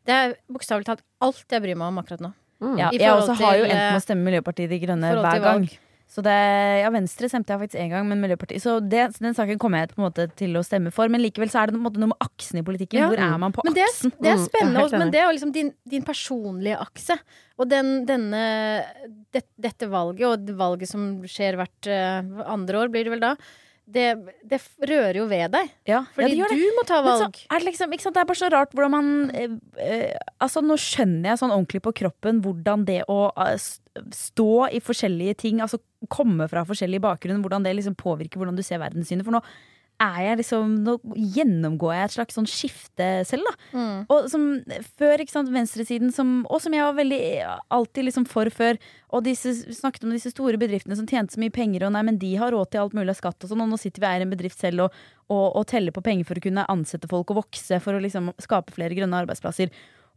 Det 0.05 0.13
er 0.15 0.35
bokstavelig 0.49 0.85
talt 0.87 1.01
alt 1.21 1.43
jeg 1.51 1.61
bryr 1.61 1.75
meg 1.75 1.87
om 1.91 1.97
akkurat 1.99 2.21
nå. 2.23 2.31
Ja, 2.77 2.89
jeg 2.91 3.09
også 3.11 3.35
har 3.39 3.57
jo 3.57 3.63
enten 3.65 3.75
endt 3.75 3.83
med 3.83 3.93
eh, 3.93 3.97
å 3.99 4.03
stemme 4.03 4.25
Miljøpartiet 4.27 4.69
De 4.71 4.79
Grønne 4.79 5.09
hver 5.15 5.39
gang. 5.39 5.43
valg. 5.63 5.77
Så 6.09 6.23
det, 6.25 6.33
ja, 6.81 6.89
Venstre 6.89 7.27
stemte 7.29 7.53
jeg 7.53 7.61
faktisk 7.61 7.77
én 7.83 7.91
gang, 7.93 8.07
men 8.09 8.17
Miljøpartiet 8.23 8.63
Så 8.63 8.79
det, 8.81 9.03
den 9.21 9.35
saken 9.37 9.59
kommer 9.61 9.83
jeg 9.83 9.91
på 9.91 9.99
en 10.01 10.07
måte 10.07 10.25
til 10.39 10.57
å 10.57 10.63
stemme 10.65 10.89
for. 10.95 11.05
Men 11.13 11.21
likevel 11.21 11.51
så 11.53 11.61
er 11.61 11.69
det 11.69 11.75
på 11.75 11.81
en 11.83 11.85
måte 11.85 12.01
noe 12.01 12.09
med 12.15 12.25
aksen 12.25 12.57
i 12.61 12.65
politikken. 12.65 13.03
Ja. 13.03 13.11
Hvor 13.11 13.21
er 13.27 13.37
man 13.43 13.53
på 13.53 13.61
Men 13.67 13.77
det 13.77 13.83
er, 13.85 13.93
aksen? 13.93 14.15
det 14.17 14.31
er 14.31 14.39
Mm, 14.39 14.47
spennende, 14.47 14.83
også, 14.87 14.97
men 15.03 15.11
det 15.13 15.21
er 15.21 15.27
jo 15.29 15.35
liksom 15.37 15.53
din, 15.53 15.69
din 15.93 16.03
personlige 16.07 16.79
akse. 16.81 17.19
Og 17.61 17.69
den, 17.69 17.93
denne, 18.09 18.43
det, 19.35 19.45
dette 19.61 19.89
valget, 19.91 20.25
og 20.31 20.45
det 20.49 20.57
valget 20.57 20.89
som 20.89 21.07
skjer 21.29 21.59
hvert 21.61 21.89
uh, 21.93 22.45
andre 22.57 22.81
år, 22.85 22.89
blir 22.93 23.05
det 23.05 23.13
vel 23.13 23.21
da, 23.23 23.35
det, 23.89 24.07
det 24.45 24.59
rører 24.85 25.17
jo 25.17 25.23
ved 25.29 25.49
deg. 25.53 25.69
Ja, 25.89 25.99
ja, 25.99 26.01
Fordi 26.13 26.27
det 26.29 26.37
gjør 26.37 26.51
det. 26.53 26.57
du 26.61 26.75
må 26.77 26.83
ta 26.85 26.99
Men 27.01 27.09
så 27.09 27.23
valg. 27.27 27.39
er 27.49 27.57
det, 27.63 27.65
liksom, 27.71 27.93
ikke 27.95 28.05
sant? 28.05 28.17
det 28.17 28.21
er 28.21 28.27
bare 28.29 28.41
så 28.41 28.49
rart 28.53 28.73
hvordan 28.77 28.91
man 28.93 29.07
eh, 29.33 29.55
eh, 29.81 30.17
Altså 30.45 30.61
Nå 30.61 30.77
skjønner 30.77 31.31
jeg 31.31 31.39
sånn 31.41 31.53
ordentlig 31.55 31.81
på 31.87 31.93
kroppen 32.03 32.41
hvordan 32.45 32.83
det 32.85 32.99
å 33.09 33.17
eh, 33.33 33.55
stå 34.15 34.69
i 34.75 34.81
forskjellige 34.83 35.39
ting, 35.45 35.63
altså 35.63 35.81
komme 36.11 36.47
fra 36.51 36.65
forskjellige 36.67 37.03
bakgrunner, 37.03 37.41
hvordan 37.43 37.65
det 37.65 37.75
liksom 37.77 37.97
påvirker 37.99 38.39
hvordan 38.39 38.57
du 38.57 38.63
ser 38.65 38.81
verdenssynet. 38.81 39.27
For 39.27 39.35
nå 39.35 39.43
er 39.99 40.19
jeg 40.23 40.39
liksom 40.39 40.75
Nå 40.85 40.95
gjennomgår 41.35 41.93
jeg 41.95 42.07
et 42.07 42.13
slags 42.15 42.37
sånn 42.37 42.47
skifte 42.49 43.07
selv, 43.27 43.47
da. 43.49 43.53
Mm. 43.75 43.97
Og 44.07 44.29
som 44.31 44.45
før, 44.99 45.19
ikke 45.19 45.33
sant, 45.33 45.51
venstresiden, 45.53 46.13
som, 46.15 46.39
og 46.47 46.63
som 46.63 46.75
jeg 46.75 46.85
var 46.85 46.95
veldig 46.97 47.19
alltid 47.75 48.07
liksom 48.07 48.27
for 48.29 48.51
før. 48.53 48.79
Og 49.11 49.25
disse, 49.27 49.53
snakket 49.75 50.07
om 50.07 50.15
disse 50.15 50.31
store 50.31 50.59
bedriftene 50.61 50.95
som 50.95 51.07
tjente 51.09 51.35
så 51.35 51.43
mye 51.43 51.53
penger, 51.53 51.87
og 51.87 51.93
nei, 51.95 52.05
men 52.07 52.19
de 52.21 52.31
har 52.39 52.55
råd 52.55 52.71
til 52.71 52.85
alt 52.85 52.95
mulig 52.97 53.11
av 53.11 53.19
skatt 53.19 53.43
og 53.43 53.51
sånn, 53.51 53.65
og 53.65 53.71
nå 53.73 53.79
sitter 53.81 54.03
vi 54.03 54.11
her 54.13 54.23
i 54.23 54.27
en 54.27 54.33
bedrift 54.33 54.61
selv 54.61 54.87
og, 54.87 54.99
og, 55.27 55.45
og 55.59 55.67
teller 55.69 55.95
på 55.95 56.05
penger 56.05 56.29
for 56.29 56.39
å 56.39 56.45
kunne 56.47 56.67
ansette 56.71 57.11
folk 57.11 57.33
og 57.33 57.43
vokse 57.43 57.81
for 57.83 57.97
å 57.97 58.03
liksom 58.03 58.31
skape 58.39 58.75
flere 58.77 58.95
grønne 58.97 59.23
arbeidsplasser. 59.25 59.73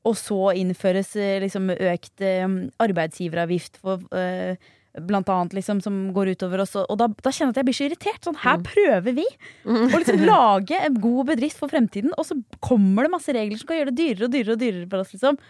Og 0.08 0.16
så 0.18 0.52
innføres 0.58 1.14
eh, 1.16 1.38
liksom 1.44 1.70
økt 1.74 2.24
eh, 2.26 2.46
arbeidsgiveravgift 2.82 3.82
for 3.82 4.06
eh, 4.18 4.70
Blant 4.92 5.30
annet 5.32 5.54
liksom 5.56 5.78
som 5.80 5.94
går 6.12 6.34
utover 6.34 6.60
oss. 6.60 6.74
Og 6.76 6.98
da, 7.00 7.06
da 7.08 7.30
kjenner 7.32 7.48
jeg 7.48 7.54
at 7.54 7.60
jeg 7.62 7.64
blir 7.64 7.76
så 7.78 7.84
irritert. 7.86 8.26
Sånn, 8.26 8.36
her 8.42 8.58
prøver 8.60 9.14
vi 9.16 9.24
å 9.64 9.86
liksom 9.88 10.26
lage 10.28 10.76
en 10.76 10.98
god 11.00 11.30
bedrift 11.30 11.56
for 11.56 11.72
fremtiden, 11.72 12.12
og 12.20 12.26
så 12.28 12.36
kommer 12.60 13.08
det 13.08 13.14
masse 13.14 13.32
regler 13.32 13.56
som 13.56 13.70
kan 13.70 13.78
gjøre 13.78 13.94
det 13.94 14.02
dyrere 14.02 14.28
og 14.28 14.34
dyrere 14.34 14.52
og 14.58 14.60
dyrere 14.60 14.90
for 14.92 15.00
oss. 15.00 15.14
liksom 15.16 15.40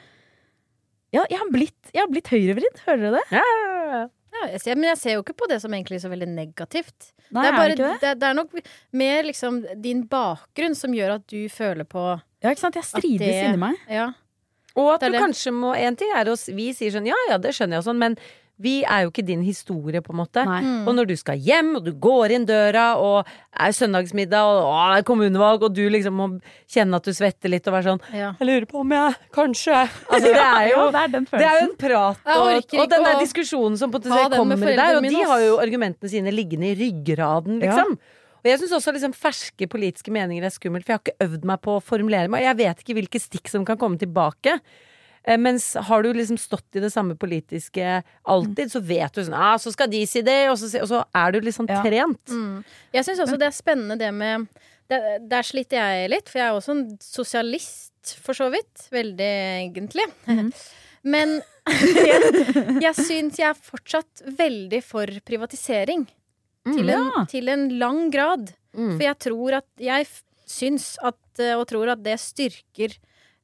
ja, 1.12 1.26
jeg 1.28 1.42
har 1.42 1.50
blitt, 1.52 1.90
jeg 1.90 2.00
har 2.00 2.12
blitt 2.12 2.30
høyrevridd, 2.32 2.84
hører 2.86 3.02
dere 3.02 3.18
det? 3.18 3.40
ja, 3.42 4.04
ja, 4.32 4.46
jeg 4.54 4.62
ser, 4.62 4.78
men 4.78 4.88
jeg 4.88 5.00
ser 5.02 5.18
jo 5.18 5.24
ikke 5.26 5.36
på 5.42 5.48
det 5.50 5.58
som 5.60 5.74
egentlig 5.76 5.98
så 6.00 6.08
veldig 6.08 6.28
negativt. 6.32 7.10
Nei, 7.28 7.42
det, 7.42 7.50
er 7.50 7.56
bare, 7.58 7.74
ikke 7.74 7.82
det? 7.82 7.98
det, 8.00 8.12
det 8.22 8.28
er 8.30 8.38
nok 8.38 8.54
mer 9.02 9.26
liksom 9.28 9.58
din 9.84 10.06
bakgrunn 10.08 10.76
som 10.76 10.94
gjør 10.96 11.18
at 11.18 11.26
du 11.28 11.40
føler 11.52 11.88
på 11.88 12.02
Ja, 12.14 12.50
ikke 12.50 12.62
sant? 12.62 12.78
Jeg 12.80 12.88
strides 12.88 13.42
inni 13.42 13.60
meg. 13.60 13.76
Ja. 13.92 14.08
Og 14.78 14.94
at 14.94 15.04
du 15.04 15.18
kanskje 15.18 15.52
må 15.52 15.74
En 15.76 15.96
ting 15.98 16.12
er 16.16 16.30
å 16.32 16.37
Vi 16.54 16.70
sier 16.76 16.94
sånn 16.94 17.08
ja 17.08 17.18
ja, 17.30 17.37
det 17.40 17.52
skjønner 17.56 17.78
jeg 17.78 17.85
og 17.85 17.90
sånn, 17.90 18.00
men 18.00 18.16
vi 18.62 18.82
er 18.87 19.06
jo 19.06 19.11
ikke 19.11 19.24
din 19.26 19.42
historie, 19.42 20.02
på 20.04 20.12
en 20.12 20.20
måte. 20.20 20.42
Mm. 20.46 20.85
Og 20.87 20.94
når 20.94 21.08
du 21.11 21.14
skal 21.18 21.40
hjem, 21.40 21.72
og 21.78 21.87
du 21.87 21.92
går 21.98 22.35
inn 22.37 22.44
døra, 22.46 22.92
og 23.00 23.28
er 23.58 23.74
søndagsmiddag, 23.74 24.50
og 24.52 24.68
å, 24.68 24.76
det 24.92 25.00
er 25.00 25.06
kommunevalg, 25.08 25.66
og 25.66 25.74
du 25.74 25.82
liksom 25.90 26.16
må 26.20 26.28
kjenne 26.70 27.00
at 27.00 27.08
du 27.08 27.12
svetter 27.16 27.52
litt 27.52 27.66
og 27.66 27.76
være 27.76 27.88
sånn 27.90 28.02
ja. 28.14 28.30
Jeg 28.38 28.48
lurer 28.48 28.68
på 28.70 28.82
om 28.85 28.94
jeg 28.94 29.18
kanskje 29.35 29.74
Altså, 29.82 30.22
det 30.28 30.37
er 30.38 30.70
jo 30.70 30.78
Ja, 30.82 30.88
det 30.94 31.02
er 31.02 31.12
den 31.16 31.28
det 31.32 31.48
er 31.48 31.61
en 31.64 31.76
prat, 31.80 32.24
og, 32.37 32.78
og 32.78 32.90
den 32.94 33.06
der 33.08 33.20
diskusjonen 33.22 33.78
som 33.80 33.94
potensielt 33.94 34.37
kommer 34.37 34.62
der, 34.62 34.98
og 35.00 35.08
de 35.08 35.28
har 35.32 35.46
jo 35.46 35.61
argumentene 35.62 36.12
sine 36.12 36.35
liggende 36.35 36.72
i 36.72 36.78
ryggraden, 36.85 37.62
Ja. 37.62 37.87
Og 38.42 38.48
jeg 38.50 38.59
syns 38.59 38.72
også 38.74 38.92
liksom 38.96 39.12
ferske 39.14 39.68
politiske 39.70 40.11
meninger 40.14 40.44
er 40.46 40.50
skummelt, 40.55 40.85
for 40.87 40.92
jeg 40.94 40.98
har 40.98 41.05
ikke 41.07 41.26
øvd 41.28 41.44
meg 41.52 41.61
på 41.62 41.76
å 41.78 41.83
formulere 41.85 42.31
meg, 42.33 42.42
jeg 42.42 42.59
vet 42.59 42.81
ikke 42.83 42.96
hvilke 42.98 43.20
stikk 43.22 43.52
som 43.52 43.64
kan 43.68 43.78
komme 43.78 44.00
tilbake. 44.00 44.57
Eh, 45.22 45.38
Mens 45.38 45.72
har 45.78 46.02
du 46.02 46.11
liksom 46.12 46.38
stått 46.42 46.74
i 46.74 46.83
det 46.83 46.90
samme 46.90 47.14
politiske 47.14 48.00
alltid, 48.26 48.72
så 48.72 48.83
vet 48.83 49.14
du 49.14 49.22
sånn 49.22 49.38
ah, 49.38 49.55
så 49.62 49.70
skal 49.74 49.90
de 49.92 50.02
si 50.11 50.24
det, 50.26 50.40
og 50.50 50.59
så, 50.59 50.72
og 50.83 50.88
så 50.90 51.05
er 51.14 51.33
du 51.37 51.40
liksom 51.46 51.70
Ja. 51.70 51.83
trent. 51.87 52.26
Mm. 52.35 52.64
Jeg 52.92 53.07
syns 53.07 53.22
også 53.22 53.38
det 53.38 53.46
er 53.46 53.55
spennende 53.55 53.98
det 54.00 54.11
med 54.14 54.48
det, 54.90 55.00
Der 55.31 55.42
sliter 55.46 55.78
jeg 55.78 56.11
litt, 56.11 56.28
for 56.28 56.38
jeg 56.42 56.48
er 56.48 56.59
også 56.59 56.74
en 56.74 56.98
sosialist, 57.00 58.16
for 58.18 58.35
så 58.35 58.50
vidt. 58.50 58.88
Veldig, 58.90 59.31
egentlig. 59.62 60.09
Mm. 60.26 60.50
Men 61.14 61.40
jeg, 61.70 62.83
jeg 62.83 62.94
syns 62.98 63.38
jeg 63.38 63.48
er 63.48 63.55
fortsatt 63.55 64.24
veldig 64.26 64.83
for 64.83 65.07
privatisering. 65.24 66.09
Til, 66.64 66.88
en, 66.94 67.09
Ja. 67.16 67.25
til 67.27 67.48
en 67.48 67.68
lang 67.79 68.11
grad. 68.12 68.53
Mm. 68.77 68.92
For 68.96 69.03
jeg 69.03 69.18
tror 69.18 69.57
at 69.59 69.66
Jeg 69.83 70.07
syns 70.46 70.96
at, 71.03 71.18
eh, 71.40 71.55
og 71.59 71.66
tror 71.68 71.88
at 71.92 72.03
det 72.03 72.18
styrker 72.20 72.94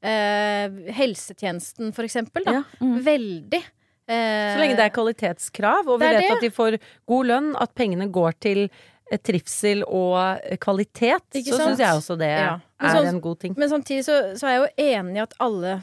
eh, 0.02 0.68
helsetjenesten, 0.94 1.92
for 1.96 2.04
eksempel. 2.06 2.44
Da. 2.46 2.52
Ja, 2.60 2.62
mm. 2.80 2.98
Veldig. 3.04 3.62
Eh, 4.08 4.54
Så 4.54 4.60
lenge 4.62 4.76
det 4.78 4.84
er 4.86 4.94
kvalitetskrav, 4.94 5.88
og 5.88 5.98
vi 6.00 6.06
vet 6.06 6.22
det. 6.22 6.30
at 6.36 6.40
de 6.46 6.50
får 6.54 6.78
god 7.06 7.26
lønn, 7.26 7.50
at 7.60 7.74
pengene 7.74 8.06
går 8.12 8.32
til 8.40 8.62
eh, 9.10 9.18
trivsel 9.18 9.82
og 9.84 10.38
eh, 10.44 10.56
kvalitet, 10.56 11.24
Ikke 11.34 11.52
så 11.56 11.66
syns 11.66 11.78
jeg 11.82 11.98
også 11.98 12.16
det 12.18 12.30
Ja. 12.30 12.60
Er 12.80 12.94
sånn- 12.94 13.08
en 13.08 13.20
god 13.20 13.38
ting. 13.40 13.54
Men 13.58 13.68
samtidig 13.68 14.04
så, 14.06 14.36
så 14.38 14.46
er 14.46 14.52
jeg 14.54 14.60
jo 14.62 14.84
enig 14.94 15.16
i 15.16 15.22
at 15.26 15.34
alle 15.40 15.82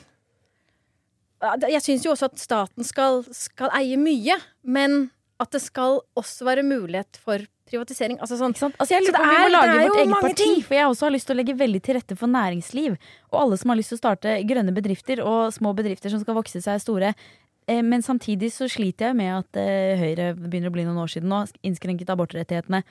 Jeg 1.69 1.81
syns 1.83 2.05
jo 2.05 2.11
også 2.15 2.25
at 2.31 2.39
staten 2.39 2.83
skal, 2.87 3.23
skal 3.35 3.69
eie 3.77 3.97
mye, 3.99 4.37
men 4.63 5.11
at 5.39 5.51
det 5.51 5.61
skal 5.61 5.99
også 6.15 6.45
være 6.47 6.63
mulighet 6.63 7.17
for 7.19 7.43
privatisering. 7.67 8.19
Altså 8.21 8.37
sånn? 8.39 8.53
Altså, 8.55 8.99
Så 9.01 9.11
det 9.11 9.19
er, 9.19 9.29
vi 9.29 9.37
må 9.41 9.49
lage 9.51 9.71
det 9.73 9.87
vårt 9.89 9.97
eget 10.03 10.21
parti. 10.21 10.35
ting. 10.43 10.59
For 10.63 10.75
jeg 10.77 10.85
også 10.91 11.07
har 11.07 11.11
lyst 11.15 11.27
til 11.27 11.35
å 11.35 11.39
legge 11.41 11.55
veldig 11.59 11.81
til 11.83 11.95
rette 11.97 12.15
for 12.19 12.27
næringsliv. 12.31 12.97
Og 13.33 13.39
alle 13.41 13.57
som 13.57 13.69
har 13.73 13.79
lyst 13.79 13.89
til 13.91 13.97
å 13.97 14.03
starte 14.03 14.35
grønne 14.47 14.73
bedrifter 14.75 15.19
og 15.25 15.51
små 15.53 15.73
bedrifter 15.75 16.13
som 16.13 16.21
skal 16.21 16.37
vokse 16.37 16.61
seg 16.61 16.79
store. 16.83 17.15
Eh, 17.67 17.81
Men 17.81 18.01
samtidig 18.05 18.51
så 18.53 18.69
sliter 18.69 19.09
jeg 19.09 19.15
med 19.17 19.33
at 19.39 19.57
eh, 19.57 19.97
Høyre 19.97 20.35
begynner 20.37 20.69
å 20.69 20.75
bli 20.77 20.85
noen 20.85 21.01
år 21.03 21.09
siden 21.11 21.27
nå. 21.33 21.41
Innskrenket 21.65 22.13
abortrettighetene. 22.13 22.83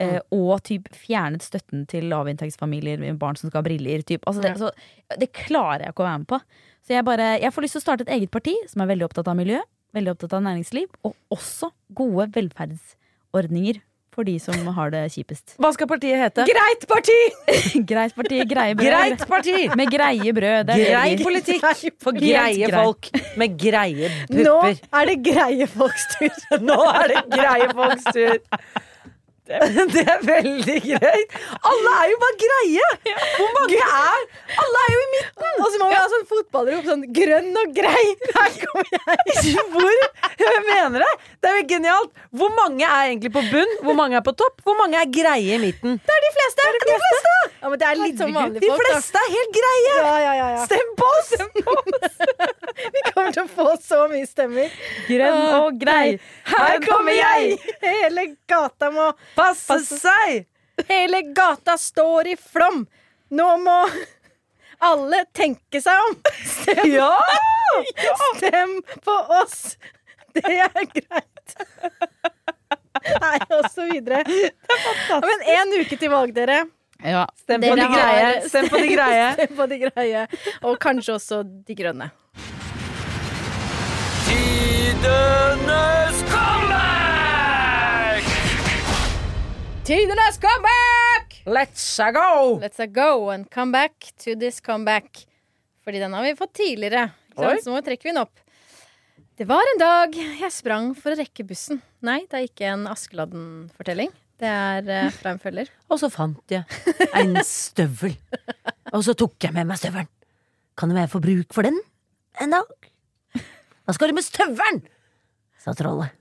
eh, 0.00 0.18
Og 0.32 0.62
typ 0.64 0.88
fjernet 0.96 1.42
støtten 1.44 1.86
til 1.86 2.08
lavinntektsfamilier 2.10 2.98
med 2.98 3.18
barn 3.20 3.36
som 3.36 3.50
skal 3.50 3.60
ha 3.62 3.68
briller. 3.68 4.02
Typ. 4.02 4.24
Altså 4.26 4.40
det, 4.42 4.56
så, 4.58 4.72
det 5.20 5.30
klarer 5.36 5.84
jeg 5.84 5.92
ikke 5.92 6.02
å 6.02 6.08
være 6.08 6.18
med 6.24 6.28
på. 6.32 6.40
Så 6.82 6.96
jeg, 6.96 7.04
bare, 7.04 7.38
jeg 7.38 7.52
får 7.52 7.62
lyst 7.62 7.76
til 7.76 7.82
å 7.84 7.86
starte 7.86 8.08
et 8.08 8.14
eget 8.16 8.30
parti 8.32 8.56
som 8.66 8.80
er 8.82 8.88
veldig 8.90 9.04
opptatt 9.06 9.28
av 9.28 9.36
miljø, 9.38 9.60
veldig 9.96 10.14
opptatt 10.14 10.36
av 10.38 10.44
næringsliv, 10.46 10.90
og 11.04 11.16
også 11.32 11.70
gode 11.96 12.28
velferdsordninger 12.36 13.80
for 14.12 14.28
de 14.28 14.34
som 14.42 14.66
har 14.76 14.90
det 14.92 15.06
kjipest. 15.14 15.54
Hva 15.62 15.70
skal 15.72 15.88
partiet 15.88 16.20
hete? 16.20 16.44
Greit 16.48 16.84
parti! 16.90 17.16
Greit 17.90 18.12
parti, 18.16 18.42
greie 18.48 18.76
brød. 18.76 18.88
Greit 18.90 19.24
parti! 19.28 19.56
Med 19.78 19.92
greie 19.92 20.34
brød. 20.36 20.68
Det 20.68 20.76
er 20.76 20.90
Grei 20.92 21.16
det 21.16 21.24
politikk 21.24 21.96
for 22.02 22.18
greie 22.20 22.68
folk 22.72 23.08
med 23.40 23.56
greie 23.60 24.12
pupper. 24.28 24.44
Nå 24.44 24.58
er 25.00 25.08
det 25.12 25.18
greie 25.24 25.68
folks 25.70 26.08
tur. 26.12 26.60
Nå 26.60 26.80
er 26.92 27.14
det 27.14 27.22
greie 27.32 27.70
folks 27.72 28.08
tur. 28.12 28.36
Det 29.94 30.02
er 30.06 30.20
veldig 30.22 30.76
greit. 30.84 31.32
Alle 31.66 31.92
er 31.98 32.10
jo 32.12 32.18
bare 32.22 32.36
greie! 32.38 32.90
Hvor 33.34 33.48
mange 33.56 33.78
er 33.82 34.20
Alle 34.62 34.82
er 34.84 34.92
jo 34.92 35.00
i 35.00 35.08
midten! 35.16 35.56
Og 35.56 35.66
så 35.66 35.80
må 35.80 35.88
vi 35.90 35.96
ha 35.98 36.04
sånn 36.12 36.28
fotballrop 36.30 36.86
sånn 36.86 37.02
grønn 37.16 37.50
og 37.64 37.72
grei. 37.74 38.04
Her 38.36 38.54
kommer 38.60 38.92
jeg. 38.94 39.56
Hvor? 39.74 40.04
Jeg 40.42 40.62
mener 40.68 41.02
det. 41.02 41.10
Det 41.42 41.50
er 41.50 41.58
jo 41.58 41.64
genialt. 41.74 42.14
Hvor 42.38 42.54
mange 42.54 42.86
er 42.86 43.08
egentlig 43.10 43.32
på 43.34 43.42
bunn? 43.50 43.74
Hvor 43.82 43.98
mange 43.98 44.20
er 44.20 44.24
på 44.26 44.34
topp? 44.38 44.62
Hvor 44.62 44.78
mange 44.78 45.00
er 45.02 45.10
greie 45.10 45.58
i 45.58 45.60
midten? 45.62 45.98
Det 45.98 46.16
er 46.16 46.24
de 46.28 46.32
fleste! 46.38 46.62
Det 46.62 46.70
er 46.70 46.78
de 46.78 47.00
fleste. 47.02 47.34
Ja, 47.62 47.70
men 47.72 47.82
det 47.82 47.88
er 47.88 47.98
litt 47.98 48.22
som 48.22 48.32
vanlige 48.34 48.62
De 48.62 48.70
folk. 48.70 48.78
De 48.78 48.94
fleste 48.94 49.24
er 49.24 49.34
helt 49.34 49.52
greie! 49.58 49.96
Ja, 49.96 50.14
ja, 50.22 50.32
ja, 50.38 50.48
ja. 50.54 50.64
Stem 50.70 50.94
på 50.98 51.10
oss! 51.18 51.34
Vi 52.94 53.02
kommer 53.10 53.34
til 53.34 53.42
å 53.42 53.50
få 53.50 53.68
så 53.82 54.04
mye 54.10 54.26
stemmer. 54.26 54.72
Grønn 55.10 55.42
og 55.58 55.82
grei. 55.82 56.16
Her 56.52 56.78
kommer 56.86 57.14
jeg! 57.14 57.58
Hele 57.82 58.26
gata 58.50 58.90
må 58.94 59.10
Passe 59.36 59.78
seg! 59.86 60.46
Hele 60.88 61.22
gata 61.36 61.76
står 61.78 62.32
i 62.32 62.36
flom. 62.40 62.84
Nå 63.32 63.48
må 63.62 63.78
alle 64.82 65.22
tenke 65.36 65.80
seg 65.84 66.00
om. 66.08 66.16
Stem, 66.48 66.84
Ja! 66.92 67.12
stem 68.36 68.78
på 69.04 69.14
oss. 69.40 69.76
Det 70.36 70.44
er 70.48 70.84
greit. 70.92 71.54
Nei, 73.02 73.38
og 73.56 73.66
så 73.72 73.86
videre. 73.88 74.22
Men 75.24 75.44
én 75.54 75.72
uke 75.80 75.96
til 76.00 76.10
valg, 76.12 76.34
dere. 76.36 76.62
Ja. 77.02 77.24
Stem 77.42 77.60
på 77.64 77.74
de 77.78 77.86
greie. 77.92 78.28
Stem 78.48 78.68
på 78.72 78.80
de 78.82 78.90
greie. 78.96 79.30
Stem 79.38 79.56
på 79.58 79.66
de 79.72 79.78
greie. 79.86 80.26
Og 80.62 80.76
kanskje 80.82 81.16
også 81.18 81.42
de 81.46 81.74
grønne. 81.78 82.10
Tidenes 84.82 86.22
Tidenes 89.92 90.38
comeback! 90.40 91.42
Let's 91.44 92.00
a 92.00 92.12
go! 92.12 92.58
Let's 92.62 92.80
a 92.80 92.86
go 92.86 93.28
and 93.28 93.50
come 93.50 93.72
back 93.72 93.92
to 94.24 94.34
this 94.34 94.60
comeback. 94.60 95.26
Fordi 95.84 95.98
den 95.98 96.14
har 96.14 96.22
vi 96.22 96.36
fått 96.36 96.52
tidligere. 96.52 97.10
Så 97.36 97.70
nå 97.70 97.82
trekker 97.84 98.08
vi 98.08 98.14
den 98.14 98.22
opp. 98.22 98.40
Det 99.36 99.44
var 99.44 99.60
en 99.74 99.80
dag 99.82 100.16
jeg 100.16 100.48
sprang 100.54 100.94
for 100.96 101.12
å 101.12 101.18
rekke 101.20 101.44
bussen. 101.44 101.82
Nei, 102.00 102.22
det 102.24 102.38
er 102.38 102.46
ikke 102.46 102.70
en 102.70 102.86
Askeladden-fortelling. 102.88 104.14
Det 104.40 104.48
er 104.48 104.88
uh, 104.88 105.10
fra 105.18 105.34
en 105.36 105.42
følger. 105.44 105.68
Og 105.92 106.00
så 106.00 106.08
fant 106.14 106.56
jeg 106.56 106.64
en 107.12 107.36
støvel. 107.44 108.16
Og 108.94 109.04
så 109.04 109.12
tok 109.12 109.36
jeg 109.44 109.52
med 109.58 109.68
meg 109.74 109.82
støvelen. 109.82 110.08
Kan 110.72 110.96
jo 110.96 111.02
jeg 111.02 111.12
få 111.12 111.20
bruk 111.28 111.52
for 111.52 111.68
den 111.68 111.76
en 112.40 112.56
dag? 112.56 112.90
Hva 113.36 113.98
skal 113.98 114.08
du 114.08 114.16
med 114.16 114.24
støvelen? 114.24 114.80
sa 115.60 115.76
trollet. 115.76 116.16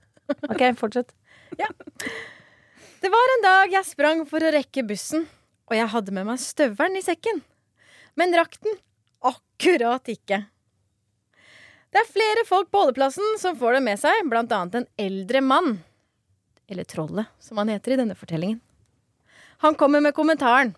Ok, 0.51 0.67
fortsett. 0.83 1.15
Det 3.01 3.09
var 3.09 3.31
en 3.33 3.41
dag 3.41 3.71
jeg 3.73 3.87
sprang 3.87 4.19
for 4.29 4.45
å 4.45 4.49
rekke 4.53 4.83
bussen, 4.85 5.23
og 5.65 5.73
jeg 5.73 5.89
hadde 5.89 6.13
med 6.13 6.27
meg 6.27 6.37
støvelen 6.37 6.99
i 6.99 7.01
sekken. 7.01 7.39
Men 8.13 8.35
rakk 8.37 8.59
den 8.61 8.75
akkurat 9.25 10.11
ikke. 10.11 10.43
Det 11.89 11.97
er 11.97 12.11
flere 12.11 12.43
folk 12.45 12.69
på 12.69 12.83
holdeplassen 12.83 13.39
som 13.41 13.55
får 13.57 13.79
det 13.79 13.79
med 13.87 13.99
seg, 13.99 14.19
blant 14.29 14.53
annet 14.53 14.77
en 14.77 14.85
eldre 15.01 15.41
mann. 15.41 15.79
Eller 16.69 16.85
Trollet, 16.85 17.31
som 17.41 17.57
han 17.57 17.71
heter 17.73 17.95
i 17.95 17.97
denne 18.03 18.13
fortellingen. 18.19 18.59
Han 19.65 19.73
kommer 19.79 20.03
med 20.05 20.13
kommentaren. 20.13 20.75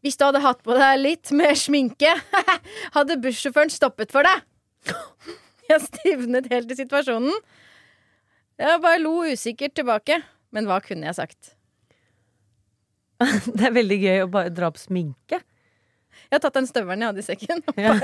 Hvis 0.00 0.16
du 0.16 0.24
hadde 0.24 0.40
hatt 0.40 0.62
på 0.64 0.72
deg 0.76 1.02
litt 1.02 1.34
mer 1.36 1.52
sminke, 1.58 2.14
hadde 2.96 3.18
bussjåføren 3.20 3.74
stoppet 3.74 4.14
for 4.14 4.24
deg. 4.24 4.40
Jeg 5.68 5.84
stivnet 5.84 6.48
helt 6.48 6.72
i 6.72 6.78
situasjonen. 6.80 7.36
Jeg 8.56 8.80
bare 8.80 9.02
lo 9.04 9.18
usikkert 9.28 9.76
tilbake. 9.76 10.22
Men 10.54 10.68
hva 10.68 10.78
kunne 10.84 11.08
jeg 11.08 11.18
sagt? 11.18 11.52
Det 13.56 13.68
er 13.68 13.74
veldig 13.74 13.98
gøy 14.02 14.24
å 14.24 14.30
bare 14.30 14.52
dra 14.52 14.70
opp 14.70 14.80
sminke. 14.80 15.40
Jeg 16.26 16.38
har 16.38 16.42
tatt 16.42 16.56
den 16.58 16.68
støvelen 16.68 17.04
jeg 17.04 17.08
hadde 17.12 17.22
i 17.22 17.26
sekken. 17.26 17.62
Ja. 17.80 17.96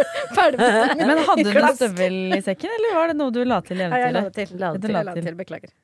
Men 1.01 1.23
hadde 1.27 1.47
du 1.49 1.63
en 1.63 1.79
støvel 1.79 2.19
i 2.37 2.43
sekken, 2.45 2.75
eller 2.79 2.99
var 2.99 3.13
det 3.13 3.19
noe 3.21 3.35
du 3.35 3.43
la 3.45 3.63
til 3.67 3.81
i 3.81 3.89
Nei, 3.89 4.03
jeg 4.03 4.15
la 4.15 4.27
eventyret? 4.27 4.37
det 4.37 4.53
til. 4.53 4.61
La 4.63 4.75
det 4.77 4.85
til. 4.87 4.99
La 4.99 5.17
til. 5.19 5.39
Beklager. 5.39 5.75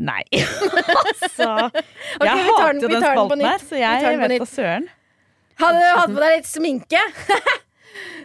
Nei. 0.00 0.22
altså 0.32 1.48
okay, 1.68 1.82
Jeg 2.24 2.44
hater 2.46 2.78
jo 2.80 2.88
den 2.88 3.02
spalten 3.04 3.42
her, 3.44 3.64
så 3.68 3.80
jeg 3.80 4.20
vet 4.22 4.36
da 4.40 4.48
søren. 4.48 4.86
Hadde 5.60 5.82
du 5.82 5.90
hatt 5.98 6.14
på 6.14 6.22
deg 6.22 6.38
litt 6.38 6.48
sminke, 6.48 7.02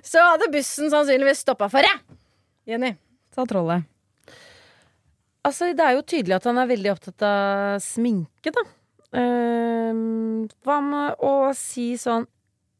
så 0.05 0.23
hadde 0.23 0.47
bussen 0.53 0.93
sannsynligvis 0.93 1.43
stoppa 1.43 1.67
for 1.71 1.83
deg. 1.83 1.99
Jenny. 2.69 2.93
Sa 3.35 3.43
trollet. 3.49 3.83
Altså, 5.45 5.69
det 5.77 5.83
er 5.85 5.93
jo 5.97 6.01
tydelig 6.09 6.35
at 6.39 6.47
han 6.49 6.57
er 6.57 6.67
veldig 6.71 6.91
opptatt 6.95 7.21
av 7.27 7.75
sminke, 7.85 8.51
da. 8.55 8.63
Uh, 9.15 10.47
hva 10.65 10.77
med 10.83 11.21
å 11.23 11.33
si 11.55 11.93
sånn 12.01 12.25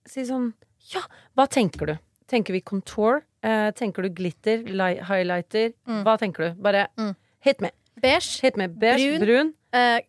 Si 0.10 0.26
sånn 0.28 0.50
Ja, 0.92 1.02
hva 1.38 1.46
tenker 1.50 1.90
du? 1.90 1.96
Tenker 2.30 2.54
vi 2.58 2.62
contour? 2.66 3.22
Uh, 3.46 3.70
tenker 3.78 4.06
du 4.06 4.10
glitter? 4.18 4.64
Highlighter? 4.66 5.06
highlighter? 5.10 5.72
Hva 6.06 6.16
tenker 6.22 6.50
du? 6.50 6.62
Bare 6.66 6.88
Mm. 6.98 7.14
hit 7.46 7.62
me. 7.62 7.72
Beige. 8.02 8.42
Hit 8.42 8.58
me. 8.58 8.68
Beige, 8.68 9.20
Brun. 9.20 9.22
brun. 9.26 9.54
eh, 9.74 10.00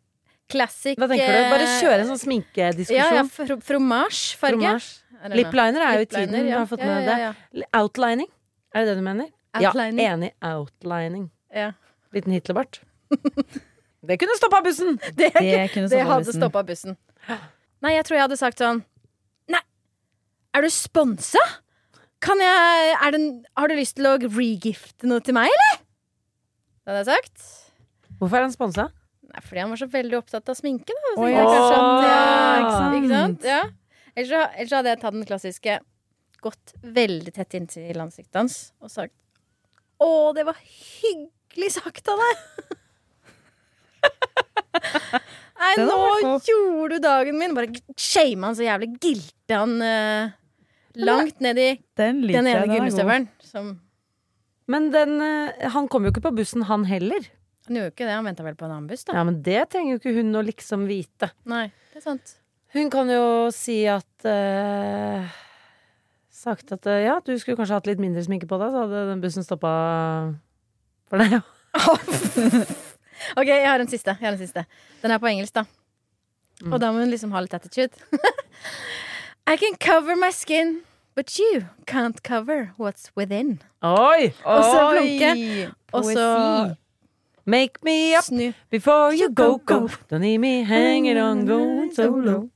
classic 0.50 0.98
Hva 0.98 1.08
tenker 1.08 1.28
du? 1.32 1.42
Bare 1.52 1.62
eh, 1.68 1.80
kjøre 1.80 2.00
en 2.00 2.08
sånn 2.10 2.18
Ja, 2.18 2.24
sminkediskusjon. 2.24 3.16
ja, 3.16 3.22
fro 3.24 3.56
fromage-farge. 3.60 4.58
Fromage. 4.58 5.02
I 5.12 5.16
don't 5.16 5.28
know. 5.28 5.36
Lip 5.36 5.52
liner 5.52 5.80
er 5.86 5.94
jo 5.94 6.00
i 6.00 6.06
tiden. 6.06 6.46
ja. 6.48 6.58
Har 6.58 6.66
fått 6.66 6.78
med 6.84 7.04
Ja, 7.04 7.16
ja, 7.16 7.18
ja, 7.18 7.32
det? 7.52 7.66
Outlining. 7.78 8.28
Er 8.74 8.84
det 8.84 8.88
det 8.88 8.96
du 8.96 9.02
mener? 9.02 9.28
Outlining. 9.54 10.00
Ja, 10.04 10.12
enig. 10.16 10.32
Outlining. 10.42 11.30
Ja. 11.54 11.72
Liten 12.16 12.34
Hitlerbart. 12.34 12.80
det 14.06 14.18
kunne 14.22 14.36
stoppa 14.38 14.62
bussen! 14.64 14.96
Det, 15.14 15.30
Det 15.36 15.68
kunne 15.74 15.90
det 15.92 16.02
hadde 16.08 16.34
stoppa 16.34 16.64
bussen. 16.66 16.96
Nei, 17.84 17.92
jeg 17.96 18.06
tror 18.08 18.16
jeg 18.16 18.24
hadde 18.24 18.38
sagt 18.40 18.62
sånn 18.62 18.80
Nei, 19.52 19.60
er 20.56 20.64
du 20.64 20.70
sponsa? 20.72 21.42
Kan 22.24 22.40
jeg 22.40 22.94
er 22.96 23.12
det, 23.14 23.20
Har 23.58 23.68
du 23.70 23.76
lyst 23.76 23.98
til 23.98 24.08
å 24.08 24.16
regifte 24.18 25.10
noe 25.10 25.22
til 25.24 25.36
meg, 25.36 25.50
eller? 25.52 25.82
Det 26.86 26.94
hadde 26.94 27.02
jeg 27.02 27.18
sagt. 27.18 27.48
Hvorfor 28.20 28.38
er 28.40 28.46
han 28.46 28.54
sponsa? 28.54 28.88
Nei, 29.26 29.42
fordi 29.42 29.60
han 29.60 29.72
var 29.74 29.80
så 29.82 29.88
veldig 29.90 30.18
opptatt 30.20 30.48
av 30.52 30.56
sminke, 30.56 30.94
da. 30.94 31.12
Oh, 31.18 31.26
ja, 31.28 31.42
at, 31.42 31.56
ja, 32.06 32.16
ikke 32.62 32.72
sant? 32.72 32.96
Ikke 32.96 33.12
sant? 33.12 33.46
Ja. 33.50 33.60
Ellers, 34.16 34.30
så, 34.30 34.42
ellers 34.56 34.70
så 34.70 34.78
hadde 34.80 34.92
jeg 34.94 35.00
tatt 35.02 35.16
den 35.18 35.26
klassiske 35.28 35.78
gått 36.46 36.74
veldig 36.96 37.32
tett 37.36 37.56
inntil 37.58 38.00
ansiktet 38.00 38.38
hans 38.38 38.56
og 38.84 38.92
sagt 38.92 39.14
Å, 40.00 40.08
det 40.36 40.44
var 40.46 40.56
hyggelig 40.62 41.32
sagt 41.72 42.08
av 42.12 42.20
deg! 42.20 42.36
Nei, 45.56 45.72
nå 45.80 46.36
gjorde 46.44 46.98
du 46.98 47.02
dagen 47.02 47.38
min! 47.40 47.54
Bare 47.56 47.72
shame 47.96 48.44
han 48.44 48.56
så 48.58 48.66
jævlig. 48.66 48.90
Gilte 49.02 49.60
han 49.62 49.76
uh, 49.80 50.34
langt 51.00 51.40
ned 51.44 51.60
i 51.60 51.70
Den 51.98 52.22
den 52.28 52.50
ene. 52.52 53.22
Som 53.44 53.72
Men 54.68 54.90
den, 54.94 55.16
uh, 55.22 55.70
han 55.72 55.88
kom 55.88 56.06
jo 56.06 56.12
ikke 56.12 56.26
på 56.28 56.34
bussen, 56.36 56.66
han 56.68 56.84
heller. 56.88 57.30
Han 57.66 57.78
gjorde 57.78 57.88
jo 57.88 57.94
ikke 57.96 58.06
det, 58.06 58.14
han 58.14 58.28
venta 58.28 58.46
vel 58.46 58.58
på 58.58 58.66
en 58.68 58.76
annen 58.76 58.90
buss, 58.90 59.06
da. 59.08 59.16
Ja, 59.16 59.24
Men 59.26 59.40
det 59.46 59.64
trenger 59.72 59.96
jo 59.96 60.02
ikke 60.02 60.16
hun 60.20 60.38
å 60.38 60.44
liksom 60.46 60.86
vite. 60.90 61.32
Nei, 61.48 61.66
det 61.92 62.02
er 62.02 62.06
sant. 62.12 62.36
Hun 62.76 62.92
kan 62.92 63.10
jo 63.10 63.26
si 63.54 63.80
at 63.88 64.28
uh, 64.28 65.42
Sagt 66.36 66.68
at 66.74 66.84
ja, 67.00 67.14
du 67.24 67.30
skulle 67.40 67.56
kanskje 67.56 67.78
hatt 67.78 67.86
litt 67.88 68.00
mindre 68.02 68.20
sminke 68.20 68.44
på 68.46 68.58
deg, 68.60 68.68
så 68.74 68.82
hadde 68.84 69.06
den 69.08 69.22
bussen 69.22 69.46
stoppa 69.46 69.70
for 71.10 71.22
deg. 71.22 71.40
Ok, 73.36 73.48
jeg 73.48 73.64
har 73.66 73.80
en 73.80 73.88
siste. 73.88 74.12
Jeg 74.20 74.26
har 74.28 74.34
en 74.36 74.38
siste. 74.38 74.62
Den 75.02 75.10
er 75.10 75.18
på 75.18 75.26
engelsk, 75.26 75.54
da. 75.56 75.64
Og 76.70 76.78
da 76.80 76.90
må 76.92 77.00
hun 77.02 77.10
liksom 77.10 77.32
ha 77.34 77.40
litt 77.42 77.54
attitude. 77.56 77.96
I 79.50 79.56
can 79.56 79.74
cover 79.80 80.14
my 80.16 80.30
skin, 80.30 80.82
but 81.16 81.32
you 81.38 81.64
can't 81.86 82.22
cover 82.22 82.72
what's 82.78 83.10
within. 83.16 83.62
Oi! 83.82 84.30
Og 84.44 84.64
så 84.64 84.82
blunke. 84.92 85.72
Og 85.92 86.04
så. 86.04 86.74
Make 87.46 87.82
me 87.82 88.16
up 88.18 88.24
Snu. 88.24 88.52
before 88.70 89.12
you 89.14 89.28
go, 89.32 89.58
go. 89.64 89.88
Don't 90.10 90.20
leave 90.22 90.40
me 90.40 90.62
hanging 90.64 91.18
on 91.18 91.46
going 91.46 91.94
so 91.94 92.10
low. 92.10 92.50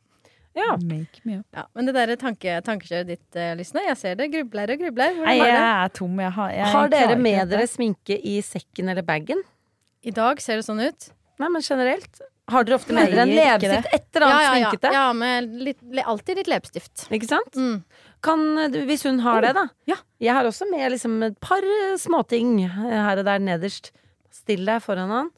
Ja. 0.59 0.74
Make 0.82 1.22
me 1.22 1.38
up. 1.38 1.46
Ja, 1.55 1.66
men 1.74 1.86
det 1.86 1.94
der 1.94 2.14
tanke, 2.18 2.57
tankekjøret 2.66 3.12
ditt, 3.12 3.28
uh, 3.38 3.53
Lysne, 3.59 3.84
jeg 3.86 3.98
ser 4.01 4.18
det 4.18 4.30
grubler 4.32 4.74
og 4.74 4.82
grubler. 4.82 5.14
Hvordan 5.14 5.30
Nei, 5.30 5.53
jeg 5.53 5.62
er 5.68 5.94
tom. 5.94 6.18
Jeg 6.24 6.34
har, 6.38 6.51
jeg 6.57 6.72
Har 6.74 6.90
dere 6.92 7.16
med 7.20 7.53
dere 7.53 7.68
sminke 7.70 8.18
i 8.18 8.40
sekken 8.44 8.90
eller 8.90 9.07
bagen? 9.07 9.44
I 10.03 10.14
dag 10.16 10.42
ser 10.42 10.61
det 10.61 10.66
sånn 10.66 10.82
ut. 10.82 11.11
Nei, 11.40 11.48
men 11.48 11.64
generelt. 11.64 12.22
Har 12.51 12.66
dere 12.66 12.80
ofte 12.80 12.94
med 12.96 13.12
dere 13.12 13.24
en 13.24 13.34
leppestift? 13.36 13.92
Et 13.94 14.16
eller 14.18 14.26
annet 14.26 14.40
ja, 14.40 14.42
ja. 14.42 14.53
sminkete? 14.55 14.92
ja 14.96 15.05
med 15.16 15.53
litt, 15.68 15.82
alltid 16.03 16.40
litt 16.40 16.51
leppestift. 16.51 17.05
Ikke 17.14 17.28
sant? 17.30 17.55
Mm. 17.55 18.09
Kan, 18.26 18.42
hvis 18.88 19.07
hun 19.07 19.20
har 19.24 19.44
det, 19.44 19.53
da. 19.57 19.68
ja. 19.88 19.96
Jeg 20.20 20.36
har 20.36 20.48
også 20.48 20.66
med 20.68 20.90
liksom 20.92 21.20
et 21.24 21.38
par 21.40 21.64
eh, 21.64 21.94
småting 22.01 22.59
her 22.66 23.22
og 23.22 23.24
der 23.28 23.40
nederst. 23.44 23.92
Still 24.34 24.66
deg 24.68 24.82
foran 24.84 25.14
han. 25.14 25.30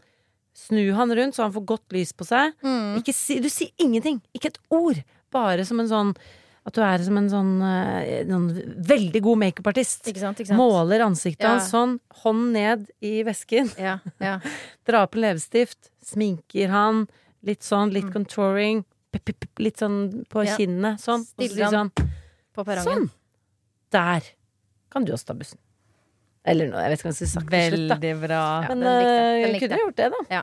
Snu 0.54 0.92
han 0.92 1.10
rundt 1.16 1.34
så 1.34 1.42
han 1.46 1.52
får 1.54 1.64
godt 1.66 1.92
lys 1.96 2.12
på 2.12 2.26
seg. 2.28 2.52
Mm. 2.62 2.98
Ikke 3.00 3.14
si, 3.16 3.38
du 3.40 3.48
sier 3.48 3.70
ingenting. 3.80 4.20
Ikke 4.36 4.50
et 4.52 4.58
ord. 4.70 5.02
Bare 5.32 5.64
som 5.64 5.80
en 5.80 5.88
sånn 5.88 6.16
At 6.64 6.76
du 6.76 6.80
er 6.80 7.02
som 7.02 7.16
en 7.18 7.26
sånn, 7.28 7.48
eh, 7.66 8.20
sånn 8.28 8.44
veldig 8.86 9.20
god 9.24 9.38
makeupartist. 9.40 10.06
Måler 10.54 11.00
ansiktet 11.02 11.42
Ja. 11.42 11.56
hans 11.56 11.72
sånn, 11.72 11.96
hånd 12.22 12.52
ned 12.52 12.84
i 13.02 13.24
vesken. 13.26 13.72
Ja, 13.76 13.96
ja. 14.20 14.36
Drar 14.86 15.08
på 15.08 15.18
leppestift, 15.18 15.90
sminker 16.04 16.68
han. 16.70 17.08
Litt 17.42 17.62
sånn, 17.66 17.90
litt 17.92 18.12
contouring. 18.14 18.84
Pip, 19.10 19.24
pip, 19.24 19.48
Litt 19.58 19.78
sånn 19.82 20.24
på 20.30 20.44
Mm. 20.46 20.56
Kinnet. 20.56 21.00
Sånn. 21.02 21.24
Stiller 21.26 21.64
han 21.64 21.90
sånn 21.90 22.08
På 22.54 22.62
perrongen. 22.64 22.84
Sånn. 23.08 23.10
Der 23.90 24.22
kan 24.88 25.04
du 25.04 25.10
også 25.12 25.26
ta 25.26 25.34
bussen. 25.34 25.58
Eller 26.48 26.72
noe, 26.72 26.82
jeg 26.82 26.90
vet 26.92 26.98
ikke 27.00 27.06
hva 27.08 27.12
jeg 27.12 27.18
skulle 27.20 27.34
sagt 27.36 27.52
til 27.52 27.76
slutt. 27.76 27.92
Veldig 27.92 28.14
bra. 28.24 28.40
Ja, 28.66 28.72
Men 28.74 28.88
eh, 28.90 29.44
Den 29.46 29.60
kunne 29.62 29.78
jo 29.78 29.86
gjort 29.86 30.00
det, 30.00 30.08
da. 30.16 30.42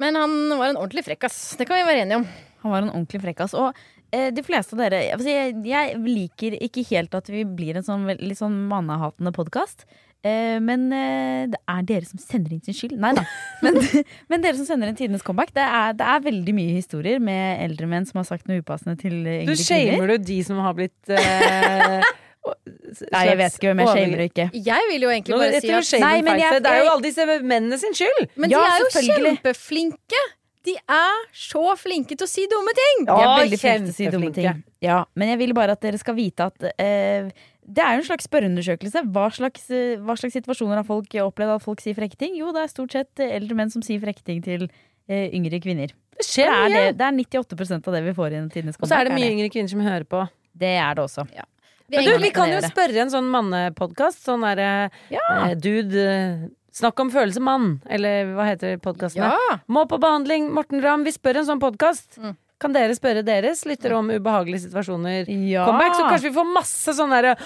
Men 0.00 0.16
han 0.18 0.32
var 0.58 0.72
en 0.72 0.78
ordentlig 0.80 1.04
frekkas. 1.06 1.36
Det 1.60 1.68
kan 1.68 1.78
vi 1.78 1.88
være 1.90 2.06
enige 2.06 2.22
om. 2.22 2.24
Han 2.64 2.72
var 2.72 2.82
en 2.82 2.94
ordentlig 2.94 3.20
frekkas. 3.22 3.52
Og 3.60 3.76
eh, 4.14 4.30
de 4.34 4.42
fleste 4.46 4.74
av 4.74 4.80
dere 4.86 5.02
jeg, 5.12 5.52
jeg 5.68 6.00
liker 6.00 6.56
ikke 6.64 6.86
helt 6.94 7.14
at 7.14 7.28
vi 7.30 7.44
blir 7.44 7.78
en 7.78 7.86
sånn 7.86 8.08
litt 8.16 8.40
sånn 8.40 8.56
mannehatende 8.70 9.34
podkast. 9.36 9.84
Eh, 10.24 10.56
men 10.64 10.88
eh, 10.96 11.44
det 11.52 11.60
er 11.68 11.84
dere 11.84 12.08
som 12.08 12.18
sender 12.22 12.56
inn 12.56 12.64
sin 12.64 12.74
skyld. 12.74 12.96
Nei 13.04 13.12
da. 13.18 13.26
Men, 13.64 13.76
men 14.32 14.42
dere 14.44 14.56
som 14.56 14.66
sender 14.68 14.88
inn 14.90 14.96
tidenes 14.98 15.22
comeback. 15.24 15.52
Det 15.56 15.62
er, 15.68 15.94
det 16.00 16.08
er 16.14 16.24
veldig 16.24 16.56
mye 16.56 16.74
historier 16.78 17.20
med 17.22 17.60
eldre 17.68 17.88
menn 17.92 18.08
som 18.08 18.22
har 18.22 18.26
sagt 18.32 18.48
noe 18.48 18.64
upassende 18.64 18.96
til 19.00 19.20
Du 19.20 19.30
yngre 19.30 19.52
kvinner. 19.52 19.64
shamer 19.68 20.14
du 20.14 20.26
de 20.32 20.40
som 20.48 20.64
har 20.64 20.74
blitt 20.80 21.12
eh, 21.12 22.00
Nei, 22.44 23.24
jeg 23.30 23.36
vet 23.40 23.54
ikke 23.56 23.70
hvem 23.72 23.80
jeg 23.82 23.88
shamer 23.88 24.20
og 24.22 24.28
ikke. 24.30 24.46
Jeg 24.66 24.88
vil 24.90 25.04
jo 25.06 25.10
egentlig 25.10 25.36
bare 25.40 25.52
jeg 25.56 25.62
si 25.64 25.96
at 25.96 26.00
Nei, 26.04 26.14
men 26.22 26.32
feil 26.34 26.40
jeg- 26.44 26.62
Det 26.62 26.70
er 26.72 26.82
jo 26.84 26.90
alle 26.92 27.02
disse 27.06 27.26
mennene 27.42 27.78
sin 27.80 27.94
skyld! 27.96 28.28
Men 28.36 28.50
Ja, 28.50 28.60
de 28.60 28.70
er 28.70 28.78
jo 28.78 28.88
kjempeflinke! 29.24 30.22
De 30.64 30.74
er 30.88 31.24
så 31.36 31.62
flinke 31.76 32.16
til 32.16 32.24
å 32.24 32.28
si 32.28 32.46
dumme 32.48 32.72
ting! 32.76 33.04
De 33.06 33.12
er 33.12 33.32
veldig 33.44 33.58
flinke 33.60 33.84
til 33.84 33.92
å 33.92 33.96
si 33.96 34.06
dumme 34.12 34.30
ting. 34.32 34.62
Ja, 34.80 35.04
men 35.14 35.28
jeg 35.28 35.38
vil 35.38 35.52
bare 35.56 35.72
at 35.76 35.80
dere 35.84 35.98
skal 36.00 36.14
vite 36.16 36.46
at 36.48 36.62
eh, 36.80 37.28
det 37.64 37.82
er 37.84 37.96
jo 37.96 38.02
en 38.02 38.08
slags 38.08 38.26
spørreundersøkelse. 38.28 39.02
Hva 39.12 39.26
slags, 39.32 39.66
eh, 39.70 39.96
hva 40.00 40.16
slags 40.16 40.32
situasjoner 40.36 40.76
har 40.80 40.84
folk 40.88 41.08
opplevd 41.08 41.56
at 41.56 41.62
folk 41.64 41.80
sier 41.80 41.94
frekke 41.96 42.16
ting? 42.20 42.36
Jo, 42.36 42.52
det 42.52 42.62
er 42.64 42.72
stort 42.72 42.92
sett 42.96 43.20
eh, 43.24 43.36
eldre 43.36 43.56
menn 43.56 43.70
som 43.72 43.82
sier 43.84 44.00
frekke 44.00 44.24
ting 44.24 44.40
til 44.44 44.68
eh, 45.08 45.28
yngre 45.36 45.60
kvinner. 45.60 45.92
Det 46.14 46.28
Det 46.36 46.44
er, 46.46 46.68
mye. 46.68 46.92
det, 46.92 46.98
det 46.98 47.06
er 47.08 47.12
98% 47.12 47.88
av 47.88 47.92
det 47.96 48.02
vi 48.04 48.12
får 48.14 48.32
inn 48.38 48.48
tidenes 48.52 48.76
Og 48.80 48.86
så 48.88 49.00
er 49.00 49.08
det 49.08 49.16
mye 49.16 49.32
yngre 49.34 49.50
kvinner 49.50 49.68
som 49.68 49.80
hører 49.84 50.04
på. 50.08 50.22
Det 50.56 50.76
er 50.78 50.94
det 50.94 51.02
også. 51.04 51.26
Er 51.34 51.44
Men 51.92 52.06
du, 52.06 52.12
vi 52.22 52.30
kan 52.34 52.48
jo 52.48 52.60
spørre 52.64 53.02
en 53.04 53.12
sånn 53.12 53.26
mannepodkast. 53.32 54.22
Sånn 54.24 54.44
derre 54.46 54.68
eh, 55.10 55.52
Dude, 55.60 56.00
eh, 56.00 56.46
snakk 56.74 57.02
om 57.04 57.12
følelse 57.12 57.42
mann. 57.44 57.74
Eller 57.92 58.32
hva 58.36 58.48
heter 58.48 58.80
podkasten? 58.82 59.26
Ja! 59.26 59.58
Må 59.68 59.84
på 59.90 60.00
behandling, 60.00 60.48
Morten 60.56 60.82
Ramm. 60.84 61.04
Vi 61.04 61.12
spør 61.14 61.42
en 61.42 61.50
sånn 61.52 61.62
podkast. 61.62 62.16
Mm. 62.22 62.34
Kan 62.64 62.72
dere 62.72 62.96
spørre 62.96 63.24
deres 63.26 63.66
lyttere 63.68 63.98
om 63.98 64.08
ubehagelige 64.14 64.64
situasjoner? 64.68 65.28
Ja. 65.28 65.66
Comeback, 65.68 65.98
så 65.98 66.08
kanskje 66.08 66.30
vi 66.30 66.36
får 66.38 66.52
masse 66.54 66.96
sånn 66.96 67.12
derre 67.14 67.36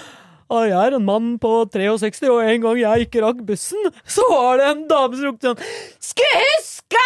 og 0.49 0.63
jeg 0.65 0.73
er 0.81 0.95
en 0.97 1.03
mann 1.05 1.25
på 1.37 1.49
63, 1.69 2.29
og 2.33 2.39
en 2.41 2.63
gang 2.63 2.77
jeg 2.81 3.05
ikke 3.05 3.21
rakk 3.21 3.43
bussen, 3.45 3.91
så 4.09 4.23
var 4.31 4.57
det 4.57 4.69
en 4.71 4.79
dame 4.89 5.19
som 5.19 5.27
ropte 5.27 5.51
sånn 5.51 5.59
Skulle 6.01 6.39
huske! 6.41 7.03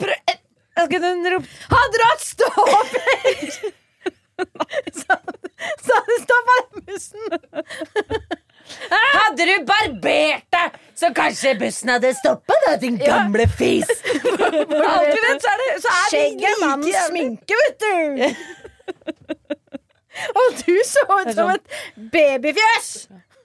Prø- 0.00 0.16
eh, 0.32 0.38
hun 0.88 1.28
ropt 1.34 1.50
Hadde 1.68 2.00
du 2.00 2.06
hatt 2.06 2.24
ståpels? 2.24 3.60
Det 6.28 6.38
den 6.50 6.84
bussen! 6.86 7.24
Hadde 8.90 9.46
du 9.48 9.54
barbert 9.66 10.46
deg, 10.54 10.76
så 10.98 11.10
kanskje 11.16 11.54
bussen 11.58 11.90
hadde 11.94 12.12
stoppa 12.18 12.58
da, 12.66 12.76
din 12.80 12.98
gamle 13.00 13.46
fis. 13.50 13.90
Alltid 14.20 15.22
vet, 15.24 15.42
så 15.42 15.50
er 15.52 15.62
det, 15.62 15.70
så 15.82 15.94
er 15.94 16.04
de 16.04 16.10
Skjegg 16.12 16.36
like 16.44 16.52
mannens 16.62 16.92
jævlig. 16.92 17.08
sminke, 17.08 17.54
vet 17.64 17.78
du! 17.86 17.96
Og 20.40 20.60
du 20.60 20.76
så 20.86 21.06
ut 21.08 21.32
som 21.34 21.50
et 21.54 21.80
babyfjes! 22.12 22.92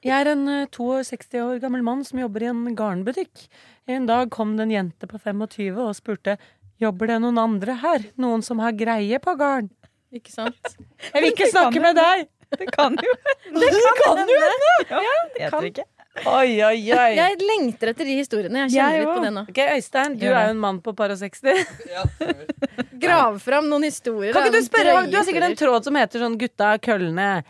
Jeg 0.06 0.14
er 0.22 0.30
en 0.36 0.44
eh, 0.52 0.68
62 0.70 1.40
år 1.42 1.62
gammel 1.64 1.82
mann 1.86 2.04
som 2.06 2.20
jobber 2.22 2.44
i 2.46 2.52
en 2.52 2.68
garnbutikk. 2.78 3.48
En 3.90 4.06
dag 4.10 4.30
kom 4.34 4.54
det 4.58 4.68
en 4.68 4.76
jente 4.76 5.10
på 5.10 5.18
25 5.22 5.80
og 5.82 5.96
spurte 5.98 6.38
Jobber 6.82 7.08
det 7.08 7.22
noen 7.24 7.40
andre 7.40 7.78
her? 7.80 8.04
Noen 8.20 8.42
som 8.44 8.60
har 8.60 8.76
greie 8.76 9.18
på 9.24 9.34
garn? 9.40 9.70
Ikke 10.16 10.34
sant? 10.34 10.76
Jeg 11.14 11.24
vil 11.24 11.32
ikke 11.32 11.48
snakke 11.50 11.82
med 11.82 11.96
deg! 11.98 12.26
Det 12.54 12.68
kan 12.72 12.96
jo 13.02 13.14
Det 13.60 13.70
kan 14.04 14.22
jo 14.30 14.40
hende! 14.46 14.74
Jeg 15.40 15.52
tror 15.52 15.68
ikke. 15.70 15.86
Oi, 16.16 16.52
oi, 16.64 16.78
oi. 16.96 17.16
Jeg 17.18 17.40
lengter 17.44 17.92
etter 17.92 18.08
de 18.08 18.14
historiene. 18.16 18.62
Jeg 18.64 18.72
Jeg 18.72 18.80
kjenner 18.80 19.02
litt 19.04 19.10
på 19.12 19.24
det 19.26 19.32
nå. 19.36 19.42
Ok, 19.52 19.60
Øystein, 19.76 20.14
du 20.20 20.24
er 20.30 20.46
jo 20.48 20.54
en 20.54 20.62
mann 20.64 20.78
på 20.84 20.94
par 20.96 21.12
og 21.12 21.20
60. 21.20 21.66
Grav 23.06 23.40
fram 23.44 23.68
noen 23.68 23.84
historier. 23.90 24.32
Kan 24.34 24.48
ikke 24.48 24.62
du 24.62 24.68
spørre, 24.70 24.94
Du 25.12 25.18
har 25.20 25.26
sikkert 25.28 25.50
en 25.50 25.58
tråd 25.60 25.90
som 25.90 26.00
heter 26.00 26.24
sånn 26.24 26.38
'Gutta 26.40 26.70
køllene'. 26.80 27.44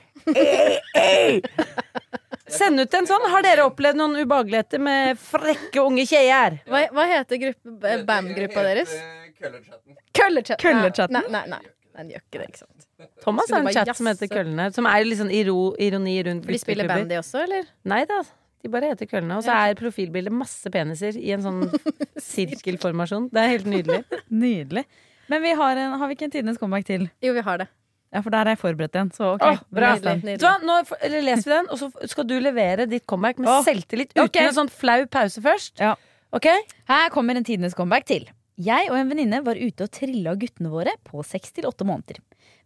Send 2.47 2.81
ut 2.81 2.93
en 2.93 3.07
sånn. 3.09 3.29
Har 3.29 3.45
dere 3.45 3.67
opplevd 3.69 4.01
noen 4.01 4.17
ubehageligheter 4.23 4.81
med 4.81 5.21
frekke 5.21 5.85
unge 5.85 6.05
tjejer? 6.09 6.59
Hva, 6.69 6.87
hva 6.93 7.05
heter 7.13 7.41
gruppe, 7.41 7.95
bandgruppa 8.09 8.65
deres? 8.65 8.91
Køllerchatten. 9.37 9.97
Køllerchat. 10.15 10.59
Køllerchatten. 10.61 11.21
Nei, 11.21 11.29
nei, 11.29 11.45
nei. 11.53 11.61
nei. 11.61 11.71
Den 11.95 12.09
gjør 12.11 12.21
ikke 12.25 12.39
det, 12.41 12.47
ikke 12.49 12.61
sant. 12.65 12.74
Thomas 13.23 13.51
har 13.51 13.59
en 13.59 13.67
chat 13.73 13.89
jasse. 13.89 13.99
som 13.99 14.07
heter? 14.09 14.29
Køllene, 14.31 14.69
som 14.75 14.87
er 14.87 15.05
litt 15.05 15.19
sånn 15.19 15.31
iro, 15.33 15.73
ironi 15.81 16.15
rundt 16.27 16.47
For 16.47 16.55
de 16.55 16.59
spiller 16.61 16.87
band, 16.89 17.09
de 17.11 17.19
også, 17.19 17.43
eller? 17.43 17.67
Nei 17.91 18.01
da, 18.07 18.21
de 18.63 18.71
bare 18.71 18.91
heter 18.93 19.09
Køllene. 19.09 19.39
Og 19.39 19.45
så 19.45 19.55
er 19.55 19.75
profilbildet 19.79 20.33
masse 20.33 20.71
peniser 20.71 21.17
i 21.19 21.33
en 21.35 21.43
sånn 21.43 21.65
sirkelformasjon. 22.31 23.27
Det 23.35 23.41
er 23.41 23.51
helt 23.51 23.67
nydelig. 23.71 24.03
Nydelig. 24.45 24.85
Men 25.31 25.41
vi 25.43 25.55
har, 25.57 25.81
en, 25.81 25.97
har 25.99 26.09
vi 26.09 26.15
ikke 26.17 26.29
en 26.29 26.35
tidenes 26.37 26.61
comeback 26.61 26.87
til? 26.87 27.09
Jo, 27.25 27.33
vi 27.35 27.43
har 27.45 27.63
det. 27.63 27.67
Ja, 28.13 28.21
for 28.21 28.31
der 28.31 28.47
er 28.47 28.55
jeg 28.55 28.61
forberedt 28.61 28.95
igjen. 28.95 29.11
Så 29.15 29.33
ok. 29.35 29.43
Oh, 29.43 29.61
bra. 29.75 29.91
les. 29.97 30.23
Nydelig, 30.23 30.37
Så 30.39 30.53
nå 30.63 30.77
leser 31.25 31.49
vi 31.49 31.55
den, 31.57 31.69
og 31.73 31.81
så 31.81 31.91
skal 32.13 32.27
du 32.29 32.37
levere 32.39 32.87
ditt 32.87 33.03
comeback 33.09 33.41
med 33.41 33.51
oh, 33.51 33.61
selvtillit 33.65 34.13
uten 34.13 34.23
okay. 34.23 34.47
en 34.47 34.57
sånn 34.61 34.71
flau 34.71 35.01
pause 35.11 35.43
først. 35.43 35.81
Ja. 35.83 35.95
Ok? 36.35 36.47
Her 36.87 37.11
kommer 37.13 37.35
en 37.35 37.47
tidenes 37.47 37.75
comeback 37.75 38.07
til. 38.07 38.29
Jeg 38.55 38.87
og 38.87 38.95
en 38.95 39.09
venninne 39.11 39.41
var 39.43 39.59
ute 39.59 39.83
og 39.83 39.91
trilla 39.91 40.35
guttene 40.39 40.71
våre 40.71 40.93
på 41.03 41.19
seks 41.27 41.51
til 41.57 41.67
åtte 41.67 41.87
måneder. 41.87 42.21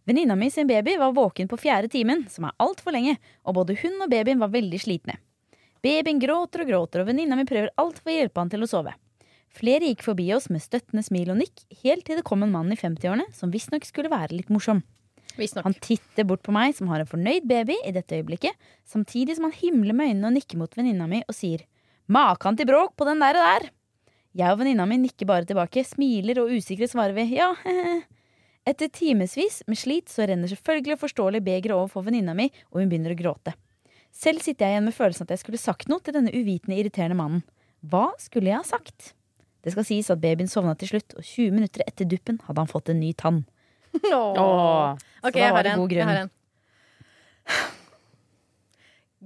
Venninna 0.08 0.36
mi 0.36 0.50
sin 0.50 0.66
baby 0.66 0.96
var 0.96 1.12
våken 1.12 1.48
på 1.48 1.58
fjerde 1.60 1.90
timen, 1.92 2.24
som 2.30 2.46
er 2.48 2.56
altfor 2.62 2.94
lenge, 2.96 3.18
og 3.44 3.58
både 3.60 3.76
hun 3.82 4.00
og 4.00 4.10
babyen 4.10 4.40
var 4.40 4.52
veldig 4.52 4.80
slitne. 4.80 5.18
Babyen 5.84 6.20
gråter 6.20 6.64
og 6.64 6.72
gråter, 6.72 7.02
og 7.02 7.10
venninna 7.10 7.36
mi 7.38 7.46
prøver 7.48 7.72
alt 7.80 8.00
for 8.00 8.12
å 8.12 8.16
hjelpe 8.16 8.42
han 8.42 8.52
til 8.52 8.64
å 8.64 8.70
sove. 8.70 8.94
Flere 9.50 9.88
gikk 9.88 10.04
forbi 10.06 10.28
oss 10.36 10.48
med 10.52 10.62
støttende 10.62 11.02
smil 11.02 11.32
og 11.32 11.40
nikk, 11.40 11.64
helt 11.82 12.06
til 12.06 12.20
det 12.20 12.26
kom 12.26 12.44
en 12.46 12.52
mann 12.54 12.70
i 12.72 12.78
50-årene 12.78 13.26
som 13.34 13.52
visstnok 13.52 13.86
skulle 13.88 14.12
være 14.12 14.36
litt 14.36 14.52
morsom. 14.52 14.84
Han 15.64 15.76
titter 15.78 16.26
bort 16.28 16.42
på 16.44 16.52
meg 16.52 16.74
som 16.76 16.90
har 16.90 17.02
en 17.02 17.08
fornøyd 17.08 17.46
baby 17.48 17.76
i 17.86 17.92
dette 17.94 18.18
øyeblikket, 18.18 18.56
samtidig 18.84 19.36
som 19.38 19.46
han 19.48 19.56
himler 19.56 19.96
med 19.96 20.10
øynene 20.10 20.30
og 20.30 20.36
nikker 20.36 20.60
mot 20.60 20.74
venninna 20.76 21.06
mi 21.10 21.22
og 21.24 21.36
sier 21.36 21.64
Makan 22.10 22.58
til 22.58 22.66
bråk 22.66 22.96
på 22.98 23.06
den 23.06 23.22
der 23.22 23.38
der! 23.38 23.68
Jeg 24.36 24.52
og 24.52 24.60
venninna 24.60 24.86
mi 24.86 24.98
nikker 25.00 25.26
bare 25.26 25.46
tilbake, 25.46 25.84
smiler 25.86 26.42
og 26.42 26.50
usikre 26.54 26.86
svarer 26.90 27.14
vi 27.16 27.28
ja, 27.38 27.52
hehe. 27.64 28.00
Etter 28.68 28.88
timevis 28.92 29.62
med 29.66 29.78
slit 29.78 30.08
så 30.12 30.26
renner 30.28 30.48
selvfølgelig 30.50 30.98
forståelig 31.00 31.40
begeret 31.44 31.76
over 31.76 31.88
for 31.88 32.02
venninna 32.04 32.34
mi, 32.36 32.50
og 32.70 32.80
hun 32.82 32.90
begynner 32.90 33.12
å 33.14 33.18
gråte. 33.18 33.52
Selv 34.12 34.40
sitter 34.44 34.66
jeg 34.66 34.72
igjen 34.74 34.84
med 34.88 34.96
følelsen 34.96 35.24
at 35.24 35.30
jeg 35.32 35.40
skulle 35.44 35.60
sagt 35.60 35.88
noe 35.88 36.00
til 36.04 36.14
denne 36.16 36.32
uvitende, 36.34 36.76
irriterende 36.76 37.16
mannen. 37.16 37.42
Hva 37.80 38.10
skulle 38.20 38.48
jeg 38.50 38.58
ha 38.58 38.64
sagt? 38.66 39.14
Det 39.64 39.72
skal 39.72 39.84
sies 39.88 40.10
at 40.12 40.20
babyen 40.20 40.48
sovna 40.50 40.74
til 40.76 40.88
slutt, 40.92 41.14
og 41.16 41.24
20 41.24 41.50
minutter 41.56 41.80
etter 41.86 42.04
duppen 42.08 42.40
hadde 42.46 42.60
han 42.60 42.70
fått 42.70 42.88
en 42.92 43.00
ny 43.00 43.12
tann. 43.16 43.44
Åh. 43.96 44.96
Ok, 45.24 45.32
da 45.32 45.38
jeg 45.40 45.54
var 45.54 45.56
har 45.56 45.64
det 45.64 45.72
en. 45.72 45.80
god 45.80 45.92
Jeg 45.96 46.08
har 46.10 46.18
en. 46.24 46.30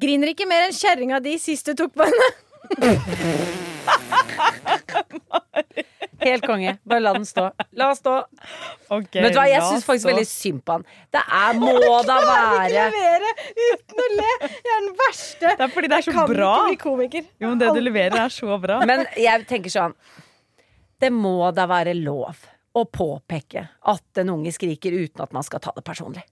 Griner 0.05 0.29
ikke 0.31 0.47
mer 0.51 0.63
enn 0.69 0.75
kjerringa 0.75 1.19
di 1.23 1.35
sist 1.43 1.67
du 1.71 1.75
tok 1.79 1.93
på 1.99 2.05
henne. 2.07 2.29
Helt 6.25 6.47
konge. 6.49 6.75
Bare 6.89 7.03
la 7.05 7.13
den 7.17 7.27
stå. 7.29 7.45
La 7.77 7.89
den 7.93 7.99
stå. 7.99 8.15
Ok, 8.95 9.15
Men 9.15 9.27
vet 9.27 9.35
du 9.35 9.39
hva, 9.41 9.47
jeg 9.51 9.63
syns 9.69 9.87
faktisk 9.87 10.09
veldig 10.09 10.25
synd 10.29 10.63
på 10.65 10.77
han. 10.79 10.87
Det 11.15 11.23
er, 11.23 11.59
må 11.61 11.75
da 12.09 12.17
være 12.31 12.69
levere 12.73 13.33
uten 13.69 14.03
å 14.05 14.09
le! 14.19 14.31
Jeg 14.49 14.73
er 14.75 14.83
den 14.87 14.91
verste. 15.03 15.55
Det 15.55 15.67
er 15.69 15.73
fordi 15.77 15.93
det 15.93 15.99
er 16.01 16.07
så 16.09 16.17
kan 16.17 16.31
bra. 16.33 16.51
ikke 16.57 16.69
bli 16.73 16.81
komiker. 16.85 17.27
Jo, 17.45 17.53
men 17.53 17.63
det 17.63 17.73
du 17.77 17.81
leverer, 17.85 18.19
er 18.25 18.35
så 18.35 18.59
bra. 18.63 18.81
Men 18.89 19.07
jeg 19.21 19.47
tenker 19.51 19.73
sånn 19.75 19.97
Det 21.03 21.11
må 21.13 21.37
da 21.55 21.67
være 21.71 21.95
lov 21.99 22.45
å 22.75 22.83
påpeke 22.91 23.67
at 23.93 24.23
en 24.23 24.33
unge 24.35 24.51
skriker 24.55 24.95
uten 24.97 25.23
at 25.23 25.35
man 25.37 25.45
skal 25.47 25.61
ta 25.63 25.71
det 25.77 25.85
personlig. 25.87 26.25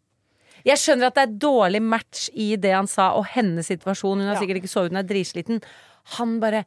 Jeg 0.66 0.78
skjønner 0.78 1.10
at 1.10 1.16
det 1.18 1.22
er 1.26 1.36
dårlig 1.42 1.80
match 1.82 2.28
i 2.38 2.52
det 2.60 2.70
han 2.74 2.86
sa, 2.90 3.12
og 3.18 3.26
hennes 3.34 3.66
situasjon. 3.66 4.20
Hun 4.22 4.30
har 4.30 4.38
sikkert 4.38 4.60
ikke 4.60 4.70
sovet, 4.70 4.92
hun 4.94 5.00
er 5.00 5.06
dritsliten. 5.08 5.62
Han 6.18 6.38
bare 6.42 6.64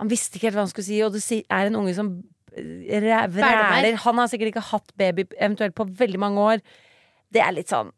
Han 0.00 0.08
visste 0.10 0.38
ikke 0.38 0.48
helt 0.48 0.56
hva 0.56 0.62
han 0.64 0.70
skulle 0.72 0.86
si, 0.88 0.96
og 1.04 1.12
det 1.14 1.20
er 1.52 1.68
en 1.68 1.76
unge 1.78 1.92
som 1.94 2.08
vræler. 2.52 3.96
Han 4.04 4.18
har 4.18 4.30
sikkert 4.32 4.52
ikke 4.52 4.66
hatt 4.72 4.92
baby 4.98 5.26
eventuelt 5.38 5.74
på 5.78 5.86
veldig 5.88 6.20
mange 6.20 6.40
år. 6.40 6.64
Det 7.32 7.40
er 7.40 7.54
litt 7.56 7.72
sånn 7.72 7.92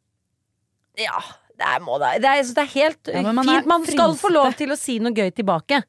Ja, 1.00 1.18
det 1.58 1.66
er, 1.66 1.82
må 1.82 1.98
da 1.98 2.12
Det 2.22 2.30
er, 2.30 2.42
det 2.54 2.62
er 2.62 2.72
helt 2.74 3.10
Ja, 3.10 3.22
man 3.32 3.44
fint. 3.46 3.66
Man 3.66 3.86
skal 3.88 4.14
få 4.18 4.30
lov 4.32 4.54
til 4.58 4.70
å 4.70 4.78
si 4.78 5.00
noe 5.02 5.14
gøy 5.14 5.32
tilbake. 5.34 5.82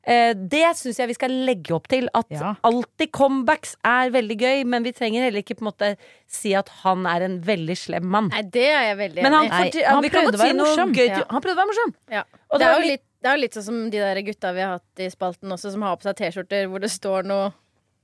Eh, 0.00 0.32
det 0.32 0.64
syns 0.78 0.96
jeg 0.96 1.10
vi 1.10 1.16
skal 1.16 1.34
legge 1.46 1.74
opp 1.76 1.88
til. 1.92 2.08
At 2.16 2.26
Ja. 2.30 2.54
alltid 2.64 3.12
comebacks 3.12 3.76
er 3.84 4.10
veldig 4.10 4.38
gøy, 4.40 4.64
men 4.64 4.82
vi 4.82 4.92
trenger 4.92 5.26
heller 5.26 5.42
ikke 5.42 5.58
på 5.58 5.62
en 5.66 5.70
måte 5.72 5.96
si 6.26 6.54
at 6.54 6.68
han 6.82 7.06
er 7.06 7.22
en 7.22 7.40
veldig 7.40 7.76
slem 7.76 8.04
mann. 8.08 8.30
Nei, 8.32 8.42
det 8.42 8.66
er 8.70 8.82
jeg 8.90 8.96
veldig 8.96 9.22
Men 9.22 9.32
han, 9.32 9.44
enig 9.50 9.74
i. 9.74 9.84
Han, 9.84 9.94
han 9.94 10.02
vi 10.02 10.10
prøvde 10.10 10.38
å 10.38 10.42
være 10.42 10.56
morsom. 10.56 10.94
Ja. 10.96 11.24
Han 11.28 11.42
prøvde 11.42 11.56
å 11.58 11.60
være 11.62 11.72
morsom. 11.72 11.94
Ja. 12.10 12.24
Det, 12.56 12.62
er 12.66 12.80
jo 12.80 12.86
litt, 12.88 13.04
litt 13.44 13.58
sånn 13.58 13.68
som 13.68 13.90
de 13.90 13.98
der 14.00 14.22
gutta 14.22 14.54
vi 14.56 14.64
har 14.64 14.78
hatt 14.78 15.04
i 15.04 15.10
spalten 15.10 15.52
også, 15.52 15.74
som 15.76 15.82
har 15.82 15.96
på 16.00 16.08
seg 16.08 16.16
T-skjorter 16.16 16.66
hvor 16.66 16.80
det 16.80 16.90
står 16.90 17.28
noe 17.28 17.52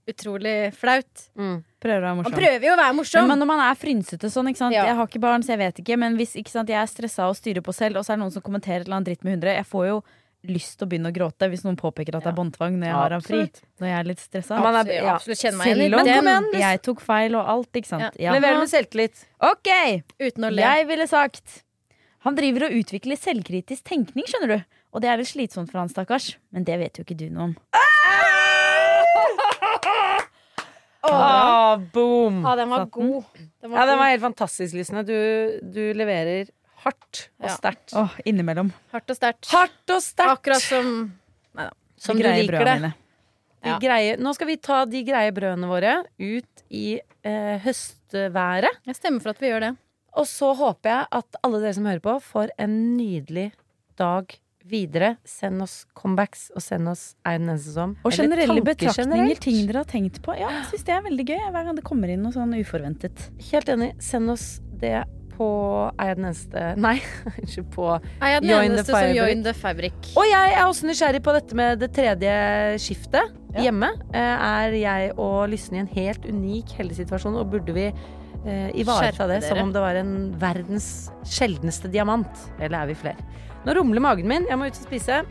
utrolig 0.09 0.73
flaut. 0.75 1.25
Prøver 1.37 2.03
å 2.03 2.05
være 2.07 2.23
Han 2.27 2.33
prøver 2.37 2.67
jo 2.69 2.75
å 2.75 2.81
være 2.81 2.95
morsom. 2.99 3.27
Men 3.29 3.39
når 3.43 3.47
man 3.51 3.61
er 3.71 3.75
frynsete 3.79 4.31
sånn, 4.31 4.49
ikke 4.53 4.59
sant? 4.65 4.75
Ja. 4.75 4.85
Jeg 4.91 4.97
har 4.99 5.07
ikke 5.11 5.21
barn, 5.23 5.43
så 5.43 5.55
jeg 5.55 5.59
vet 5.65 5.81
ikke. 5.83 5.97
Men 5.99 6.17
hvis 6.17 6.37
ikke 6.37 6.51
sant, 6.55 6.69
jeg 6.69 6.79
er 6.81 6.87
stressa 6.91 7.27
og 7.31 7.37
styrer 7.39 7.63
på 7.67 7.75
selv, 7.75 7.97
og 7.99 8.05
så 8.07 8.13
er 8.15 8.17
det 8.21 8.25
noen 8.25 8.33
som 8.37 8.43
kommenterer 8.43 8.81
et 8.83 8.87
eller 8.87 8.97
annet 9.01 9.11
dritt 9.13 9.25
med 9.27 9.39
100, 9.41 9.57
jeg 9.61 9.67
får 9.67 9.87
jo 9.91 9.99
lyst 10.47 10.77
til 10.79 10.87
å 10.87 10.89
begynne 10.93 11.11
å 11.11 11.15
gråte 11.17 11.49
hvis 11.51 11.65
noen 11.67 11.75
påpeker 11.77 12.15
at 12.15 12.23
det 12.23 12.31
er 12.31 12.37
båndtvang 12.39 12.77
når 12.79 12.87
jeg 12.87 12.95
har 12.95 13.11
ham 13.17 13.23
fri. 13.25 13.41
Når 13.83 13.89
jeg 13.89 13.99
er 13.99 14.05
litt 14.07 14.21
stressa. 14.23 14.59
Man 14.63 14.77
er- 14.79 14.93
ja. 14.95 15.17
Selv 15.19 15.97
om 15.99 16.07
den. 16.07 16.47
jeg 16.61 16.83
tok 16.87 17.01
feil 17.03 17.35
og 17.35 17.49
alt, 17.51 17.73
ikke 17.75 17.87
sant. 17.91 18.15
Ja. 18.21 18.33
Lever 18.37 18.59
med 18.61 18.69
selvtillit. 18.71 19.25
Ok, 19.43 19.73
Uten 20.23 20.45
å 20.47 20.53
le. 20.55 20.63
jeg 20.63 20.87
ville 20.87 21.07
sagt 21.11 21.63
Han 22.27 22.35
driver 22.35 22.65
og 22.67 22.73
utvikler 22.79 23.17
selvkritisk 23.19 23.83
tenkning, 23.87 24.25
skjønner 24.27 24.49
du. 24.49 24.65
Og 24.95 25.01
det 25.03 25.11
er 25.11 25.17
litt 25.19 25.29
slitsomt 25.31 25.71
for 25.71 25.79
han, 25.79 25.89
stakkars. 25.89 26.37
Men 26.53 26.65
det 26.65 26.79
vet 26.79 26.95
jo 26.99 27.05
ikke 27.05 27.17
du 27.17 27.29
noe 27.31 27.43
om. 27.51 27.57
Ah, 27.73 27.83
boom! 31.93 32.43
Ja, 32.45 32.55
den 32.57 32.69
var 32.73 32.87
god. 32.87 33.25
Den 33.61 33.71
var 33.71 33.79
Ja, 33.81 33.87
den 33.91 33.99
var 33.99 34.11
helt 34.13 34.23
fantastisk, 34.23 34.75
Lysne. 34.75 35.03
Du, 35.07 35.15
du 35.63 35.83
leverer 35.97 36.49
hardt 36.85 37.29
og 37.41 37.49
Ja. 37.49 37.55
sterkt. 37.57 37.93
Åh, 37.97 38.15
innimellom. 38.25 38.73
Hardt 38.93 39.11
og 39.11 39.17
sterkt. 39.19 39.49
Hardt 39.51 39.91
og 39.91 40.03
sterkt! 40.03 40.31
Akkurat 40.39 40.63
som 40.63 41.13
Som 41.99 42.17
du 42.19 42.23
liker 42.23 42.65
det. 42.65 42.75
mine. 42.81 42.95
De 43.65 43.69
Ja. 43.71 43.79
greie, 43.81 44.17
nå 44.21 44.33
skal 44.37 44.47
vi 44.47 44.57
ta 44.57 44.85
de 44.85 45.01
greie 45.03 45.33
brødene 45.33 45.67
våre 45.67 46.05
ut 46.21 46.63
i 46.71 47.01
eh, 47.25 47.59
høstværet. 47.65 48.69
Jeg 48.87 48.95
stemmer 48.95 49.21
for 49.25 49.31
at 49.31 49.41
vi 49.41 49.49
gjør 49.49 49.61
det. 49.61 49.77
Og 50.17 50.27
så 50.27 50.53
håper 50.55 50.89
jeg 50.93 51.07
at 51.13 51.37
alle 51.43 51.61
dere 51.61 51.75
som 51.75 51.85
hører 51.89 52.01
på, 52.05 52.15
får 52.23 52.51
en 52.59 52.97
nydelig 52.97 53.53
dag 53.99 54.37
videre. 54.71 55.17
Send 55.25 55.63
oss 55.63 55.85
comebacks, 55.99 56.49
og 56.57 56.63
send 56.65 56.89
oss 56.91 57.15
er 57.27 57.39
den 57.39 57.49
eneste 57.53 57.75
som. 57.77 57.97
Og 58.07 58.13
generelle 58.17 58.63
betraktninger, 58.67 59.39
ting 59.43 59.61
dere 59.69 59.85
har 59.85 59.91
tenkt 59.91 60.21
på. 60.25 60.35
Ja, 60.39 60.49
jeg 60.61 60.65
syns 60.73 60.87
det 60.89 60.95
er 60.97 61.05
veldig 61.07 61.27
gøy 61.29 61.39
hver 61.51 61.69
gang 61.69 61.77
det 61.79 61.85
kommer 61.87 62.13
inn 62.13 62.23
noe 62.27 62.35
sånn 62.35 62.55
uforventet. 62.59 63.29
Helt 63.53 63.69
enig. 63.73 63.93
Send 64.03 64.31
oss 64.35 64.49
det 64.81 65.05
på 65.37 65.47
Er 66.01 66.07
jeg 66.09 66.17
den 66.17 66.25
eneste 66.31 66.61
Nei, 66.81 66.95
unnskyld. 67.43 67.67
På 67.75 67.89
Er 68.25 68.31
jeg 68.33 68.41
den 68.41 68.51
Join 68.51 68.71
the 68.71 68.77
eneste 68.79 68.93
som 68.97 69.11
join 69.19 69.43
the 69.45 69.53
fabric? 69.53 70.13
Og 70.17 70.25
jeg 70.31 70.55
er 70.57 70.63
også 70.65 70.89
nysgjerrig 70.89 71.21
på 71.27 71.35
dette 71.37 71.59
med 71.61 71.83
det 71.83 71.91
tredje 71.93 72.31
skiftet 72.81 73.35
Ja. 73.53 73.67
hjemme. 73.67 73.91
Eh, 74.17 74.47
Er 74.47 74.73
jeg 74.81 75.11
og 75.21 75.51
Lysne 75.53 75.77
i 75.77 75.83
en 75.85 75.91
helt 75.93 76.25
unik 76.25 76.73
heldig 76.79 76.97
situasjon, 77.03 77.37
og 77.37 77.51
burde 77.53 77.73
vi 77.77 77.85
eh, 77.93 78.71
ivareta 78.81 79.27
det 79.29 79.43
som 79.45 79.61
om 79.67 79.75
det 79.77 79.83
var 79.85 80.01
en 80.01 80.33
verdens 80.41 80.89
sjeldneste 81.29 81.93
diamant? 81.93 82.33
Eller 82.59 82.79
er 82.87 82.87
vi 82.95 82.97
flere? 83.05 83.21
Nå 83.67 83.75
rumler 83.75 83.99
magen 84.03 84.29
min. 84.31 84.47
Jeg 84.47 84.59
må 84.59 84.69
ut 84.71 84.79
og 84.79 84.85
spise. 84.87 85.23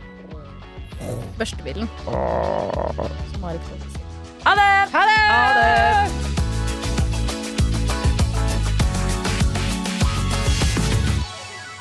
Børstebilen. 1.38 1.88
Ha 4.44 4.52
det! 4.56 4.72
Ha 4.92 5.02
det! 5.08 6.34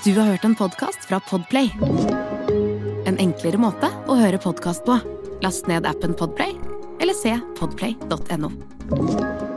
Du 0.05 0.13
har 0.19 0.27
hørt 0.29 0.45
en 0.45 0.55
podkast 0.55 1.07
fra 1.09 1.19
Podplay. 1.29 1.71
En 3.09 3.17
enklere 3.17 3.57
måte 3.59 3.89
å 4.07 4.15
høre 4.19 4.39
podkast 4.39 4.85
på. 4.87 4.99
Last 5.43 5.67
ned 5.67 5.85
appen 5.89 6.15
Podplay, 6.15 6.55
eller 7.01 7.17
se 7.17 7.35
podplay.no. 7.59 9.54